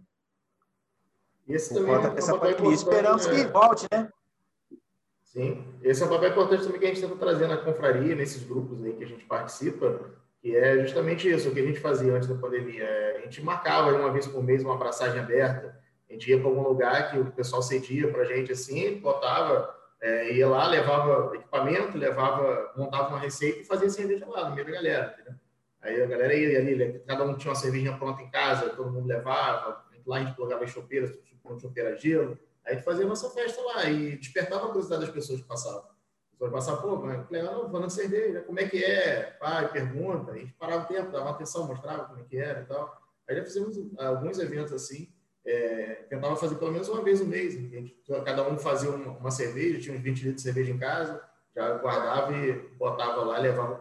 Esse 1.47 1.73
Por 1.73 1.79
também 1.79 1.95
é 1.95 1.97
um 1.97 2.39
papel 2.39 2.71
Esperamos 2.71 3.25
né? 3.25 3.33
que 3.33 3.51
volte, 3.51 3.87
né? 3.91 4.07
Sim, 5.23 5.65
esse 5.81 6.03
é 6.03 6.05
um 6.05 6.09
papel 6.09 6.29
importante 6.29 6.63
também 6.63 6.79
que 6.79 6.85
a 6.85 6.89
gente 6.89 7.01
tenta 7.01 7.15
trazer 7.15 7.47
na 7.47 7.57
confraria, 7.57 8.15
nesses 8.15 8.43
grupos 8.43 8.83
aí 8.83 8.93
que 8.93 9.03
a 9.03 9.07
gente 9.07 9.25
participa, 9.25 10.11
que 10.41 10.55
é 10.55 10.79
justamente 10.83 11.29
isso, 11.29 11.49
o 11.49 11.53
que 11.53 11.59
a 11.59 11.65
gente 11.65 11.79
fazia 11.79 12.13
antes 12.13 12.29
da 12.29 12.35
pandemia. 12.35 12.83
É, 12.83 13.17
a 13.17 13.21
gente 13.21 13.41
marcava 13.41 13.91
uma 13.93 14.11
vez 14.11 14.27
por 14.27 14.43
mês 14.43 14.63
uma 14.63 14.75
abraçagem 14.75 15.19
aberta, 15.19 15.80
a 16.12 16.13
gente 16.13 16.30
ia 16.30 16.38
para 16.38 16.50
algum 16.50 16.62
lugar 16.62 17.10
que 17.10 17.17
o 17.17 17.32
pessoal 17.32 17.62
cedia 17.62 18.12
para 18.12 18.24
a 18.24 18.26
gente 18.26 18.52
assim, 18.52 19.00
botava, 19.00 19.74
é, 20.02 20.34
ia 20.34 20.47
lá, 20.47 20.67
levava 20.67 21.34
equipamento, 21.34 21.97
levava, 21.97 22.74
montava 22.76 23.08
uma 23.10 23.19
receita 23.19 23.62
e 23.62 23.65
fazia 23.65 23.89
cerveja 23.89 24.28
lá 24.28 24.50
no 24.50 24.56
meio 24.56 24.67
da 24.67 24.74
galera, 24.74 25.13
entendeu? 25.13 25.39
Aí 25.82 26.04
a 26.04 26.06
galera 26.06 26.34
ia 26.34 26.60
ali, 26.60 27.00
cada 27.08 27.24
um 27.24 27.38
tinha 27.38 27.50
uma 27.50 27.56
cervejinha 27.56 27.97
pronta 27.97 28.21
em 28.21 28.30
casa, 28.30 28.71
todo 28.71 28.91
mundo 28.91 29.08
levava, 29.08 29.86
lá 30.06 30.17
a 30.17 30.19
gente 30.19 30.36
plugava 30.36 30.65
as 30.65 30.69
chopeiras, 30.69 31.17
chopeira 31.60 31.97
gelo, 31.97 32.38
aí 32.65 32.74
a 32.74 32.76
gente 32.76 32.84
fazia 32.84 33.06
nossa 33.06 33.30
festa 33.30 33.62
lá 33.62 33.86
e 33.86 34.17
despertava 34.17 34.65
a 34.65 34.67
curiosidade 34.67 35.06
das 35.06 35.12
pessoas 35.12 35.39
que 35.39 35.47
passavam. 35.47 35.80
As 35.80 36.32
pessoas 36.34 36.52
passavam, 36.52 36.82
pô, 36.82 37.06
mas 37.06 37.30
legal, 37.30 37.63
não, 37.63 37.71
falando 37.71 37.89
cerveja, 37.89 38.41
como 38.41 38.60
é 38.60 38.67
que 38.67 38.84
é? 38.84 39.38
Pai, 39.39 39.71
pergunta, 39.71 40.32
a 40.32 40.38
gente 40.38 40.52
parava 40.54 40.84
o 40.84 40.88
tempo, 40.88 41.10
dava 41.10 41.30
atenção, 41.30 41.67
mostrava 41.67 42.04
como 42.06 42.19
é 42.19 42.24
que 42.24 42.38
era 42.38 42.62
e 42.62 42.65
tal. 42.65 43.02
Aí 43.30 43.36
já 43.38 43.43
fizemos 43.43 43.78
alguns 43.97 44.39
eventos 44.39 44.74
assim, 44.74 45.10
é, 45.45 46.06
tentava 46.10 46.36
fazer 46.36 46.56
pelo 46.56 46.71
menos 46.71 46.88
uma 46.88 47.04
vez 47.04 47.19
no 47.19 47.27
mês. 47.27 47.54
Gente, 47.54 47.95
cada 48.23 48.47
um 48.47 48.58
fazia 48.58 48.89
uma, 48.89 49.17
uma, 49.17 49.32
cerveja, 49.32 49.80
tinha 49.80 49.95
uns 49.95 50.01
20 50.01 50.17
litros 50.17 50.36
de 50.36 50.41
cerveja 50.41 50.71
em 50.71 50.77
casa, 50.77 51.21
já 51.56 51.77
guardava 51.77 52.34
e 52.34 52.54
botava 52.77 53.23
lá 53.23 53.38
levava 53.38 53.75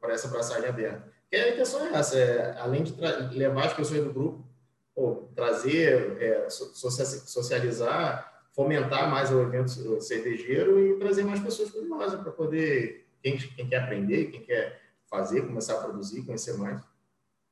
para 0.00 0.12
essa 0.12 0.28
braçagem 0.28 0.68
aberta. 0.68 1.10
Que 1.30 1.36
a 1.36 1.50
intenção 1.50 1.86
é 1.86 1.92
essa, 1.94 2.18
é, 2.18 2.58
além 2.58 2.82
de 2.82 2.94
levar 3.36 3.66
as 3.66 3.72
pessoas 3.72 4.04
do 4.04 4.12
grupo, 4.12 4.46
pô, 4.94 5.28
trazer, 5.34 6.20
é, 6.20 6.48
socializar, 6.50 8.42
fomentar 8.52 9.10
mais 9.10 9.30
o 9.30 9.40
evento 9.40 10.00
cervejeiro 10.00 10.78
e 10.78 10.98
trazer 10.98 11.24
mais 11.24 11.40
pessoas 11.40 11.70
para 11.70 11.82
nós, 11.82 12.14
para 12.14 12.32
poder, 12.32 13.06
quem, 13.22 13.36
quem 13.38 13.68
quer 13.68 13.82
aprender, 13.82 14.26
quem 14.26 14.42
quer 14.42 14.80
fazer, 15.08 15.42
começar 15.42 15.74
a 15.74 15.82
produzir, 15.82 16.22
conhecer 16.22 16.56
mais. 16.58 16.82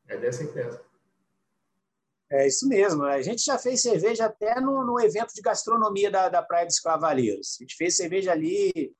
É 0.08 0.16
dessa 0.16 0.42
empresa. 0.42 0.82
É 2.32 2.46
isso 2.46 2.68
mesmo. 2.68 3.02
A 3.04 3.20
gente 3.22 3.44
já 3.44 3.58
fez 3.58 3.82
cerveja 3.82 4.26
até 4.26 4.60
no, 4.60 4.84
no 4.84 5.00
evento 5.00 5.34
de 5.34 5.42
gastronomia 5.42 6.10
da, 6.10 6.28
da 6.28 6.42
Praia 6.42 6.66
dos 6.66 6.78
Cavaleiros. 6.78 7.56
A 7.58 7.64
gente 7.64 7.76
fez 7.76 7.96
cerveja 7.96 8.30
ali, 8.30 8.94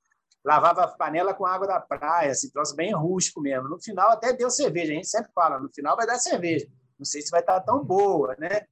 lavava 0.44 0.82
a 0.82 0.88
panela 0.88 1.32
com 1.32 1.46
água 1.46 1.66
da 1.66 1.80
praia, 1.80 2.32
assim, 2.32 2.50
troço 2.50 2.74
bem 2.74 2.92
rústico 2.92 3.40
mesmo. 3.40 3.68
No 3.68 3.80
final 3.80 4.10
até 4.10 4.32
deu 4.32 4.50
cerveja. 4.50 4.92
A 4.92 4.96
gente 4.96 5.08
sempre 5.08 5.30
fala, 5.32 5.60
no 5.60 5.70
final 5.72 5.96
vai 5.96 6.06
dar 6.06 6.18
cerveja. 6.18 6.66
Não 6.98 7.04
sei 7.04 7.22
se 7.22 7.30
vai 7.30 7.40
estar 7.40 7.60
tão 7.60 7.84
boa, 7.84 8.34
né? 8.36 8.66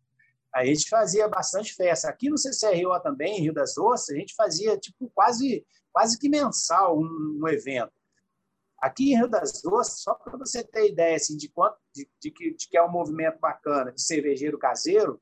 A 0.53 0.65
gente 0.65 0.89
fazia 0.89 1.29
bastante 1.29 1.75
festa. 1.75 2.09
Aqui 2.09 2.29
no 2.29 2.37
CCRO 2.37 3.01
também, 3.01 3.39
em 3.39 3.43
Rio 3.43 3.55
das 3.55 3.79
Ostras, 3.79 4.17
a 4.17 4.21
gente 4.21 4.35
fazia 4.35 4.77
tipo 4.77 5.11
quase 5.15 5.65
quase 5.93 6.19
que 6.19 6.29
mensal 6.29 6.99
um, 6.99 7.41
um 7.43 7.49
evento. 7.49 7.93
Aqui 8.81 9.13
em 9.13 9.17
Rio 9.17 9.29
das 9.29 9.65
Ostras, 9.65 10.03
só 10.03 10.15
para 10.15 10.37
você 10.37 10.63
ter 10.63 10.91
ideia 10.91 11.17
assim, 11.17 11.37
de, 11.37 11.49
quanto, 11.49 11.77
de, 11.95 12.09
de, 12.21 12.31
que, 12.31 12.55
de 12.55 12.69
que 12.69 12.77
é 12.77 12.83
um 12.83 12.91
movimento 12.91 13.39
bacana 13.41 13.93
de 13.93 14.01
cervejeiro 14.01 14.59
caseiro, 14.59 15.21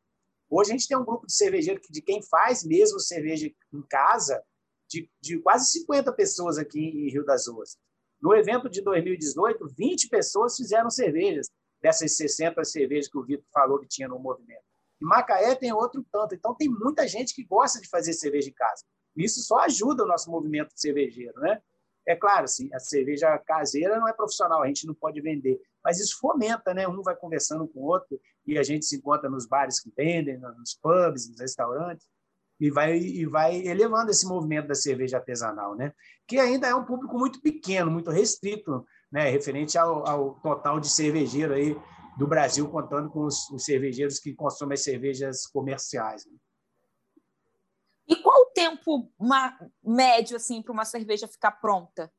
hoje 0.51 0.71
a 0.71 0.73
gente 0.75 0.89
tem 0.89 0.97
um 0.97 1.05
grupo 1.05 1.27
de 1.27 1.35
cervejeiro 1.35 1.81
que, 1.81 1.91
de 1.91 2.03
quem 2.03 2.23
faz 2.23 2.65
mesmo 2.65 3.01
cerveja 3.01 3.47
em 3.47 3.83
casa, 3.89 4.43
de, 4.89 5.11
de 5.21 5.39
quase 5.39 5.71
50 5.73 6.13
pessoas 6.13 6.59
aqui 6.59 6.79
em 6.79 7.11
Rio 7.11 7.25
das 7.25 7.49
Ostras. 7.49 7.79
No 8.21 8.35
evento 8.35 8.69
de 8.69 8.83
2018, 8.83 9.69
20 9.77 10.09
pessoas 10.09 10.57
fizeram 10.57 10.91
cervejas, 10.91 11.49
dessas 11.81 12.17
60 12.17 12.65
cervejas 12.65 13.09
que 13.09 13.19
o 13.19 13.25
Vitor 13.25 13.45
falou 13.53 13.79
que 13.79 13.89
tinha 13.89 14.09
no 14.09 14.19
movimento. 14.19 14.65
Em 15.01 15.05
Macaé 15.05 15.55
tem 15.55 15.73
outro 15.73 16.05
tanto. 16.11 16.35
Então, 16.35 16.55
tem 16.55 16.69
muita 16.69 17.07
gente 17.07 17.35
que 17.35 17.45
gosta 17.45 17.81
de 17.81 17.89
fazer 17.89 18.13
cerveja 18.13 18.49
em 18.49 18.55
casa. 18.55 18.83
Isso 19.15 19.41
só 19.43 19.61
ajuda 19.61 20.05
o 20.05 20.07
nosso 20.07 20.31
movimento 20.31 20.73
cervejeiro, 20.75 21.39
né? 21.41 21.61
É 22.07 22.15
claro, 22.15 22.45
assim, 22.45 22.73
a 22.73 22.79
cerveja 22.79 23.37
caseira 23.39 23.99
não 23.99 24.09
é 24.09 24.13
profissional, 24.13 24.63
a 24.63 24.67
gente 24.67 24.87
não 24.87 24.95
pode 24.95 25.21
vender, 25.21 25.61
mas 25.85 25.99
isso 25.99 26.19
fomenta, 26.21 26.73
né? 26.73 26.87
Um 26.87 27.03
vai 27.03 27.17
conversando 27.17 27.67
com 27.67 27.81
o 27.81 27.87
outro 27.87 28.21
e 28.47 28.57
a 28.57 28.63
gente 28.63 28.87
se 28.87 28.97
encontra 28.97 29.29
nos 29.29 29.47
bares 29.47 29.81
que 29.81 29.93
vendem, 29.97 30.39
nos 30.39 30.75
pubs, 30.75 31.29
nos 31.29 31.41
restaurantes 31.41 32.07
e 32.61 32.71
vai 32.71 32.97
e 32.97 33.27
vai 33.27 33.57
elevando 33.67 34.11
esse 34.11 34.27
movimento 34.27 34.69
da 34.69 34.75
cerveja 34.75 35.19
artesanal, 35.19 35.75
né? 35.75 35.93
Que 36.27 36.39
ainda 36.39 36.69
é 36.69 36.75
um 36.75 36.85
público 36.85 37.19
muito 37.19 37.41
pequeno, 37.43 37.91
muito 37.91 38.11
restrito, 38.11 38.87
né? 39.11 39.29
Referente 39.29 39.77
ao, 39.77 40.09
ao 40.09 40.35
total 40.41 40.79
de 40.81 40.89
cervejeiro 40.89 41.55
aí 41.55 41.77
do 42.17 42.27
Brasil, 42.27 42.69
contando 42.69 43.11
com 43.11 43.25
os, 43.25 43.51
os 43.51 43.65
cervejeiros 43.65 44.19
que 44.19 44.35
consomem 44.35 44.75
as 44.75 44.85
cervejas 44.85 45.47
comerciais. 45.47 46.25
Né? 46.25 46.33
E 48.09 48.17
qual 48.17 48.43
o 48.43 48.47
tempo 48.53 49.11
uma, 49.19 49.59
médio 49.83 50.37
assim 50.37 50.63
para 50.63 50.73
uma 50.73 50.85
cerveja 50.85 51.27
ficar 51.29 51.53
pronta? 51.53 52.13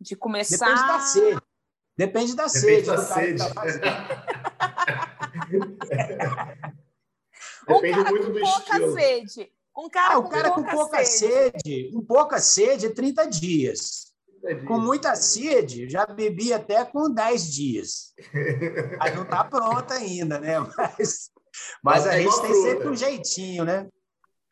De 0.00 0.16
começar. 0.16 0.66
Depende 0.66 0.86
da 0.86 1.00
sede. 1.00 1.40
Depende 1.96 2.36
da 2.36 2.46
Depende 2.46 2.60
sede. 2.60 2.86
Da 2.86 2.98
sede. 2.98 3.42
Depende 7.66 7.98
um 8.00 8.04
cara 8.04 8.10
muito 8.10 8.26
com 8.26 8.32
do 8.32 8.40
pouca 8.40 8.72
estilo. 8.72 8.92
sede. 8.94 9.52
Um 9.76 9.88
cara, 9.88 10.14
Ah, 10.14 10.18
o 10.18 10.22
com, 10.24 10.28
cara 10.30 10.50
pouca 10.50 10.70
com 10.70 10.76
pouca 10.76 11.04
sede. 11.04 11.60
sede, 11.62 11.90
com 11.92 12.04
pouca 12.04 12.40
sede, 12.40 12.90
30 12.90 13.26
dias. 13.26 14.10
Com 14.66 14.78
muita 14.80 15.14
sede, 15.14 15.88
já 15.88 16.04
bebi 16.06 16.52
até 16.52 16.84
com 16.84 17.10
10 17.12 17.52
dias. 17.52 18.14
Mas 18.98 19.14
não 19.14 19.22
está 19.22 19.44
pronta 19.44 19.94
ainda, 19.94 20.40
né? 20.40 20.58
Mas, 20.76 21.30
mas 21.82 22.06
a 22.06 22.14
É 22.14 22.22
gente 22.22 22.40
tem 22.40 22.52
fruta. 22.52 22.68
sempre 22.68 22.88
um 22.88 22.96
jeitinho, 22.96 23.64
né? 23.64 23.88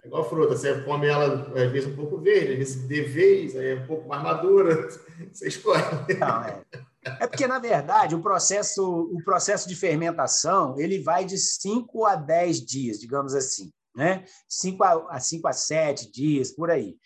É 0.03 0.07
igual 0.07 0.29
fruta, 0.29 0.57
você 0.57 0.81
come 0.83 1.07
ela 1.07 1.51
às 1.55 1.73
vezes 1.73 1.91
um 1.91 1.97
pouco 1.97 2.19
verde, 2.19 2.53
às 2.53 2.59
vezes 2.59 2.87
de 2.87 3.03
vez, 3.03 3.55
é 3.57 3.75
um 3.75 3.87
pouco 3.87 4.09
mais 4.09 4.23
madura, 4.23 4.89
você 5.33 5.49
escolhe. 5.49 5.83
Não, 6.19 6.45
é. 6.45 6.63
É 7.21 7.27
porque, 7.27 7.47
na 7.47 7.59
verdade, 7.59 8.15
o 8.15 8.23
processo, 8.23 8.85
o 9.13 9.23
processo 9.25 9.69
de 9.69 9.75
fermentação 9.75 10.79
ele 10.79 11.01
vai 11.01 11.25
de 11.25 11.39
5 11.39 12.05
a 12.05 12.17
10 12.17 12.65
dias, 12.65 12.99
digamos 12.99 13.35
assim. 13.35 13.73
Né? 13.95 14.25
5 14.49 14.85
a, 14.85 15.17
a 15.17 15.21
5 15.21 15.49
a 15.49 15.53
7 15.53 16.13
dias, 16.13 16.51
por 16.51 16.71
aí. 16.71 16.97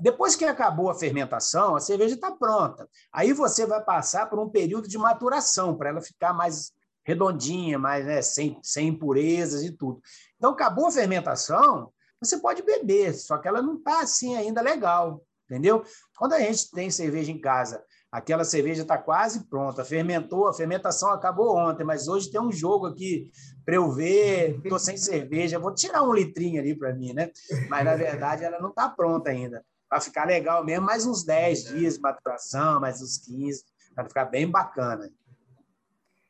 Depois 0.00 0.36
que 0.36 0.44
acabou 0.44 0.90
a 0.90 0.94
fermentação, 0.94 1.76
a 1.76 1.80
cerveja 1.80 2.14
está 2.14 2.30
pronta. 2.30 2.88
Aí 3.10 3.32
você 3.32 3.64
vai 3.64 3.82
passar 3.82 4.28
por 4.28 4.38
um 4.38 4.48
período 4.48 4.88
de 4.88 4.98
maturação 4.98 5.74
para 5.76 5.88
ela 5.88 6.02
ficar 6.02 6.34
mais 6.34 6.72
redondinha, 7.02 7.78
mais 7.78 8.04
né, 8.04 8.20
sem, 8.20 8.58
sem 8.62 8.88
impurezas 8.88 9.62
e 9.62 9.70
tudo. 9.70 10.02
Então, 10.36 10.50
acabou 10.50 10.88
a 10.88 10.92
fermentação, 10.92 11.90
você 12.20 12.38
pode 12.38 12.62
beber, 12.62 13.14
só 13.14 13.38
que 13.38 13.46
ela 13.48 13.60
não 13.62 13.76
está 13.76 14.00
assim 14.00 14.36
ainda 14.36 14.60
legal, 14.62 15.22
entendeu? 15.44 15.82
Quando 16.16 16.32
a 16.34 16.40
gente 16.40 16.70
tem 16.70 16.90
cerveja 16.90 17.30
em 17.30 17.40
casa, 17.40 17.84
aquela 18.10 18.44
cerveja 18.44 18.82
está 18.82 18.96
quase 18.96 19.46
pronta, 19.48 19.84
fermentou, 19.84 20.48
a 20.48 20.54
fermentação 20.54 21.10
acabou 21.10 21.56
ontem, 21.56 21.84
mas 21.84 22.08
hoje 22.08 22.30
tem 22.30 22.40
um 22.40 22.50
jogo 22.52 22.86
aqui 22.86 23.30
para 23.64 23.74
eu 23.76 23.90
ver, 23.92 24.58
estou 24.62 24.78
sem 24.78 24.96
cerveja, 24.96 25.58
vou 25.58 25.74
tirar 25.74 26.02
um 26.02 26.14
litrinho 26.14 26.60
ali 26.60 26.74
para 26.76 26.94
mim, 26.94 27.12
né? 27.12 27.30
Mas, 27.68 27.84
na 27.84 27.94
verdade, 27.96 28.44
ela 28.44 28.58
não 28.60 28.70
está 28.70 28.88
pronta 28.88 29.30
ainda. 29.30 29.64
Vai 29.90 30.00
ficar 30.00 30.26
legal 30.26 30.64
mesmo, 30.64 30.86
mais 30.86 31.06
uns 31.06 31.22
10 31.24 31.64
dias 31.64 31.94
de 31.94 32.00
maturação, 32.00 32.80
mais 32.80 33.00
uns 33.02 33.18
15, 33.18 33.62
para 33.94 34.04
ficar 34.08 34.24
bem 34.24 34.50
bacana. 34.50 35.10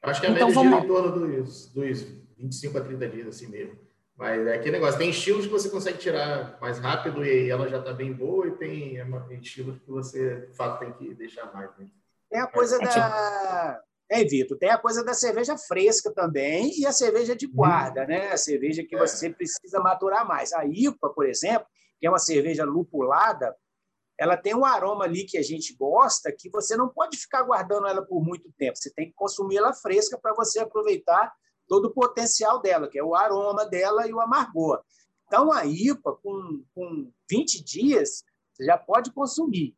Acho 0.03 0.20
que 0.20 0.26
a 0.26 0.30
Então, 0.30 0.49
média 0.49 0.55
vamos- 0.55 0.72
gira 0.72 0.84
em 0.84 0.89
torno 0.89 1.12
dos, 1.26 1.66
dos 1.72 2.03
25 2.37 2.78
a 2.78 2.80
30 2.82 3.09
dias, 3.09 3.28
assim 3.28 3.47
mesmo. 3.47 3.86
Mas 4.16 4.46
é 4.46 4.54
aquele 4.54 4.72
negócio, 4.72 4.98
tem 4.98 5.10
estilos 5.10 5.44
que 5.46 5.52
você 5.52 5.68
consegue 5.68 5.98
tirar 5.98 6.58
mais 6.60 6.78
rápido 6.78 7.24
e 7.24 7.50
ela 7.50 7.68
já 7.68 7.78
está 7.78 7.92
bem 7.92 8.12
boa, 8.14 8.46
e 8.48 8.52
tem 8.56 8.96
é, 8.96 9.04
uma- 9.04 9.26
estilos 9.34 9.78
que 9.78 9.90
você, 9.90 10.46
de 10.46 10.56
fato, 10.56 10.78
tem 10.80 10.92
que 10.94 11.14
deixar 11.14 11.52
mais. 11.52 11.70
Né? 11.78 11.86
Tem 12.30 12.40
a 12.40 12.46
coisa 12.46 12.76
É 12.76 12.78
tipo- 12.86 12.94
da. 12.94 13.82
É, 14.08 14.24
Vitor, 14.24 14.56
tem 14.56 14.70
a 14.70 14.78
coisa 14.78 15.04
da 15.04 15.12
cerveja 15.12 15.58
fresca 15.58 16.12
também 16.14 16.70
e 16.78 16.86
a 16.86 16.92
cerveja 16.92 17.34
de 17.34 17.46
guarda, 17.48 18.06
né? 18.06 18.28
A 18.32 18.36
cerveja 18.36 18.84
que 18.84 18.94
É. 18.94 18.98
você 18.98 19.28
precisa 19.28 19.80
maturar 19.80 20.26
mais. 20.26 20.52
A 20.52 20.64
IPA, 20.64 21.10
por 21.12 21.26
exemplo, 21.26 21.66
que 21.98 22.06
é 22.06 22.08
uma 22.10 22.18
cerveja 22.20 22.64
lupulada, 22.64 23.54
ela 24.18 24.36
tem 24.36 24.54
um 24.54 24.64
aroma 24.64 25.04
ali 25.04 25.24
que 25.24 25.36
a 25.36 25.42
gente 25.42 25.74
gosta 25.76 26.32
que 26.32 26.48
você 26.48 26.76
não 26.76 26.88
pode 26.88 27.16
ficar 27.18 27.42
guardando 27.42 27.86
ela 27.88 28.00
por 28.00 28.22
muito 28.24 28.48
tempo. 28.56 28.78
Você 28.78 28.90
tem 28.94 29.08
que 29.08 29.14
consumir 29.14 29.56
ela 29.58 29.74
fresca 29.74 30.16
para 30.16 30.32
você 30.34 30.60
aproveitar 30.60 31.32
todo 31.66 31.86
o 31.86 31.92
potencial 31.92 32.60
dela, 32.60 32.88
que 32.88 32.98
é 32.98 33.04
o 33.04 33.14
aroma 33.14 33.66
dela 33.66 34.06
e 34.06 34.12
o 34.12 34.20
amargor. 34.20 34.82
Então, 35.26 35.52
a 35.52 35.64
IPA, 35.64 36.16
com, 36.22 36.64
com 36.74 37.12
20 37.28 37.64
dias, 37.64 38.22
você 38.52 38.64
já 38.64 38.78
pode 38.78 39.12
consumir. 39.12 39.76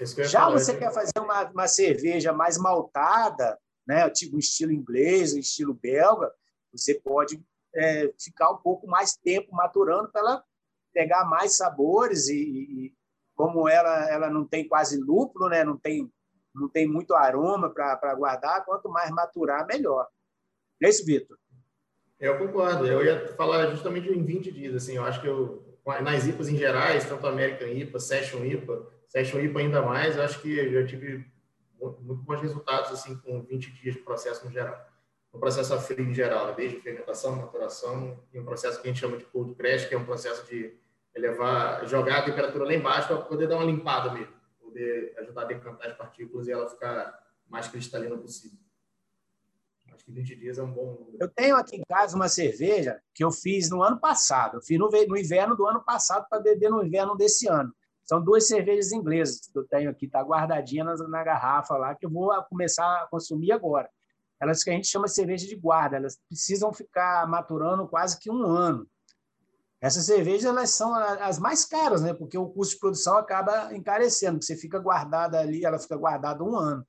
Ia 0.00 0.06
Já 0.26 0.40
falar, 0.40 0.58
você 0.58 0.72
né? 0.72 0.78
quer 0.78 0.92
fazer 0.92 1.18
uma, 1.18 1.50
uma 1.50 1.68
cerveja 1.68 2.32
mais 2.32 2.58
maltada, 2.58 3.58
né, 3.86 4.08
tipo 4.10 4.38
estilo 4.38 4.72
inglês, 4.72 5.32
estilo 5.32 5.72
belga, 5.72 6.30
você 6.72 6.94
pode 6.94 7.42
é, 7.74 8.12
ficar 8.18 8.50
um 8.50 8.58
pouco 8.58 8.86
mais 8.86 9.16
tempo 9.16 9.54
maturando 9.54 10.10
para 10.10 10.20
ela 10.20 10.44
pegar 10.92 11.24
mais 11.24 11.56
sabores 11.56 12.28
e, 12.28 12.34
e 12.36 12.94
como 13.34 13.68
ela, 13.68 14.10
ela 14.10 14.30
não 14.30 14.46
tem 14.46 14.66
quase 14.66 14.98
lúpulo, 14.98 15.48
né, 15.48 15.62
não 15.64 15.76
tem 15.76 16.10
não 16.54 16.70
tem 16.70 16.88
muito 16.88 17.14
aroma 17.14 17.68
para 17.68 18.14
guardar, 18.14 18.64
quanto 18.64 18.88
mais 18.88 19.10
maturar, 19.10 19.66
melhor. 19.66 20.08
É 20.82 20.88
isso, 20.88 21.04
Vitor? 21.04 21.38
Eu 22.18 22.38
concordo. 22.38 22.86
Eu 22.86 23.04
ia 23.04 23.28
falar 23.34 23.70
justamente 23.70 24.08
em 24.08 24.24
20 24.24 24.50
dias. 24.52 24.74
Assim, 24.74 24.96
eu 24.96 25.04
acho 25.04 25.20
que 25.20 25.26
eu, 25.26 25.78
nas 26.02 26.26
IPAs 26.26 26.48
em 26.48 26.56
gerais, 26.56 27.08
tanto 27.08 27.26
American 27.26 27.68
IPA, 27.68 28.00
Session 28.00 28.44
IPA, 28.44 28.86
Session 29.08 29.40
IPA 29.40 29.60
ainda 29.60 29.82
mais, 29.82 30.16
eu 30.16 30.22
acho 30.22 30.40
que 30.40 30.58
eu 30.58 30.72
já 30.72 30.86
tive 30.86 31.24
muito, 31.80 32.02
bons 32.02 32.40
resultados 32.40 32.90
assim 32.90 33.16
com 33.18 33.42
20 33.42 33.72
dias 33.72 33.94
de 33.94 34.00
processo 34.00 34.44
no 34.44 34.50
geral. 34.50 34.76
No 35.32 35.38
processo 35.38 35.74
a 35.74 35.78
frio 35.78 36.00
em 36.00 36.14
geral, 36.14 36.46
né? 36.46 36.54
desde 36.56 36.80
fermentação, 36.80 37.36
maturação, 37.36 38.18
e 38.32 38.40
um 38.40 38.44
processo 38.44 38.80
que 38.80 38.88
a 38.88 38.92
gente 38.92 39.00
chama 39.00 39.18
de 39.18 39.24
cold 39.24 39.54
press, 39.54 39.84
que 39.84 39.94
é 39.94 39.98
um 39.98 40.04
processo 40.04 40.46
de 40.46 40.74
elevar, 41.14 41.86
jogar 41.86 42.18
a 42.18 42.22
temperatura 42.22 42.64
lá 42.64 42.74
embaixo 42.74 43.08
para 43.08 43.18
poder 43.18 43.46
dar 43.46 43.56
uma 43.56 43.64
limpada 43.64 44.12
mesmo, 44.12 44.32
poder 44.60 45.14
ajudar 45.18 45.42
a 45.42 45.46
decantar 45.46 45.88
as 45.88 45.96
partículas 45.96 46.48
e 46.48 46.52
ela 46.52 46.68
ficar 46.68 47.22
mais 47.48 47.68
cristalina 47.68 48.16
possível. 48.16 48.58
Acho 49.96 50.04
que 50.04 50.12
20 50.12 50.36
dias 50.36 50.58
é 50.58 50.62
um 50.62 50.70
bom 50.70 50.84
número. 50.92 51.16
Eu 51.18 51.28
tenho 51.28 51.56
aqui 51.56 51.76
em 51.76 51.82
casa 51.88 52.14
uma 52.14 52.28
cerveja 52.28 53.00
que 53.14 53.24
eu 53.24 53.30
fiz 53.30 53.70
no 53.70 53.82
ano 53.82 53.98
passado. 53.98 54.58
Eu 54.58 54.62
fiz 54.62 54.78
no, 54.78 54.90
ve- 54.90 55.06
no 55.06 55.16
inverno 55.16 55.56
do 55.56 55.66
ano 55.66 55.82
passado 55.82 56.26
para 56.28 56.38
beber 56.38 56.70
no 56.70 56.84
inverno 56.84 57.16
desse 57.16 57.48
ano. 57.48 57.74
São 58.04 58.22
duas 58.22 58.46
cervejas 58.46 58.92
inglesas 58.92 59.40
que 59.50 59.58
eu 59.58 59.66
tenho 59.66 59.90
aqui, 59.90 60.06
está 60.06 60.20
guardadinha 60.20 60.84
na, 60.84 60.94
na 61.08 61.24
garrafa 61.24 61.76
lá, 61.76 61.94
que 61.94 62.06
eu 62.06 62.10
vou 62.10 62.30
começar 62.44 62.84
a 63.02 63.06
consumir 63.08 63.50
agora. 63.52 63.88
Elas 64.38 64.62
que 64.62 64.70
a 64.70 64.72
gente 64.74 64.86
chama 64.86 65.06
de 65.06 65.14
cerveja 65.14 65.46
de 65.46 65.56
guarda, 65.56 65.96
elas 65.96 66.20
precisam 66.28 66.72
ficar 66.72 67.26
maturando 67.26 67.88
quase 67.88 68.18
que 68.18 68.30
um 68.30 68.44
ano. 68.44 68.86
Essas 69.80 70.04
cervejas 70.06 70.44
elas 70.44 70.70
são 70.70 70.94
as 70.94 71.38
mais 71.38 71.64
caras, 71.64 72.02
né? 72.02 72.12
Porque 72.14 72.36
o 72.36 72.48
custo 72.48 72.74
de 72.74 72.80
produção 72.80 73.16
acaba 73.16 73.74
encarecendo, 73.74 74.34
porque 74.38 74.46
você 74.46 74.56
fica 74.56 74.78
guardada 74.78 75.40
ali, 75.40 75.64
ela 75.64 75.78
fica 75.78 75.96
guardada 75.96 76.44
um 76.44 76.56
ano. 76.56 76.86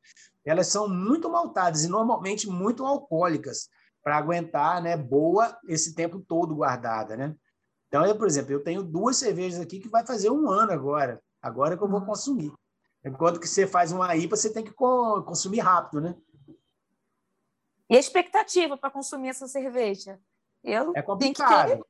Elas 0.49 0.67
são 0.67 0.87
muito 0.87 1.29
maltadas 1.29 1.83
e 1.83 1.89
normalmente 1.89 2.49
muito 2.49 2.85
alcoólicas 2.85 3.67
para 4.01 4.17
aguentar, 4.17 4.81
né, 4.81 4.95
boa 4.95 5.57
esse 5.67 5.93
tempo 5.93 6.19
todo 6.19 6.55
guardada, 6.55 7.17
né? 7.17 7.35
Então, 7.87 8.05
eu, 8.05 8.17
por 8.17 8.27
exemplo, 8.27 8.51
eu 8.53 8.63
tenho 8.63 8.81
duas 8.81 9.17
cervejas 9.17 9.59
aqui 9.59 9.79
que 9.79 9.89
vai 9.89 10.05
fazer 10.05 10.29
um 10.29 10.49
ano 10.49 10.71
agora, 10.71 11.21
agora 11.41 11.77
que 11.77 11.83
eu 11.83 11.89
vou 11.89 12.05
consumir. 12.05 12.53
Enquanto 13.03 13.39
que 13.39 13.47
você 13.47 13.67
faz 13.67 13.91
uma 13.91 14.15
IPA, 14.15 14.35
você 14.35 14.51
tem 14.53 14.63
que 14.63 14.71
co- 14.73 15.23
consumir 15.23 15.59
rápido, 15.59 16.01
né? 16.01 16.15
E 17.89 17.95
a 17.95 17.99
expectativa 17.99 18.77
para 18.77 18.89
consumir 18.91 19.29
essa 19.29 19.47
cerveja? 19.47 20.19
Eu 20.63 20.93
É 20.93 21.01
tenho 21.01 21.33
que 21.33 21.43
ter, 21.43 21.55
complicado. 21.55 21.85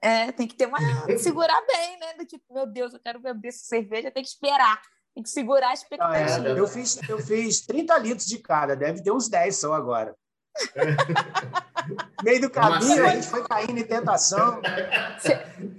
é, 0.00 0.32
tem 0.32 0.46
que 0.46 0.54
ter 0.54 0.66
uma 0.66 0.78
segurar 1.18 1.60
bem, 1.66 1.98
né? 1.98 2.14
Do 2.14 2.26
tipo, 2.26 2.52
meu 2.52 2.66
Deus, 2.66 2.92
eu 2.92 3.00
quero 3.00 3.20
beber 3.20 3.48
essa 3.48 3.64
cerveja, 3.64 4.10
tem 4.10 4.22
que 4.22 4.28
esperar, 4.28 4.82
tem 5.14 5.22
que 5.22 5.30
segurar 5.30 5.68
a 5.68 5.70
Ah, 5.70 5.74
expectativa. 5.74 6.48
é, 6.48 6.58
eu, 6.58 6.66
fiz, 6.66 6.98
eu 7.08 7.18
fiz 7.18 7.60
30 7.60 7.98
litros 7.98 8.26
de 8.26 8.38
cada, 8.38 8.74
deve 8.74 9.02
ter 9.02 9.12
uns 9.12 9.28
10 9.28 9.56
só 9.56 9.74
agora. 9.74 10.16
No 10.76 10.76
meio 12.24 12.40
do 12.42 12.50
caminho, 12.50 13.04
a 13.06 13.10
gente 13.10 13.26
foi 13.26 13.42
caindo 13.46 13.78
em 13.78 13.84
tentação. 13.84 14.60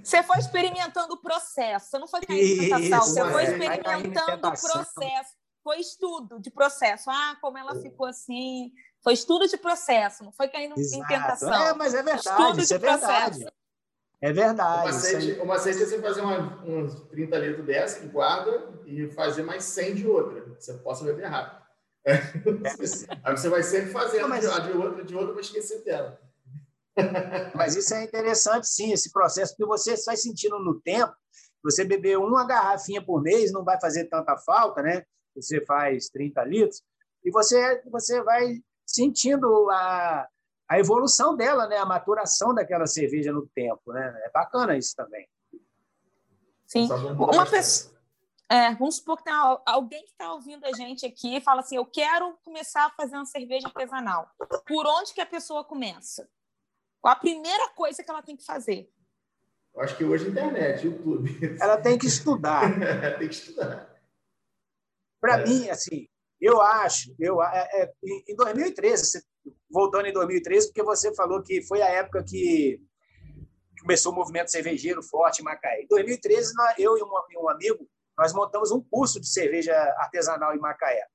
Você 0.02 0.22
foi 0.22 0.38
experimentando 0.38 1.14
o 1.14 1.16
processo, 1.16 1.90
você 1.90 1.98
não 1.98 2.08
foi 2.08 2.20
caindo 2.22 2.42
em 2.42 2.58
tentação, 2.58 3.00
você 3.00 3.20
é, 3.20 3.30
foi 3.30 3.42
em 3.42 3.46
experimentando 3.46 4.48
o 4.48 4.50
processo. 4.50 5.30
Foi 5.62 5.78
estudo 5.78 6.38
de 6.40 6.50
processo. 6.50 7.08
Ah, 7.10 7.38
como 7.40 7.56
ela 7.56 7.74
ficou 7.80 8.06
assim. 8.06 8.70
Foi 9.02 9.14
estudo 9.14 9.48
de 9.48 9.56
processo, 9.56 10.22
não 10.22 10.32
foi 10.32 10.48
caindo 10.48 10.74
em 10.76 10.80
Exato. 10.80 11.06
tentação. 11.06 11.52
É, 11.54 11.74
mas 11.74 11.94
é 11.94 12.02
verdade, 12.02 12.28
Estudo 12.28 12.60
isso 12.60 12.68
de 12.68 12.74
é 12.74 12.78
verdade. 12.78 13.46
É 14.24 14.32
verdade. 14.32 14.86
macete, 14.86 15.32
aí. 15.32 15.38
o 15.38 15.44
macete 15.44 15.82
é 15.82 15.86
você 15.86 16.00
fazer 16.00 16.22
uma, 16.22 16.64
uns 16.64 16.94
30 17.10 17.36
litros 17.36 17.66
dessa, 17.66 18.00
que 18.00 18.06
guarda, 18.06 18.72
e 18.86 19.06
fazer 19.10 19.42
mais 19.42 19.64
100 19.64 19.96
de 19.96 20.06
outra. 20.06 20.42
Você 20.58 20.72
possa 20.78 21.04
beber 21.04 21.26
rápido. 21.26 21.62
Aí 23.22 23.36
você 23.36 23.48
vai 23.50 23.62
sempre 23.62 23.90
fazendo 23.90 24.22
Não, 24.22 24.28
mas- 24.30 24.40
de, 24.44 24.72
de 24.72 24.78
outra, 24.78 25.04
de 25.04 25.14
outra, 25.14 25.32
para 25.32 25.42
esquecer 25.42 25.84
dela. 25.84 26.18
Mas 27.54 27.74
isso 27.74 27.92
é 27.92 28.04
interessante, 28.04 28.68
sim, 28.68 28.92
esse 28.92 29.10
processo, 29.10 29.52
porque 29.56 29.66
você 29.66 29.96
vai 30.06 30.16
sentindo 30.16 30.58
no 30.60 30.80
tempo, 30.80 31.12
você 31.62 31.84
beber 31.84 32.18
uma 32.18 32.46
garrafinha 32.46 33.04
por 33.04 33.20
mês 33.20 33.52
não 33.52 33.64
vai 33.64 33.80
fazer 33.80 34.04
tanta 34.04 34.36
falta, 34.38 34.80
né? 34.80 35.02
Você 35.34 35.64
faz 35.66 36.08
30 36.08 36.44
litros, 36.44 36.82
e 37.24 37.30
você, 37.32 37.82
você 37.90 38.22
vai 38.22 38.60
sentindo 38.86 39.68
a, 39.70 40.28
a 40.68 40.78
evolução 40.78 41.36
dela, 41.36 41.66
né? 41.66 41.76
A 41.78 41.86
maturação 41.86 42.54
daquela 42.54 42.86
cerveja 42.86 43.32
no 43.32 43.46
tempo, 43.48 43.92
né? 43.92 44.22
É 44.24 44.30
bacana 44.30 44.76
isso 44.76 44.94
também. 44.96 45.28
Sim. 46.66 46.88
Uma 46.90 47.46
pessoa. 47.48 47.94
É, 48.48 48.74
vamos 48.74 48.96
supor 48.96 49.16
que 49.18 49.24
tem 49.24 49.32
al- 49.32 49.62
alguém 49.66 50.04
que 50.04 50.10
está 50.12 50.32
ouvindo 50.32 50.64
a 50.66 50.72
gente 50.72 51.04
aqui 51.06 51.36
e 51.36 51.40
fala 51.40 51.60
assim: 51.60 51.76
eu 51.76 51.86
quero 51.86 52.36
começar 52.44 52.86
a 52.86 52.90
fazer 52.90 53.16
uma 53.16 53.24
cerveja 53.26 53.68
artesanal. 53.68 54.28
Por 54.66 54.86
onde 54.86 55.12
que 55.14 55.20
a 55.20 55.26
pessoa 55.26 55.64
começa? 55.64 56.28
Qual 57.00 57.12
a 57.12 57.16
primeira 57.18 57.68
coisa 57.70 58.02
que 58.02 58.10
ela 58.10 58.22
tem 58.22 58.36
que 58.36 58.44
fazer? 58.44 58.90
Eu 59.74 59.80
acho 59.82 59.96
que 59.96 60.04
hoje 60.04 60.28
internet, 60.28 60.84
YouTube. 60.86 61.28
Ela 61.60 61.76
tem 61.78 61.98
que 61.98 62.06
estudar. 62.06 62.62
Tem 63.18 63.28
que 63.28 63.34
estudar. 63.34 63.92
Para 65.20 65.40
É. 65.40 65.44
mim, 65.44 65.68
assim, 65.68 66.06
eu 66.40 66.60
acho, 66.62 67.12
eu, 67.18 67.42
é, 67.42 67.68
é, 67.82 67.92
em 68.28 68.36
2013, 68.36 69.04
você 69.04 69.22
voltando 69.70 70.06
em 70.06 70.12
2013, 70.12 70.68
porque 70.68 70.82
você 70.82 71.14
falou 71.14 71.42
que 71.42 71.62
foi 71.62 71.82
a 71.82 71.88
época 71.88 72.22
que 72.22 72.80
começou 73.80 74.12
o 74.12 74.14
movimento 74.14 74.50
cervejeiro 74.50 75.02
forte 75.02 75.40
em 75.40 75.44
Macaé. 75.44 75.82
Em 75.82 75.86
2013, 75.86 76.52
eu 76.78 76.96
e 76.96 77.02
um 77.02 77.48
amigo, 77.48 77.88
nós 78.16 78.32
montamos 78.32 78.70
um 78.70 78.80
curso 78.80 79.20
de 79.20 79.28
cerveja 79.28 79.74
artesanal 79.98 80.54
em 80.54 80.58
Macaé. 80.58 81.06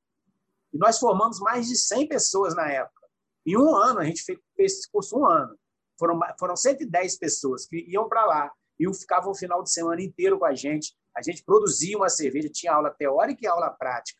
E 0.72 0.78
nós 0.78 1.00
formamos 1.00 1.40
mais 1.40 1.68
de 1.68 1.76
100 1.76 2.08
pessoas 2.08 2.56
na 2.56 2.70
época. 2.70 3.08
Em 3.46 3.58
um 3.58 3.76
ano, 3.76 4.00
a 4.00 4.04
gente 4.04 4.24
fez 4.24 4.40
esse 4.60 4.92
curso 4.92 5.18
um 5.18 5.26
ano. 5.26 5.58
Foram, 5.98 6.20
foram 6.40 6.56
110 6.56 7.18
pessoas 7.18 7.66
que 7.66 7.78
iam 7.90 8.08
para 8.08 8.26
lá 8.26 8.52
e 8.80 8.94
ficavam 8.94 9.32
o 9.32 9.36
final 9.36 9.64
de 9.64 9.72
semana 9.72 10.02
inteiro 10.02 10.38
com 10.38 10.46
a 10.46 10.54
gente. 10.54 10.96
A 11.16 11.22
gente 11.22 11.44
produzia 11.44 11.98
uma 11.98 12.10
cerveja, 12.10 12.50
tinha 12.50 12.74
aula 12.74 12.92
teórica 12.92 13.40
e 13.44 13.48
aula 13.48 13.70
prática. 13.72 14.19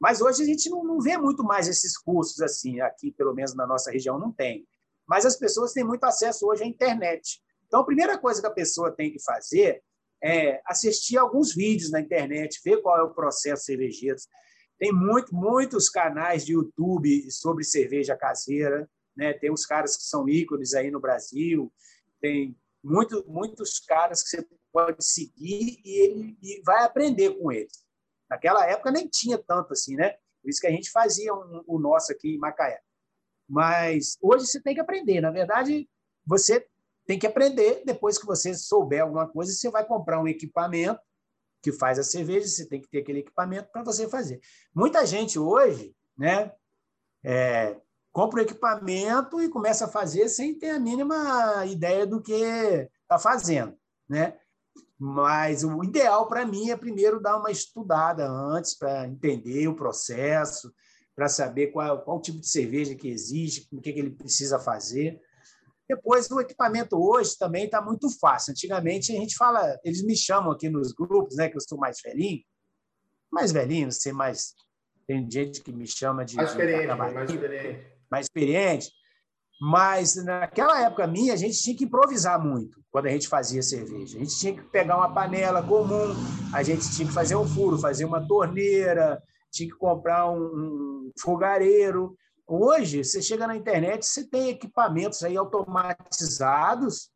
Mas 0.00 0.20
hoje 0.20 0.42
a 0.42 0.46
gente 0.46 0.70
não, 0.70 0.84
não 0.84 1.00
vê 1.00 1.16
muito 1.16 1.42
mais 1.42 1.68
esses 1.68 1.96
cursos 1.96 2.40
assim, 2.40 2.80
aqui, 2.80 3.10
pelo 3.12 3.34
menos 3.34 3.54
na 3.54 3.66
nossa 3.66 3.90
região, 3.90 4.18
não 4.18 4.32
tem. 4.32 4.66
Mas 5.06 5.24
as 5.26 5.36
pessoas 5.36 5.72
têm 5.72 5.84
muito 5.84 6.04
acesso 6.04 6.46
hoje 6.46 6.62
à 6.62 6.66
internet. 6.66 7.40
Então, 7.66 7.80
a 7.80 7.84
primeira 7.84 8.16
coisa 8.18 8.40
que 8.40 8.46
a 8.46 8.52
pessoa 8.52 8.92
tem 8.92 9.10
que 9.10 9.22
fazer 9.22 9.82
é 10.22 10.60
assistir 10.66 11.16
alguns 11.16 11.54
vídeos 11.54 11.90
na 11.90 12.00
internet, 12.00 12.60
ver 12.64 12.82
qual 12.82 12.98
é 12.98 13.02
o 13.02 13.14
processo 13.14 13.64
cervejeiro. 13.64 14.16
Tem 14.78 14.92
muito, 14.92 15.34
muitos 15.34 15.88
canais 15.88 16.44
de 16.44 16.52
YouTube 16.52 17.30
sobre 17.30 17.64
cerveja 17.64 18.16
caseira, 18.16 18.88
né? 19.16 19.32
Tem 19.32 19.50
uns 19.50 19.66
caras 19.66 19.96
que 19.96 20.04
são 20.04 20.28
ícones 20.28 20.74
aí 20.74 20.90
no 20.90 21.00
Brasil, 21.00 21.72
tem 22.20 22.56
muito, 22.82 23.24
muitos 23.28 23.80
caras 23.80 24.22
que 24.22 24.28
você 24.28 24.46
pode 24.72 25.04
seguir 25.04 25.80
e 25.84 26.00
ele 26.00 26.38
e 26.42 26.62
vai 26.64 26.84
aprender 26.84 27.36
com 27.38 27.50
eles. 27.50 27.87
Naquela 28.28 28.66
época 28.66 28.90
nem 28.90 29.08
tinha 29.08 29.38
tanto 29.38 29.72
assim, 29.72 29.96
né? 29.96 30.10
Por 30.42 30.50
isso 30.50 30.60
que 30.60 30.66
a 30.66 30.70
gente 30.70 30.90
fazia 30.90 31.34
um, 31.34 31.64
o 31.66 31.78
nosso 31.78 32.12
aqui 32.12 32.34
em 32.34 32.38
Macaé. 32.38 32.80
Mas 33.48 34.16
hoje 34.20 34.46
você 34.46 34.60
tem 34.60 34.74
que 34.74 34.80
aprender. 34.80 35.20
Na 35.20 35.30
verdade, 35.30 35.88
você 36.26 36.66
tem 37.06 37.18
que 37.18 37.26
aprender. 37.26 37.82
Depois 37.84 38.18
que 38.18 38.26
você 38.26 38.54
souber 38.54 39.02
alguma 39.02 39.26
coisa, 39.26 39.52
você 39.52 39.70
vai 39.70 39.84
comprar 39.86 40.20
um 40.20 40.28
equipamento 40.28 41.00
que 41.62 41.72
faz 41.72 41.98
a 41.98 42.04
cerveja, 42.04 42.46
você 42.46 42.68
tem 42.68 42.80
que 42.80 42.88
ter 42.88 42.98
aquele 42.98 43.20
equipamento 43.20 43.70
para 43.72 43.82
você 43.82 44.08
fazer. 44.08 44.40
Muita 44.74 45.04
gente 45.04 45.38
hoje, 45.38 45.94
né, 46.16 46.52
é, 47.24 47.80
compra 48.12 48.40
o 48.40 48.42
equipamento 48.42 49.40
e 49.42 49.48
começa 49.48 49.86
a 49.86 49.88
fazer 49.88 50.28
sem 50.28 50.56
ter 50.56 50.70
a 50.70 50.78
mínima 50.78 51.66
ideia 51.66 52.06
do 52.06 52.22
que 52.22 52.32
está 52.32 53.18
fazendo, 53.18 53.76
né? 54.08 54.38
Mas 54.98 55.62
o 55.62 55.84
ideal 55.84 56.26
para 56.26 56.44
mim 56.44 56.70
é 56.70 56.76
primeiro 56.76 57.20
dar 57.20 57.38
uma 57.38 57.50
estudada 57.50 58.28
antes 58.28 58.76
para 58.76 59.06
entender 59.06 59.68
o 59.68 59.76
processo, 59.76 60.72
para 61.14 61.28
saber 61.28 61.68
qual, 61.68 62.02
qual 62.02 62.20
tipo 62.20 62.40
de 62.40 62.48
cerveja 62.48 62.94
que 62.94 63.08
existe, 63.08 63.68
o 63.72 63.80
que, 63.80 63.92
que 63.92 63.98
ele 63.98 64.10
precisa 64.10 64.58
fazer. 64.58 65.20
Depois, 65.88 66.30
o 66.30 66.40
equipamento 66.40 66.96
hoje 66.96 67.38
também 67.38 67.64
está 67.64 67.80
muito 67.80 68.10
fácil. 68.18 68.50
Antigamente, 68.50 69.10
a 69.10 69.16
gente 69.16 69.36
fala, 69.36 69.78
eles 69.82 70.02
me 70.04 70.16
chamam 70.16 70.52
aqui 70.52 70.68
nos 70.68 70.92
grupos, 70.92 71.36
né, 71.36 71.48
que 71.48 71.56
eu 71.56 71.60
sou 71.60 71.78
mais 71.78 71.98
velhinho, 72.02 72.42
mais 73.30 73.52
velhinho, 73.52 73.86
não 73.86 73.92
sei 73.92 74.12
mais. 74.12 74.54
Tem 75.06 75.28
gente 75.30 75.62
que 75.62 75.72
me 75.72 75.86
chama 75.86 76.24
de. 76.24 76.36
Mais 76.36 76.50
experiente, 76.50 76.86
mais 76.94 77.30
experiente. 77.30 77.92
Mais 78.10 78.26
experiente. 78.26 78.92
Mas 79.60 80.14
naquela 80.24 80.80
época 80.80 81.06
minha, 81.06 81.32
a 81.32 81.36
gente 81.36 81.60
tinha 81.60 81.76
que 81.76 81.84
improvisar 81.84 82.40
muito 82.42 82.80
quando 82.92 83.06
a 83.06 83.10
gente 83.10 83.28
fazia 83.28 83.60
cerveja. 83.60 84.16
A 84.16 84.20
gente 84.20 84.38
tinha 84.38 84.54
que 84.54 84.62
pegar 84.62 84.96
uma 84.96 85.12
panela 85.12 85.62
comum, 85.62 86.14
a 86.52 86.62
gente 86.62 86.88
tinha 86.94 87.08
que 87.08 87.14
fazer 87.14 87.34
um 87.34 87.46
furo, 87.46 87.78
fazer 87.78 88.04
uma 88.04 88.26
torneira, 88.26 89.20
tinha 89.50 89.68
que 89.68 89.76
comprar 89.76 90.30
um, 90.30 90.38
um 90.38 91.12
fogareiro. 91.20 92.16
Hoje, 92.46 93.02
você 93.02 93.20
chega 93.20 93.46
na 93.46 93.56
internet, 93.56 94.06
você 94.06 94.26
tem 94.26 94.48
equipamentos 94.48 95.22
aí 95.22 95.36
automatizados 95.36 97.10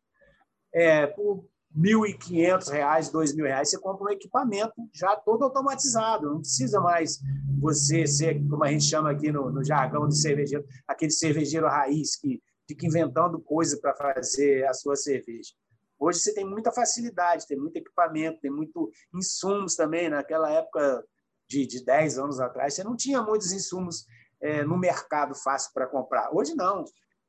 é, 0.74 1.06
por 1.06 1.44
R$ 1.74 1.90
1.500, 1.92 2.68
R$ 2.70 2.80
2.000, 2.80 3.64
você 3.64 3.78
compra 3.78 4.04
um 4.04 4.10
equipamento 4.10 4.74
já 4.94 5.16
todo 5.16 5.44
automatizado. 5.44 6.30
Não 6.30 6.40
precisa 6.40 6.80
mais 6.80 7.18
você 7.60 8.06
ser, 8.06 8.42
como 8.48 8.64
a 8.64 8.70
gente 8.70 8.84
chama 8.84 9.10
aqui 9.10 9.32
no, 9.32 9.50
no 9.50 9.64
jargão 9.64 10.06
de 10.06 10.20
cervejeiro, 10.20 10.64
aquele 10.86 11.10
cervejeiro 11.10 11.66
raiz 11.66 12.16
que 12.16 12.42
fica 12.68 12.86
inventando 12.86 13.40
coisa 13.40 13.78
para 13.80 13.94
fazer 13.94 14.66
a 14.66 14.74
sua 14.74 14.96
cerveja. 14.96 15.52
Hoje 15.98 16.18
você 16.18 16.34
tem 16.34 16.44
muita 16.44 16.72
facilidade, 16.72 17.46
tem 17.46 17.56
muito 17.56 17.76
equipamento, 17.76 18.40
tem 18.40 18.50
muito 18.50 18.90
insumos 19.14 19.76
também. 19.76 20.10
Naquela 20.10 20.50
época 20.50 21.04
de, 21.48 21.66
de 21.66 21.84
10 21.84 22.18
anos 22.18 22.40
atrás, 22.40 22.74
você 22.74 22.82
não 22.82 22.96
tinha 22.96 23.22
muitos 23.22 23.52
insumos 23.52 24.04
é, 24.40 24.64
no 24.64 24.76
mercado 24.76 25.34
fácil 25.34 25.70
para 25.72 25.86
comprar. 25.86 26.34
Hoje 26.34 26.54
não. 26.54 26.84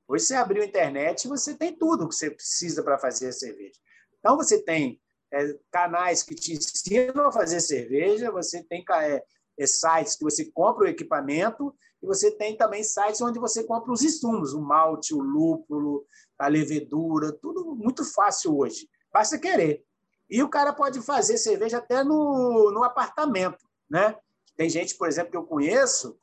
Hoje 0.07 0.25
você 0.25 0.35
abriu 0.35 0.63
a 0.63 0.65
internet 0.65 1.25
e 1.25 1.27
você 1.27 1.55
tem 1.55 1.77
tudo 1.77 2.09
que 2.09 2.15
você 2.15 2.31
precisa 2.31 2.83
para 2.83 2.97
fazer 2.97 3.27
a 3.27 3.31
cerveja. 3.31 3.79
Então, 4.23 4.37
você 4.37 4.63
tem 4.63 5.01
é, 5.33 5.53
canais 5.69 6.23
que 6.23 6.33
te 6.33 6.53
ensinam 6.53 7.27
a 7.27 7.31
fazer 7.31 7.59
cerveja, 7.59 8.31
você 8.31 8.63
tem 8.63 8.81
é, 8.89 9.21
é, 9.59 9.67
sites 9.67 10.15
que 10.15 10.23
você 10.23 10.45
compra 10.45 10.85
o 10.85 10.87
equipamento 10.87 11.75
e 12.01 12.07
você 12.07 12.31
tem 12.31 12.55
também 12.55 12.85
sites 12.85 13.19
onde 13.19 13.37
você 13.37 13.65
compra 13.65 13.91
os 13.91 14.01
insumos, 14.01 14.53
o 14.53 14.61
malte, 14.61 15.13
o 15.13 15.19
lúpulo, 15.19 16.05
a 16.39 16.47
levedura, 16.47 17.33
tudo 17.33 17.75
muito 17.75 18.05
fácil 18.05 18.57
hoje. 18.57 18.87
Basta 19.11 19.37
querer. 19.37 19.83
E 20.29 20.41
o 20.41 20.49
cara 20.49 20.71
pode 20.71 21.01
fazer 21.01 21.37
cerveja 21.37 21.79
até 21.79 22.01
no, 22.01 22.71
no 22.71 22.81
apartamento, 22.81 23.65
né? 23.89 24.15
Tem 24.55 24.69
gente, 24.69 24.95
por 24.95 25.09
exemplo, 25.09 25.31
que 25.31 25.37
eu 25.37 25.43
conheço 25.43 26.17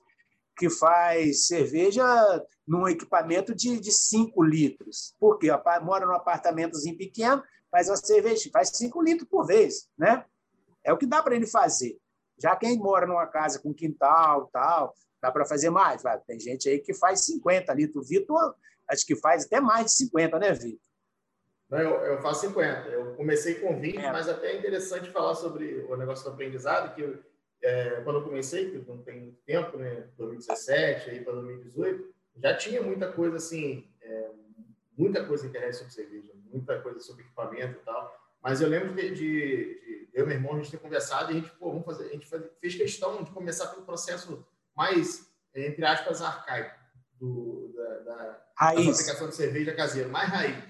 que 0.57 0.71
faz 0.71 1.47
cerveja 1.47 2.05
num 2.67 2.87
equipamento 2.89 3.55
de 3.55 3.91
5 3.91 4.43
litros. 4.43 5.15
Por 5.19 5.39
quê? 5.39 5.49
Mora 5.83 6.07
num 6.07 6.15
apartamentozinho 6.15 6.97
pequeno, 6.97 7.43
faz 7.71 7.89
uma 7.89 7.97
cerveja, 7.97 8.51
faz 8.53 8.71
5 8.71 9.03
litros 9.03 9.29
por 9.29 9.47
vez, 9.47 9.89
né? 9.97 10.25
É 10.85 10.93
o 10.93 10.99
que 10.99 11.07
dá 11.07 11.23
para 11.23 11.37
ele 11.37 11.47
fazer. 11.47 11.99
Já 12.39 12.57
quem 12.57 12.79
mora 12.79 13.07
numa 13.07 13.27
casa 13.27 13.59
com 13.59 13.73
quintal, 13.75 14.49
tal, 14.53 14.95
dá 15.21 15.31
para 15.31 15.45
fazer 15.45 15.71
mais. 15.71 16.03
Tem 16.27 16.41
gente 16.41 16.68
aí 16.68 16.81
que 16.81 16.95
faz 16.95 17.25
50 17.27 17.73
litros. 17.75 18.05
O 18.05 18.09
Vitor, 18.09 18.55
acho 18.89 19.07
que 19.07 19.14
faz 19.14 19.45
até 19.45 19.61
mais 19.61 19.87
de 19.87 19.93
50, 19.93 20.39
né, 20.39 20.53
Vitor? 20.53 20.91
Não, 21.68 21.79
eu, 21.79 21.91
eu 22.05 22.23
faço 22.23 22.47
50. 22.49 22.89
Eu 22.89 23.14
comecei 23.14 23.57
com 23.57 23.79
20, 23.79 23.99
é. 23.99 24.11
mas 24.11 24.29
até 24.29 24.53
é 24.53 24.59
interessante 24.59 25.11
falar 25.11 25.35
sobre 25.35 25.85
o 25.89 25.97
negócio 25.97 26.25
do 26.25 26.33
aprendizado, 26.33 26.95
que 26.95 27.23
é, 27.62 28.01
quando 28.03 28.16
eu 28.16 28.25
comecei, 28.25 28.71
que 28.71 28.79
não 28.89 29.03
tem 29.03 29.21
muito 29.21 29.39
tempo, 29.43 29.77
né, 29.77 30.09
2017 30.16 31.11
aí 31.11 31.21
para 31.23 31.35
2018, 31.35 32.12
já 32.37 32.57
tinha 32.57 32.83
muita 32.83 33.12
coisa 33.12 33.37
assim, 33.37 33.89
é, 34.01 34.31
muita 34.97 35.25
coisa 35.27 35.45
na 35.45 35.51
internet 35.51 35.77
sobre 35.77 35.93
cerveja, 35.93 36.33
muita 36.51 36.81
coisa 36.81 37.01
sobre 37.01 37.23
equipamento 37.23 37.79
e 37.81 37.85
tal. 37.85 38.19
Mas 38.43 38.61
eu 38.61 38.69
lembro 38.69 38.95
de, 38.95 39.15
de, 39.15 39.15
de 39.15 40.11
eu 40.15 40.25
e 40.25 40.27
meu 40.27 40.37
irmão, 40.37 40.55
a 40.55 40.57
gente 40.57 40.71
ter 40.71 40.79
conversado 40.79 41.31
e 41.31 41.37
a 41.37 41.41
gente, 41.41 41.51
pô, 41.53 41.71
vamos 41.71 41.85
fazer, 41.85 42.07
a 42.07 42.13
gente 42.13 42.27
fez 42.61 42.75
questão 42.75 43.23
de 43.23 43.31
começar 43.31 43.69
pelo 43.69 43.85
processo 43.85 44.47
mais, 44.75 45.31
entre 45.55 45.85
aspas, 45.85 46.23
arcaico 46.23 46.79
do, 47.19 47.73
da, 47.75 47.99
da, 47.99 48.15
da 48.15 48.43
fabricação 48.57 49.29
de 49.29 49.35
cerveja 49.35 49.75
caseira, 49.75 50.09
mais 50.09 50.29
raiz. 50.29 50.65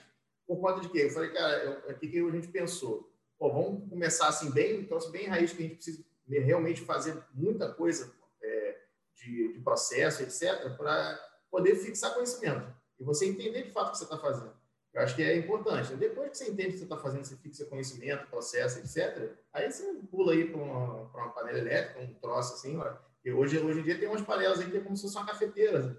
Por 0.46 0.60
conta 0.60 0.80
de 0.80 0.88
quê? 0.88 1.04
Eu 1.04 1.10
falei, 1.10 1.30
cara, 1.30 1.82
o 1.88 1.94
que, 1.94 2.08
que 2.08 2.18
a 2.18 2.30
gente 2.30 2.48
pensou? 2.48 3.08
Pô, 3.38 3.52
vamos 3.52 3.88
começar 3.88 4.28
assim, 4.28 4.50
bem, 4.50 4.80
então, 4.80 4.98
bem 5.10 5.28
raiz, 5.28 5.52
que 5.52 5.62
a 5.62 5.66
gente 5.66 5.76
precisa 5.76 6.04
realmente 6.28 6.82
fazer 6.82 7.16
muita 7.32 7.72
coisa 7.72 8.12
é, 8.42 8.78
de, 9.14 9.52
de 9.52 9.60
processo, 9.60 10.22
etc., 10.22 10.76
para 10.76 11.18
poder 11.50 11.76
fixar 11.76 12.14
conhecimento 12.14 12.72
e 12.98 13.04
você 13.04 13.26
entender 13.26 13.62
de 13.62 13.72
fato 13.72 13.88
o 13.88 13.90
que 13.92 13.98
você 13.98 14.04
está 14.04 14.18
fazendo. 14.18 14.52
Eu 14.92 15.02
acho 15.02 15.14
que 15.14 15.22
é 15.22 15.36
importante. 15.36 15.94
Depois 15.94 16.30
que 16.30 16.38
você 16.38 16.50
entende 16.50 16.68
o 16.68 16.72
que 16.72 16.78
você 16.78 16.84
está 16.84 16.96
fazendo, 16.96 17.24
você 17.24 17.36
fixa 17.36 17.64
conhecimento, 17.66 18.26
processo, 18.28 18.78
etc., 18.80 19.32
aí 19.52 19.70
você 19.70 19.84
pula 20.10 20.32
aí 20.32 20.50
para 20.50 20.60
uma, 20.60 21.02
uma, 21.02 21.30
panela 21.30 21.58
elétrica, 21.58 22.00
um 22.00 22.14
troço 22.14 22.54
assim. 22.54 22.76
Ó. 22.76 22.92
E 23.24 23.32
hoje, 23.32 23.58
hoje 23.58 23.80
em 23.80 23.82
dia 23.82 23.98
tem 23.98 24.08
umas 24.08 24.22
panelas 24.22 24.58
aí 24.58 24.70
que 24.70 24.76
é 24.76 24.80
como 24.80 24.96
se 24.96 25.02
fosse 25.02 25.16
uma 25.16 25.26
cafeteira. 25.26 25.80
Né? 25.80 25.96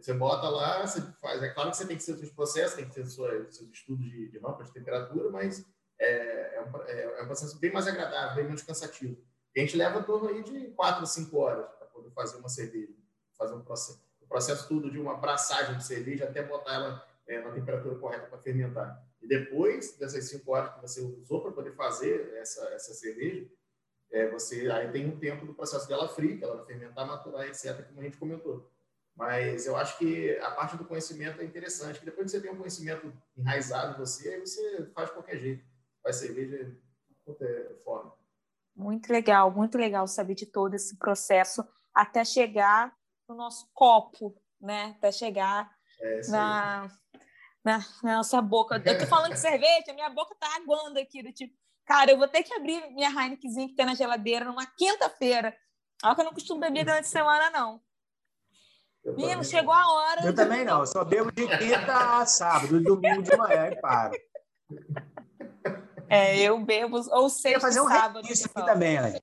Você 0.00 0.12
bota 0.12 0.48
lá, 0.48 0.86
você 0.86 1.02
faz. 1.20 1.42
É 1.42 1.48
claro 1.48 1.70
que 1.70 1.76
você 1.76 1.86
tem 1.86 1.96
que 1.96 2.04
ter 2.04 2.16
seus 2.16 2.30
processos, 2.30 2.76
tem 2.76 2.88
que 2.88 2.94
ter 2.94 3.04
seus, 3.06 3.56
seus 3.56 3.70
estudos 3.70 4.04
de, 4.04 4.28
de 4.28 4.38
rampa, 4.38 4.62
de 4.62 4.72
temperatura, 4.72 5.28
mas 5.30 5.66
é, 5.98 6.56
é, 6.56 6.62
um, 6.62 6.82
é, 6.82 7.02
é 7.18 7.22
um 7.22 7.26
processo 7.26 7.58
bem 7.58 7.72
mais 7.72 7.88
agradável, 7.88 8.36
bem 8.36 8.44
menos 8.44 8.62
cansativo. 8.62 9.16
E 9.54 9.60
a 9.60 9.64
gente 9.64 9.76
leva 9.76 9.98
em 9.98 10.04
torno 10.04 10.28
aí 10.28 10.42
de 10.44 10.68
4 10.68 11.02
a 11.02 11.06
5 11.06 11.36
horas 11.36 11.66
para 11.76 11.86
poder 11.88 12.10
fazer 12.10 12.36
uma 12.36 12.48
cerveja, 12.48 12.92
fazer 13.36 13.54
um 13.54 13.62
processo 13.62 14.00
processo 14.32 14.66
tudo 14.66 14.90
de 14.90 14.98
uma 14.98 15.14
braçagem 15.18 15.76
de 15.76 15.84
cerveja 15.84 16.24
até 16.24 16.42
botar 16.42 16.72
ela 16.72 17.06
é, 17.28 17.40
na 17.40 17.52
temperatura 17.52 17.98
correta 17.98 18.26
para 18.26 18.38
fermentar. 18.38 19.02
E 19.20 19.26
depois 19.26 19.96
dessas 19.98 20.28
cinco 20.28 20.52
horas 20.52 20.74
que 20.74 20.80
você 20.80 21.00
usou 21.00 21.42
para 21.42 21.52
poder 21.52 21.74
fazer 21.74 22.34
essa, 22.36 22.62
essa 22.70 22.92
cerveja, 22.94 23.48
é, 24.10 24.28
você 24.28 24.70
aí 24.70 24.90
tem 24.90 25.08
um 25.08 25.18
tempo 25.18 25.46
do 25.46 25.54
processo 25.54 25.88
dela 25.88 26.08
fria, 26.08 26.36
que 26.36 26.44
ela 26.44 26.56
vai 26.56 26.66
fermentar, 26.66 27.06
maturar, 27.06 27.46
etc., 27.46 27.86
como 27.86 28.00
a 28.00 28.04
gente 28.04 28.18
comentou. 28.18 28.70
Mas 29.14 29.66
eu 29.66 29.76
acho 29.76 29.98
que 29.98 30.38
a 30.38 30.50
parte 30.50 30.76
do 30.76 30.84
conhecimento 30.84 31.40
é 31.40 31.44
interessante, 31.44 31.98
que 31.98 32.04
depois 32.04 32.26
que 32.26 32.36
você 32.36 32.40
tem 32.40 32.50
um 32.50 32.56
conhecimento 32.56 33.12
enraizado 33.36 33.94
em 33.94 33.98
você, 33.98 34.28
aí 34.30 34.40
você 34.40 34.90
faz 34.94 35.08
de 35.08 35.14
qualquer 35.14 35.38
jeito. 35.38 35.64
Faz 36.02 36.16
cerveja 36.16 36.64
de 36.64 37.16
qualquer 37.24 37.82
forma. 37.84 38.14
Muito 38.74 39.12
legal, 39.12 39.50
muito 39.50 39.76
legal 39.76 40.06
saber 40.08 40.34
de 40.34 40.46
todo 40.46 40.74
esse 40.74 40.96
processo 40.96 41.64
até 41.94 42.24
chegar 42.24 42.94
no 43.28 43.34
nosso 43.34 43.70
copo, 43.72 44.34
né? 44.60 44.94
Até 44.96 45.12
chegar 45.12 45.70
é, 46.00 46.20
na, 46.28 46.90
na, 47.64 47.78
na, 48.02 48.16
nossa 48.16 48.40
boca. 48.40 48.82
Eu 48.84 48.98
tô 48.98 49.06
falando 49.06 49.32
de 49.32 49.38
cerveja, 49.40 49.92
minha 49.92 50.10
boca 50.10 50.34
tá 50.38 50.48
aguando 50.56 50.98
aqui, 50.98 51.22
do 51.22 51.32
tipo, 51.32 51.54
cara, 51.84 52.10
eu 52.10 52.18
vou 52.18 52.28
ter 52.28 52.42
que 52.42 52.54
abrir 52.54 52.90
minha 52.92 53.08
Heinekenzinha 53.08 53.68
que 53.68 53.74
tem 53.74 53.86
na 53.86 53.94
geladeira 53.94 54.44
numa 54.44 54.66
quinta-feira. 54.66 55.54
Olha 56.04 56.14
que 56.14 56.20
eu 56.20 56.24
não 56.24 56.32
costumo 56.32 56.60
beber 56.60 56.84
durante 56.84 57.04
a 57.04 57.08
semana, 57.08 57.50
não. 57.50 57.80
Menino, 59.04 59.44
chegou 59.44 59.72
a 59.72 59.92
hora. 59.92 60.26
Eu 60.26 60.34
também 60.34 60.64
não, 60.64 60.80
eu 60.80 60.86
só 60.86 61.04
bebo 61.04 61.32
de 61.32 61.46
quinta 61.58 62.20
a 62.20 62.26
sábado, 62.26 62.80
domingo 62.80 63.22
de 63.22 63.36
manhã 63.36 63.68
e 63.68 63.80
paro. 63.80 64.14
É, 66.08 66.38
eu 66.40 66.62
bebo 66.64 67.00
ou 67.10 67.28
sexta, 67.28 67.60
fazer 67.60 67.80
um 67.80 67.88
sábado. 67.88 68.22
Registro 68.22 68.50
aqui 68.54 68.64
também, 68.64 68.96
Elaine. 68.96 69.22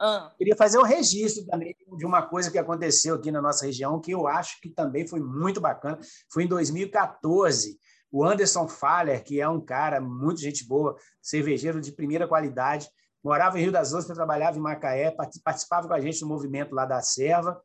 Ah. 0.00 0.32
Queria 0.36 0.56
fazer 0.56 0.78
um 0.78 0.82
registro 0.82 1.46
também 1.46 1.76
de 1.96 2.06
uma 2.06 2.22
coisa 2.22 2.50
que 2.50 2.58
aconteceu 2.58 3.14
aqui 3.14 3.30
na 3.30 3.42
nossa 3.42 3.66
região, 3.66 4.00
que 4.00 4.12
eu 4.12 4.26
acho 4.26 4.60
que 4.60 4.70
também 4.70 5.06
foi 5.06 5.20
muito 5.20 5.60
bacana. 5.60 5.98
Foi 6.32 6.44
em 6.44 6.48
2014. 6.48 7.78
O 8.10 8.24
Anderson 8.24 8.68
Faller, 8.68 9.24
que 9.24 9.40
é 9.40 9.48
um 9.48 9.60
cara 9.60 10.00
muito 10.00 10.40
gente 10.40 10.66
boa, 10.66 10.96
cervejeiro 11.20 11.80
de 11.80 11.92
primeira 11.92 12.28
qualidade, 12.28 12.88
morava 13.24 13.58
em 13.58 13.62
Rio 13.62 13.72
das 13.72 13.94
Ostras, 13.94 14.16
trabalhava 14.16 14.58
em 14.58 14.60
Macaé, 14.60 15.14
participava 15.42 15.88
com 15.88 15.94
a 15.94 16.00
gente 16.00 16.20
no 16.20 16.28
movimento 16.28 16.74
lá 16.74 16.84
da 16.84 17.00
Serva, 17.00 17.60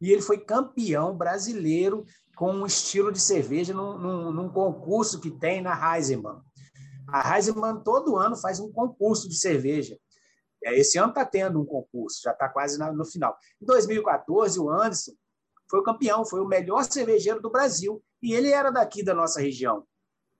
e 0.00 0.10
ele 0.10 0.22
foi 0.22 0.38
campeão 0.38 1.14
brasileiro 1.14 2.04
com 2.34 2.50
um 2.52 2.64
estilo 2.64 3.12
de 3.12 3.20
cerveja 3.20 3.74
num, 3.74 3.98
num, 3.98 4.32
num 4.32 4.48
concurso 4.48 5.20
que 5.20 5.30
tem 5.30 5.60
na 5.60 5.96
Heisenberg. 5.96 6.40
A 7.06 7.36
Heisenberg 7.36 7.84
todo 7.84 8.16
ano 8.16 8.36
faz 8.36 8.60
um 8.60 8.72
concurso 8.72 9.28
de 9.28 9.36
cerveja. 9.36 9.98
É, 10.64 10.78
esse 10.78 10.98
ano 10.98 11.08
está 11.08 11.24
tendo 11.24 11.60
um 11.60 11.64
concurso, 11.64 12.20
já 12.22 12.32
está 12.32 12.48
quase 12.48 12.78
no 12.78 13.04
final. 13.04 13.36
Em 13.60 13.66
2014, 13.66 14.58
o 14.60 14.70
Anderson 14.70 15.12
foi 15.68 15.80
o 15.80 15.84
campeão, 15.84 16.24
foi 16.24 16.40
o 16.40 16.46
melhor 16.46 16.84
cervejeiro 16.84 17.40
do 17.40 17.50
Brasil, 17.50 18.02
e 18.22 18.34
ele 18.34 18.50
era 18.50 18.70
daqui 18.70 19.02
da 19.02 19.14
nossa 19.14 19.40
região. 19.40 19.86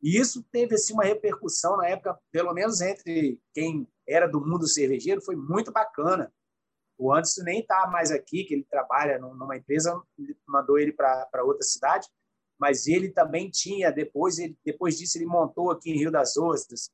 E 0.03 0.19
isso 0.19 0.43
teve 0.51 0.75
assim, 0.75 0.93
uma 0.93 1.05
repercussão 1.05 1.77
na 1.77 1.89
época, 1.89 2.19
pelo 2.33 2.53
menos 2.53 2.81
entre 2.81 3.41
quem 3.55 3.87
era 4.07 4.27
do 4.27 4.41
mundo 4.41 4.67
cervejeiro, 4.67 5.23
foi 5.23 5.37
muito 5.37 5.71
bacana. 5.71 6.33
O 6.99 7.13
Anderson 7.13 7.43
nem 7.45 7.61
está 7.61 7.87
mais 7.87 8.11
aqui, 8.11 8.45
que 8.45 8.55
ele 8.55 8.67
trabalha 8.69 9.19
numa 9.19 9.57
empresa, 9.57 10.03
mandou 10.47 10.79
ele 10.79 10.93
para 10.93 11.45
outra 11.45 11.63
cidade, 11.63 12.09
mas 12.59 12.87
ele 12.87 13.11
também 13.11 13.51
tinha, 13.51 13.91
depois, 13.91 14.39
ele, 14.39 14.59
depois 14.65 14.99
disso, 14.99 15.17
ele 15.17 15.27
montou 15.27 15.71
aqui 15.71 15.91
em 15.91 15.97
Rio 15.97 16.11
das 16.11 16.37
Ostras 16.37 16.91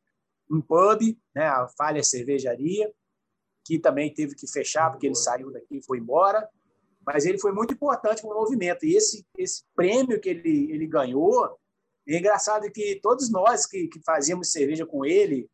um 0.51 0.61
pub, 0.61 1.01
né, 1.35 1.47
a 1.47 1.69
Falha 1.77 2.03
Cervejaria, 2.03 2.93
que 3.67 3.81
também 3.81 4.15
teve 4.15 4.37
que 4.37 4.47
fechar 4.47 4.91
porque 4.91 5.07
ele 5.07 5.17
saiu 5.17 5.51
daqui 5.51 5.79
e 5.79 5.83
foi 5.83 5.99
embora. 5.99 6.49
Mas 7.05 7.27
ele 7.27 7.39
foi 7.39 7.53
muito 7.53 7.75
importante 7.75 8.23
para 8.23 8.31
o 8.31 8.39
movimento. 8.39 8.87
E 8.87 8.97
esse, 8.97 9.27
esse 9.37 9.65
prêmio 9.75 10.21
que 10.21 10.29
ele, 10.29 10.71
ele 10.73 10.87
ganhou, 10.87 11.59
é 12.09 12.19
engraçado 12.19 12.71
que 12.71 13.01
todos 13.03 13.31
nós 13.31 13.67
que, 13.67 13.89
que 13.89 14.01
fazíamos 14.05 14.53
cerveja 14.53 14.87
com 14.87 15.05
ele, 15.05 15.51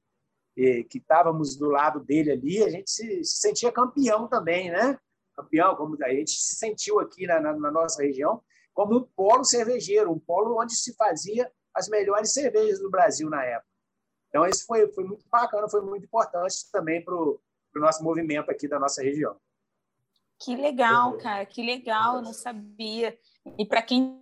que 0.54 0.98
estávamos 0.98 1.56
do 1.56 1.68
lado 1.70 2.00
dele 2.00 2.30
ali, 2.32 2.62
a 2.62 2.68
gente 2.68 2.90
se, 2.90 3.24
se, 3.24 3.40
sentia 3.40 3.72
campeão 3.72 4.28
também, 4.28 4.70
né? 4.70 4.98
Campeão, 5.34 5.74
como 5.74 5.96
a 6.02 6.10
gente 6.10 6.32
se 6.32 6.54
sentiu 6.56 7.00
aqui 7.00 7.26
na, 7.26 7.40
na, 7.40 7.54
na, 7.54 7.70
nossa 7.70 8.02
região, 8.02 8.42
como 8.74 8.98
um 8.98 9.02
polo 9.16 9.44
cervejeiro, 9.44 10.12
um 10.12 10.18
polo 10.18 10.60
onde 10.60 10.74
se 10.74 10.94
fazia 10.94 11.50
as 11.74 11.88
melhores 11.88 12.34
cervejas 12.34 12.78
do 12.78 12.90
Brasil 12.90 13.30
na 13.30 13.42
época. 13.42 13.68
Então, 14.28 14.46
isso 14.46 14.66
foi, 14.66 14.90
foi 14.92 15.04
muito 15.04 15.24
bacana, 15.30 15.68
foi 15.70 15.80
muito 15.80 16.04
importante 16.04 16.70
também 16.70 17.02
para 17.02 17.14
o 17.14 17.40
nosso 17.80 18.02
movimento 18.02 18.50
aqui 18.50 18.68
da 18.68 18.78
nossa 18.78 19.02
região. 19.02 19.36
Que 20.44 20.56
legal, 20.56 21.16
cara, 21.18 21.46
que 21.46 21.62
legal, 21.62 22.16
eu 22.16 22.22
não 22.22 22.32
sabia. 22.32 23.16
E 23.58 23.64
para 23.64 23.80
quem 23.80 24.20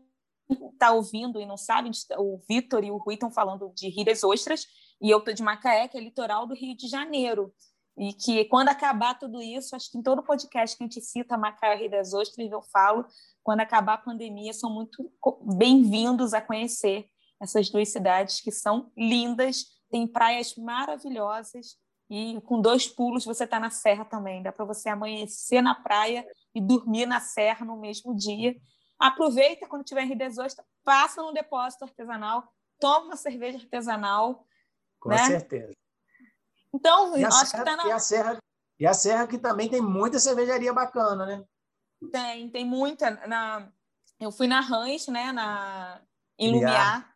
está 0.72 0.92
ouvindo 0.92 1.40
e 1.40 1.46
não 1.46 1.57
sabe, 1.57 1.90
o 2.18 2.38
Vitor 2.48 2.84
e 2.84 2.90
o 2.90 2.96
Rui 2.96 3.14
estão 3.14 3.30
falando 3.30 3.72
de 3.74 3.88
Rio 3.88 4.05
das 4.05 4.22
Ostras, 4.22 4.66
e 5.01 5.11
eu 5.11 5.18
estou 5.18 5.32
de 5.32 5.42
Macaé, 5.42 5.88
que 5.88 5.96
é 5.96 6.01
litoral 6.01 6.46
do 6.46 6.55
Rio 6.55 6.76
de 6.76 6.88
Janeiro. 6.88 7.53
E 7.96 8.12
que 8.12 8.44
quando 8.46 8.68
acabar 8.68 9.18
tudo 9.18 9.42
isso, 9.42 9.74
acho 9.74 9.90
que 9.90 9.98
em 9.98 10.03
todo 10.03 10.22
podcast 10.22 10.76
que 10.76 10.82
a 10.82 10.86
gente 10.86 11.01
cita 11.01 11.36
Macaé 11.36 11.74
Rio 11.74 11.90
das 11.90 12.12
Ostras, 12.12 12.51
eu 12.51 12.62
falo, 12.62 13.07
quando 13.42 13.61
acabar 13.61 13.94
a 13.94 13.98
pandemia, 13.98 14.53
são 14.53 14.70
muito 14.70 15.11
bem-vindos 15.57 16.32
a 16.34 16.40
conhecer 16.40 17.07
essas 17.40 17.70
duas 17.70 17.88
cidades 17.88 18.40
que 18.40 18.53
são 18.53 18.92
lindas, 18.96 19.64
têm 19.90 20.07
praias 20.07 20.55
maravilhosas, 20.57 21.76
e 22.11 22.41
com 22.41 22.61
dois 22.61 22.89
pulos 22.89 23.25
você 23.25 23.45
está 23.45 23.61
na 23.61 23.71
serra 23.71 24.05
também. 24.05 24.43
Dá 24.43 24.51
para 24.51 24.65
você 24.65 24.89
amanhecer 24.89 25.63
na 25.63 25.75
praia 25.75 26.27
e 26.53 26.61
dormir 26.61 27.07
na 27.07 27.21
serra 27.21 27.65
no 27.65 27.77
mesmo 27.77 28.15
dia. 28.17 28.57
Aproveita 28.99 29.69
quando 29.69 29.85
tiver 29.85 30.03
em 30.03 30.09
Rio 30.09 30.19
das 30.19 30.37
Ostras, 30.37 30.67
passa 30.85 31.23
no 31.23 31.33
depósito 31.33 31.85
artesanal, 31.85 32.53
toma 32.81 33.07
uma 33.07 33.17
cerveja 33.17 33.59
artesanal. 33.59 34.45
Com 34.99 35.11
né? 35.11 35.19
certeza. 35.19 35.73
Então, 36.75 37.17
e 37.17 37.25
acho 37.25 37.47
serra, 37.47 37.65
que 37.65 37.71
tá 37.71 37.77
na... 37.77 37.87
e, 37.87 37.93
a 37.93 37.99
serra, 37.99 38.39
e 38.81 38.87
a 38.87 38.95
Serra 38.95 39.27
que 39.27 39.39
também 39.39 39.69
tem 39.69 39.83
muita 39.83 40.19
cervejaria 40.19 40.73
bacana, 40.73 41.27
né? 41.27 41.45
Tem, 42.11 42.51
tem 42.51 42.65
muita. 42.65 43.11
Na... 43.27 43.71
Eu 44.19 44.33
fui 44.33 44.47
na 44.47 44.61
Rãs, 44.61 45.07
né? 45.07 45.33
Na... 45.33 46.01
Em 46.39 46.53
Lumiar. 46.53 47.10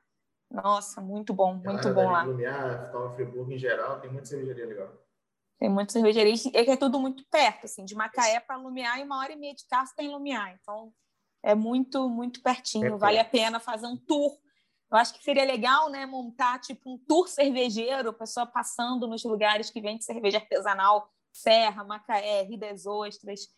Nossa, 0.55 1.01
muito 1.01 1.35
bom, 1.35 1.55
muito 1.55 1.93
bom 1.93 2.11
lá. 2.11 2.23
Lumiar, 2.23 2.93
Friburgo 3.17 3.51
em 3.51 3.59
geral, 3.59 4.01
tem 4.01 4.09
muita 4.09 4.29
cervejaria 4.29 4.67
legal. 4.67 4.93
Tem 5.59 5.69
muita 5.69 5.93
cervejaria. 5.93 6.35
É 6.53 6.65
que 6.65 6.71
é 6.71 6.77
tudo 6.77 7.01
muito 7.01 7.25
perto, 7.29 7.65
assim, 7.65 7.85
de 7.85 7.95
Macaé 7.95 8.39
para 8.39 8.57
Lumiar, 8.57 9.01
em 9.01 9.05
uma 9.05 9.19
hora 9.19 9.33
e 9.33 9.37
meia 9.37 9.55
de 9.55 9.67
carro 9.67 9.89
tem 9.97 10.09
Lumiar. 10.09 10.57
Então, 10.61 10.93
é 11.43 11.57
muito, 11.57 12.09
muito 12.09 12.41
pertinho. 12.41 12.87
É 12.87 12.97
vale 12.97 13.19
a 13.19 13.25
pena 13.25 13.59
fazer 13.59 13.87
um 13.87 13.97
tour. 13.97 14.39
Eu 14.93 14.99
acho 14.99 15.15
que 15.15 15.25
seria 15.25 15.45
legal, 15.45 15.91
né, 15.91 16.07
montar 16.07 16.61
tipo 16.61 16.95
um 16.95 16.99
tour 16.99 17.27
cervejeiro, 17.27 18.11
a 18.11 18.13
pessoa 18.13 18.47
passando 18.47 19.09
nos 19.09 19.25
lugares 19.25 19.71
que 19.71 19.81
vende 19.81 20.05
cerveja 20.05 20.39
artesanal, 20.39 21.11
Serra, 21.33 21.83
Macaé, 21.83 22.43
Rio 22.43 22.59
das 22.59 22.87
Ostras. 22.87 23.49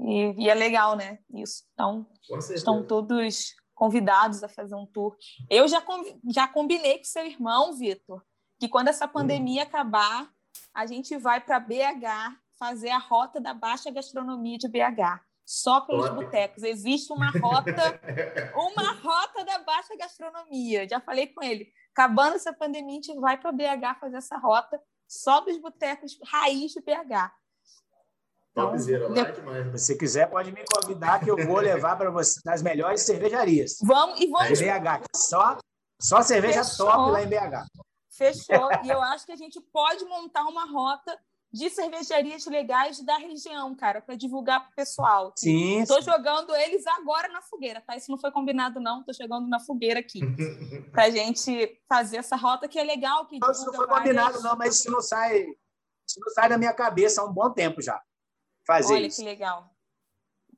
E, 0.00 0.44
e 0.44 0.48
é 0.48 0.54
legal, 0.54 0.96
né? 0.96 1.20
Isso. 1.32 1.62
Então, 1.72 2.06
estão 2.52 2.84
todos 2.84 3.54
convidados 3.74 4.42
a 4.42 4.48
fazer 4.48 4.74
um 4.74 4.86
tour. 4.86 5.16
Eu 5.50 5.66
já, 5.68 5.82
já 6.28 6.46
combinei 6.46 6.98
com 6.98 7.04
seu 7.04 7.26
irmão, 7.26 7.72
Vitor, 7.74 8.22
que 8.58 8.68
quando 8.68 8.88
essa 8.88 9.08
pandemia 9.08 9.64
acabar, 9.64 10.30
a 10.72 10.86
gente 10.86 11.16
vai 11.16 11.40
para 11.40 11.60
BH 11.60 12.36
fazer 12.58 12.90
a 12.90 12.98
rota 12.98 13.40
da 13.40 13.52
baixa 13.52 13.90
gastronomia 13.90 14.56
de 14.56 14.68
BH 14.68 15.20
só 15.44 15.80
pelos 15.80 16.08
botecos. 16.10 16.62
Existe 16.62 17.12
uma 17.12 17.30
rota, 17.40 18.00
uma 18.54 18.92
rota 18.92 19.44
da 19.44 19.58
baixa 19.58 19.96
gastronomia. 19.96 20.88
Já 20.88 21.00
falei 21.00 21.26
com 21.26 21.42
ele. 21.42 21.72
Acabando 21.92 22.36
essa 22.36 22.52
pandemia, 22.52 22.98
a 22.98 23.02
gente 23.02 23.20
vai 23.20 23.36
para 23.36 23.52
BH 23.52 23.98
fazer 24.00 24.16
essa 24.16 24.38
rota 24.38 24.80
só 25.06 25.40
dos 25.40 25.58
botecos 25.58 26.18
raiz 26.24 26.72
de 26.72 26.80
BH. 26.80 27.32
Então, 28.52 28.74
é 28.74 29.78
Se 29.78 29.96
quiser, 29.96 30.28
pode 30.28 30.52
me 30.52 30.62
convidar 30.64 31.20
que 31.20 31.30
eu 31.30 31.36
vou 31.46 31.58
levar 31.58 31.96
para 31.96 32.10
você 32.10 32.38
nas 32.44 32.62
melhores 32.62 33.00
cervejarias. 33.00 33.78
Vamos 33.82 34.20
e 34.20 34.26
vamos. 34.28 34.60
Em 34.60 34.64
BH, 34.64 35.04
só, 35.16 35.56
só 36.00 36.22
cerveja 36.22 36.62
Fechou. 36.62 36.86
top 36.86 37.10
lá 37.10 37.22
em 37.22 37.28
BH. 37.28 37.66
Fechou. 38.10 38.68
e 38.84 38.90
eu 38.90 39.00
acho 39.00 39.24
que 39.24 39.32
a 39.32 39.36
gente 39.36 39.58
pode 39.72 40.04
montar 40.04 40.44
uma 40.44 40.66
rota 40.70 41.18
de 41.50 41.68
cervejarias 41.68 42.46
legais 42.46 43.04
da 43.04 43.16
região, 43.16 43.74
cara, 43.74 44.00
para 44.00 44.14
divulgar 44.16 44.60
para 44.60 44.70
o 44.70 44.74
pessoal. 44.74 45.32
Sim. 45.36 45.80
Estou 45.80 46.00
jogando 46.00 46.54
eles 46.54 46.86
agora 46.86 47.28
na 47.28 47.42
fogueira, 47.42 47.82
tá? 47.86 47.96
Isso 47.96 48.10
não 48.10 48.18
foi 48.18 48.30
combinado, 48.30 48.80
não. 48.80 49.00
Estou 49.00 49.14
jogando 49.14 49.48
na 49.48 49.60
fogueira 49.60 50.00
aqui. 50.00 50.20
para 50.92 51.04
a 51.04 51.10
gente 51.10 51.80
fazer 51.88 52.18
essa 52.18 52.36
rota 52.36 52.68
que 52.68 52.78
é 52.78 52.84
legal. 52.84 53.26
Que 53.26 53.38
não, 53.38 53.50
isso 53.50 53.66
não 53.66 53.74
foi 53.74 53.86
várias... 53.86 54.02
combinado, 54.02 54.42
não, 54.42 54.56
mas 54.56 54.76
isso 54.76 54.90
não 54.90 55.00
sai. 55.00 55.40
Isso 55.40 56.20
não 56.20 56.32
sai 56.34 56.48
da 56.48 56.58
minha 56.58 56.72
cabeça 56.72 57.20
há 57.20 57.24
um 57.24 57.32
bom 57.32 57.50
tempo 57.50 57.80
já. 57.82 58.00
Fazer 58.66 58.94
Olha 58.94 59.06
isso. 59.06 59.20
que 59.20 59.24
legal. 59.24 59.74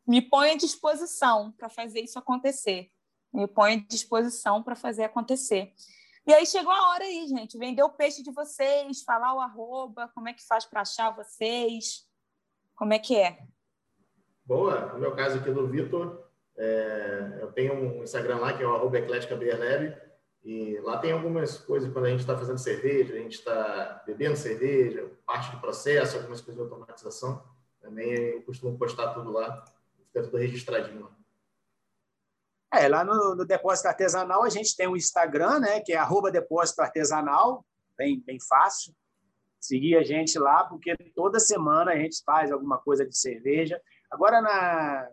Me 0.07 0.21
põe 0.21 0.51
à 0.51 0.57
disposição 0.57 1.53
para 1.53 1.69
fazer 1.69 2.01
isso 2.01 2.19
acontecer. 2.19 2.91
Me 3.33 3.47
põe 3.47 3.75
à 3.75 3.77
disposição 3.77 4.63
para 4.63 4.77
fazer 4.77 5.05
acontecer. 5.05 5.73
E 6.27 6.33
aí 6.33 6.47
chegou 6.47 6.73
a 6.73 6.91
hora 6.91 7.05
aí, 7.05 7.27
gente, 7.27 7.59
vender 7.59 7.83
o 7.83 7.91
peixe 7.91 8.23
de 8.23 8.31
vocês, 8.31 9.03
falar 9.03 9.35
o 9.35 9.41
arroba, 9.41 10.11
como 10.15 10.29
é 10.29 10.33
que 10.33 10.47
faz 10.47 10.65
para 10.65 10.81
achar 10.81 11.11
vocês, 11.11 12.09
como 12.75 12.95
é 12.95 12.99
que 12.99 13.17
é? 13.17 13.39
Boa, 14.47 14.93
no 14.93 14.99
meu 14.99 15.15
caso 15.15 15.39
aqui 15.39 15.51
do 15.51 15.69
Vitor, 15.69 16.25
é, 16.57 17.39
eu 17.41 17.53
tenho 17.53 17.75
um 17.75 18.03
Instagram 18.03 18.39
lá 18.39 18.57
que 18.57 18.63
é 18.63 18.67
o 18.67 18.75
arroba 18.75 18.99
eclética 18.99 19.37
e 20.45 20.79
lá 20.81 20.99
tem 20.99 21.13
algumas 21.13 21.57
coisas 21.59 21.91
quando 21.93 22.05
a 22.05 22.11
gente 22.11 22.21
está 22.21 22.37
fazendo 22.37 22.59
cerveja, 22.59 23.15
a 23.15 23.19
gente 23.19 23.39
está 23.39 24.03
bebendo 24.07 24.37
cerveja, 24.37 25.11
parte 25.27 25.51
do 25.51 25.61
processo, 25.61 26.17
algumas 26.17 26.43
coisas 26.43 26.63
de 26.63 26.71
automatização. 26.71 27.43
Também 27.85 28.11
eu 28.11 28.43
costumo 28.43 28.79
postar 28.79 29.13
tudo 29.13 29.31
lá, 29.31 29.63
fica 30.07 30.23
tudo 30.23 30.39
registradinho 30.39 31.03
lá. 31.03 31.11
É, 32.73 32.89
lá 32.89 33.05
no, 33.05 33.37
no, 33.37 33.45
Depósito 33.45 33.89
Artesanal 33.89 34.43
a 34.43 34.49
gente 34.49 34.75
tem 34.75 34.89
o 34.89 34.97
Instagram, 34.97 35.61
né, 35.61 35.81
que 35.81 35.93
é 35.93 35.97
arroba 35.97 36.31
Depósito 36.31 36.81
Artesanal, 36.81 37.65
bem, 37.97 38.21
bem 38.25 38.39
fácil. 38.41 38.95
Seguir 39.61 39.97
a 39.97 40.03
gente 40.03 40.39
lá, 40.39 40.65
porque 40.65 40.97
toda 41.15 41.39
semana 41.39 41.93
a 41.93 41.97
gente 41.97 42.23
faz 42.25 42.51
alguma 42.51 42.79
coisa 42.79 43.07
de 43.07 43.17
cerveja. 43.17 43.79
Agora, 44.11 44.41
na, 44.41 45.09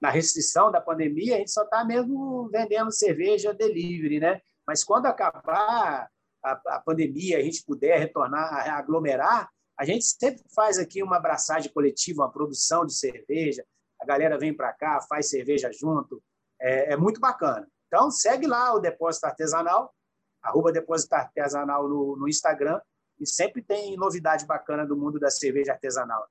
na 0.00 0.10
restrição 0.10 0.72
da 0.72 0.80
pandemia, 0.80 1.36
a 1.36 1.38
gente 1.38 1.52
só 1.52 1.62
está 1.62 1.84
mesmo 1.84 2.48
vendendo 2.48 2.90
cerveja 2.90 3.54
delivery, 3.54 4.18
né? 4.18 4.40
Mas 4.66 4.82
quando 4.82 5.06
acabar 5.06 6.10
a, 6.42 6.50
a 6.50 6.82
pandemia, 6.84 7.38
a 7.38 7.42
gente 7.42 7.64
puder 7.64 7.98
retornar 7.98 8.68
a 8.68 8.76
aglomerar, 8.76 9.48
a 9.78 9.84
gente 9.84 10.04
sempre 10.04 10.42
faz 10.52 10.76
aqui 10.76 11.02
uma 11.02 11.18
abraçagem 11.18 11.72
coletiva, 11.72 12.22
uma 12.22 12.32
produção 12.32 12.84
de 12.84 12.92
cerveja. 12.94 13.64
A 14.00 14.04
galera 14.04 14.36
vem 14.36 14.52
para 14.52 14.72
cá, 14.72 15.00
faz 15.08 15.30
cerveja 15.30 15.70
junto. 15.72 16.20
É, 16.60 16.94
é, 16.94 16.96
muito 16.96 17.20
bacana. 17.20 17.68
Então, 17.86 18.10
segue 18.10 18.46
lá 18.46 18.74
o 18.74 18.80
Depósito 18.80 19.26
Artesanal, 19.26 19.94
arroba 20.42 20.72
Depósito 20.72 21.14
Artesanal 21.14 21.88
no, 21.88 22.16
no 22.16 22.28
Instagram, 22.28 22.80
e 23.20 23.26
sempre 23.26 23.62
tem 23.62 23.96
novidade 23.96 24.44
bacana 24.44 24.84
do 24.84 24.96
mundo 24.96 25.18
da 25.18 25.30
cerveja 25.30 25.72
artesanal. 25.72 26.26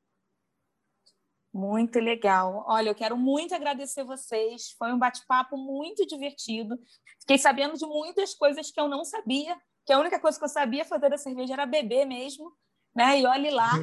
Muito 1.53 1.99
legal. 1.99 2.65
Olha, 2.67 2.89
eu 2.89 2.95
quero 2.95 3.17
muito 3.17 3.55
agradecer 3.55 4.03
vocês. 4.03 4.71
Foi 4.77 4.91
um 4.93 4.99
bate-papo 4.99 5.57
muito 5.57 6.05
divertido. 6.05 6.77
Fiquei 7.21 7.37
sabendo 7.37 7.77
de 7.77 7.85
muitas 7.85 8.33
coisas 8.33 8.69
que 8.69 8.79
eu 8.79 8.87
não 8.87 9.03
sabia, 9.03 9.57
que 9.85 9.93
a 9.93 9.99
única 9.99 10.19
coisa 10.19 10.37
que 10.37 10.43
eu 10.43 10.49
sabia 10.49 10.85
fazer 10.85 11.09
da 11.09 11.17
cerveja 11.17 11.53
era 11.53 11.65
beber 11.65 12.05
mesmo, 12.05 12.53
né? 12.97 13.19
E 13.19 13.25
olhe 13.27 13.51
lá. 13.51 13.73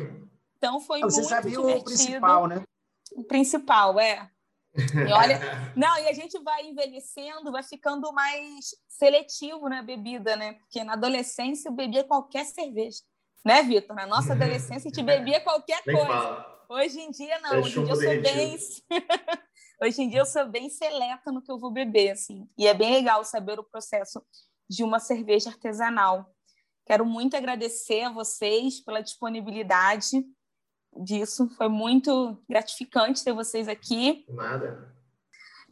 Então 0.57 0.81
foi 0.81 1.01
Você 1.03 1.21
muito 1.21 1.29
sabia 1.29 1.51
divertido. 1.51 1.81
o 1.81 1.85
principal, 1.85 2.47
né? 2.49 2.63
O 3.13 3.25
principal, 3.25 4.01
é. 4.01 4.29
E 4.77 5.13
olha, 5.13 5.39
não, 5.77 5.97
e 5.99 6.09
a 6.09 6.13
gente 6.13 6.37
vai 6.41 6.67
envelhecendo, 6.67 7.53
vai 7.53 7.63
ficando 7.63 8.13
mais 8.13 8.75
seletivo 8.89 9.69
na 9.69 9.83
bebida, 9.83 10.35
né? 10.35 10.55
Porque 10.55 10.83
na 10.83 10.95
adolescência 10.95 11.69
eu 11.69 11.73
bebia 11.73 12.03
qualquer 12.03 12.45
cerveja, 12.45 12.99
né, 13.45 13.63
Vitor? 13.63 13.95
Na 13.95 14.05
nossa 14.05 14.33
adolescência 14.33 14.89
a 14.89 14.93
gente 14.93 15.03
bebia 15.03 15.41
qualquer 15.41 15.81
coisa. 15.85 16.47
Hoje 16.69 16.99
em 16.99 17.11
dia, 17.13 17.39
não. 17.39 17.61
Hoje 17.61 17.79
em 17.79 17.85
dia 17.85 17.93
eu 17.93 17.97
sou 17.97 18.23
bem. 18.23 18.59
Hoje 19.81 20.03
em 20.03 20.09
dia 20.09 20.21
eu 20.21 20.27
sou 20.27 20.49
bem 20.49 20.69
seleta 20.69 21.31
no 21.31 21.41
que 21.43 21.53
eu 21.53 21.59
vou 21.59 21.71
beber, 21.71 22.11
assim. 22.11 22.49
E 22.59 22.67
é 22.67 22.75
bem 22.75 22.91
legal 22.91 23.23
saber 23.25 23.61
o 23.61 23.65
processo 23.65 24.21
de 24.69 24.83
uma 24.83 24.99
cerveja 24.99 25.51
artesanal. 25.51 26.34
Quero 26.87 27.07
muito 27.07 27.37
agradecer 27.37 28.03
a 28.03 28.13
vocês 28.13 28.81
pela 28.81 29.01
disponibilidade 29.01 30.23
disso. 30.95 31.49
Foi 31.57 31.69
muito 31.69 32.39
gratificante 32.49 33.25
ter 33.25 33.33
vocês 33.33 33.69
aqui. 33.69 34.27
Nada. 34.29 34.95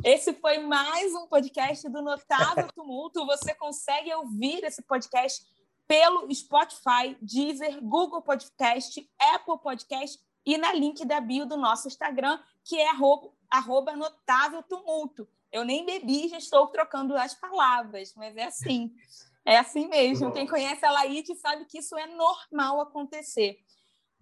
Esse 0.03 0.33
foi 0.33 0.59
mais 0.59 1.15
um 1.15 1.27
podcast 1.27 1.87
do 1.91 2.01
Notável 2.01 2.67
Tumulto. 2.75 3.27
Você 3.27 3.55
consegue 3.55 4.13
ouvir 4.15 4.65
esse 4.65 4.83
podcast 4.83 5.45
pelo 5.87 6.33
Spotify, 6.35 7.15
Deezer, 7.21 7.79
Google 7.83 8.23
Podcast, 8.23 9.07
Apple 9.35 9.59
Podcast 9.63 10.19
e 10.47 10.57
na 10.57 10.73
link 10.73 11.05
da 11.05 11.21
bio 11.21 11.45
do 11.45 11.59
nosso 11.59 11.89
Instagram, 11.89 12.41
que 12.65 12.79
é 12.79 12.89
arroba, 12.89 13.31
arroba 13.51 13.95
notável 13.95 14.63
tumulto. 14.63 15.29
Eu 15.53 15.63
nem 15.63 15.85
bebi, 15.85 16.29
já 16.29 16.39
estou 16.39 16.67
trocando 16.69 17.15
as 17.15 17.35
palavras, 17.35 18.15
mas 18.17 18.35
é 18.35 18.45
assim. 18.45 18.91
É 19.45 19.59
assim 19.59 19.89
mesmo. 19.89 20.33
Quem 20.33 20.47
conhece 20.47 20.85
a 20.85 20.91
Laíde 20.91 21.35
sabe 21.35 21.65
que 21.65 21.79
isso 21.79 21.97
é 21.97 22.07
normal 22.07 22.81
acontecer. 22.81 23.59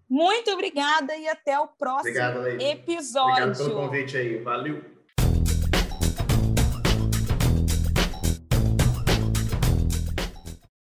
Muito 0.09 0.51
obrigada 0.51 1.17
e 1.17 1.29
até 1.29 1.59
o 1.59 1.69
próximo 1.69 2.11
Obrigado, 2.11 2.61
episódio. 2.61 3.45
Obrigado 3.45 3.57
pelo 3.57 3.75
convite 3.77 4.17
aí. 4.17 4.43
Valeu. 4.43 5.00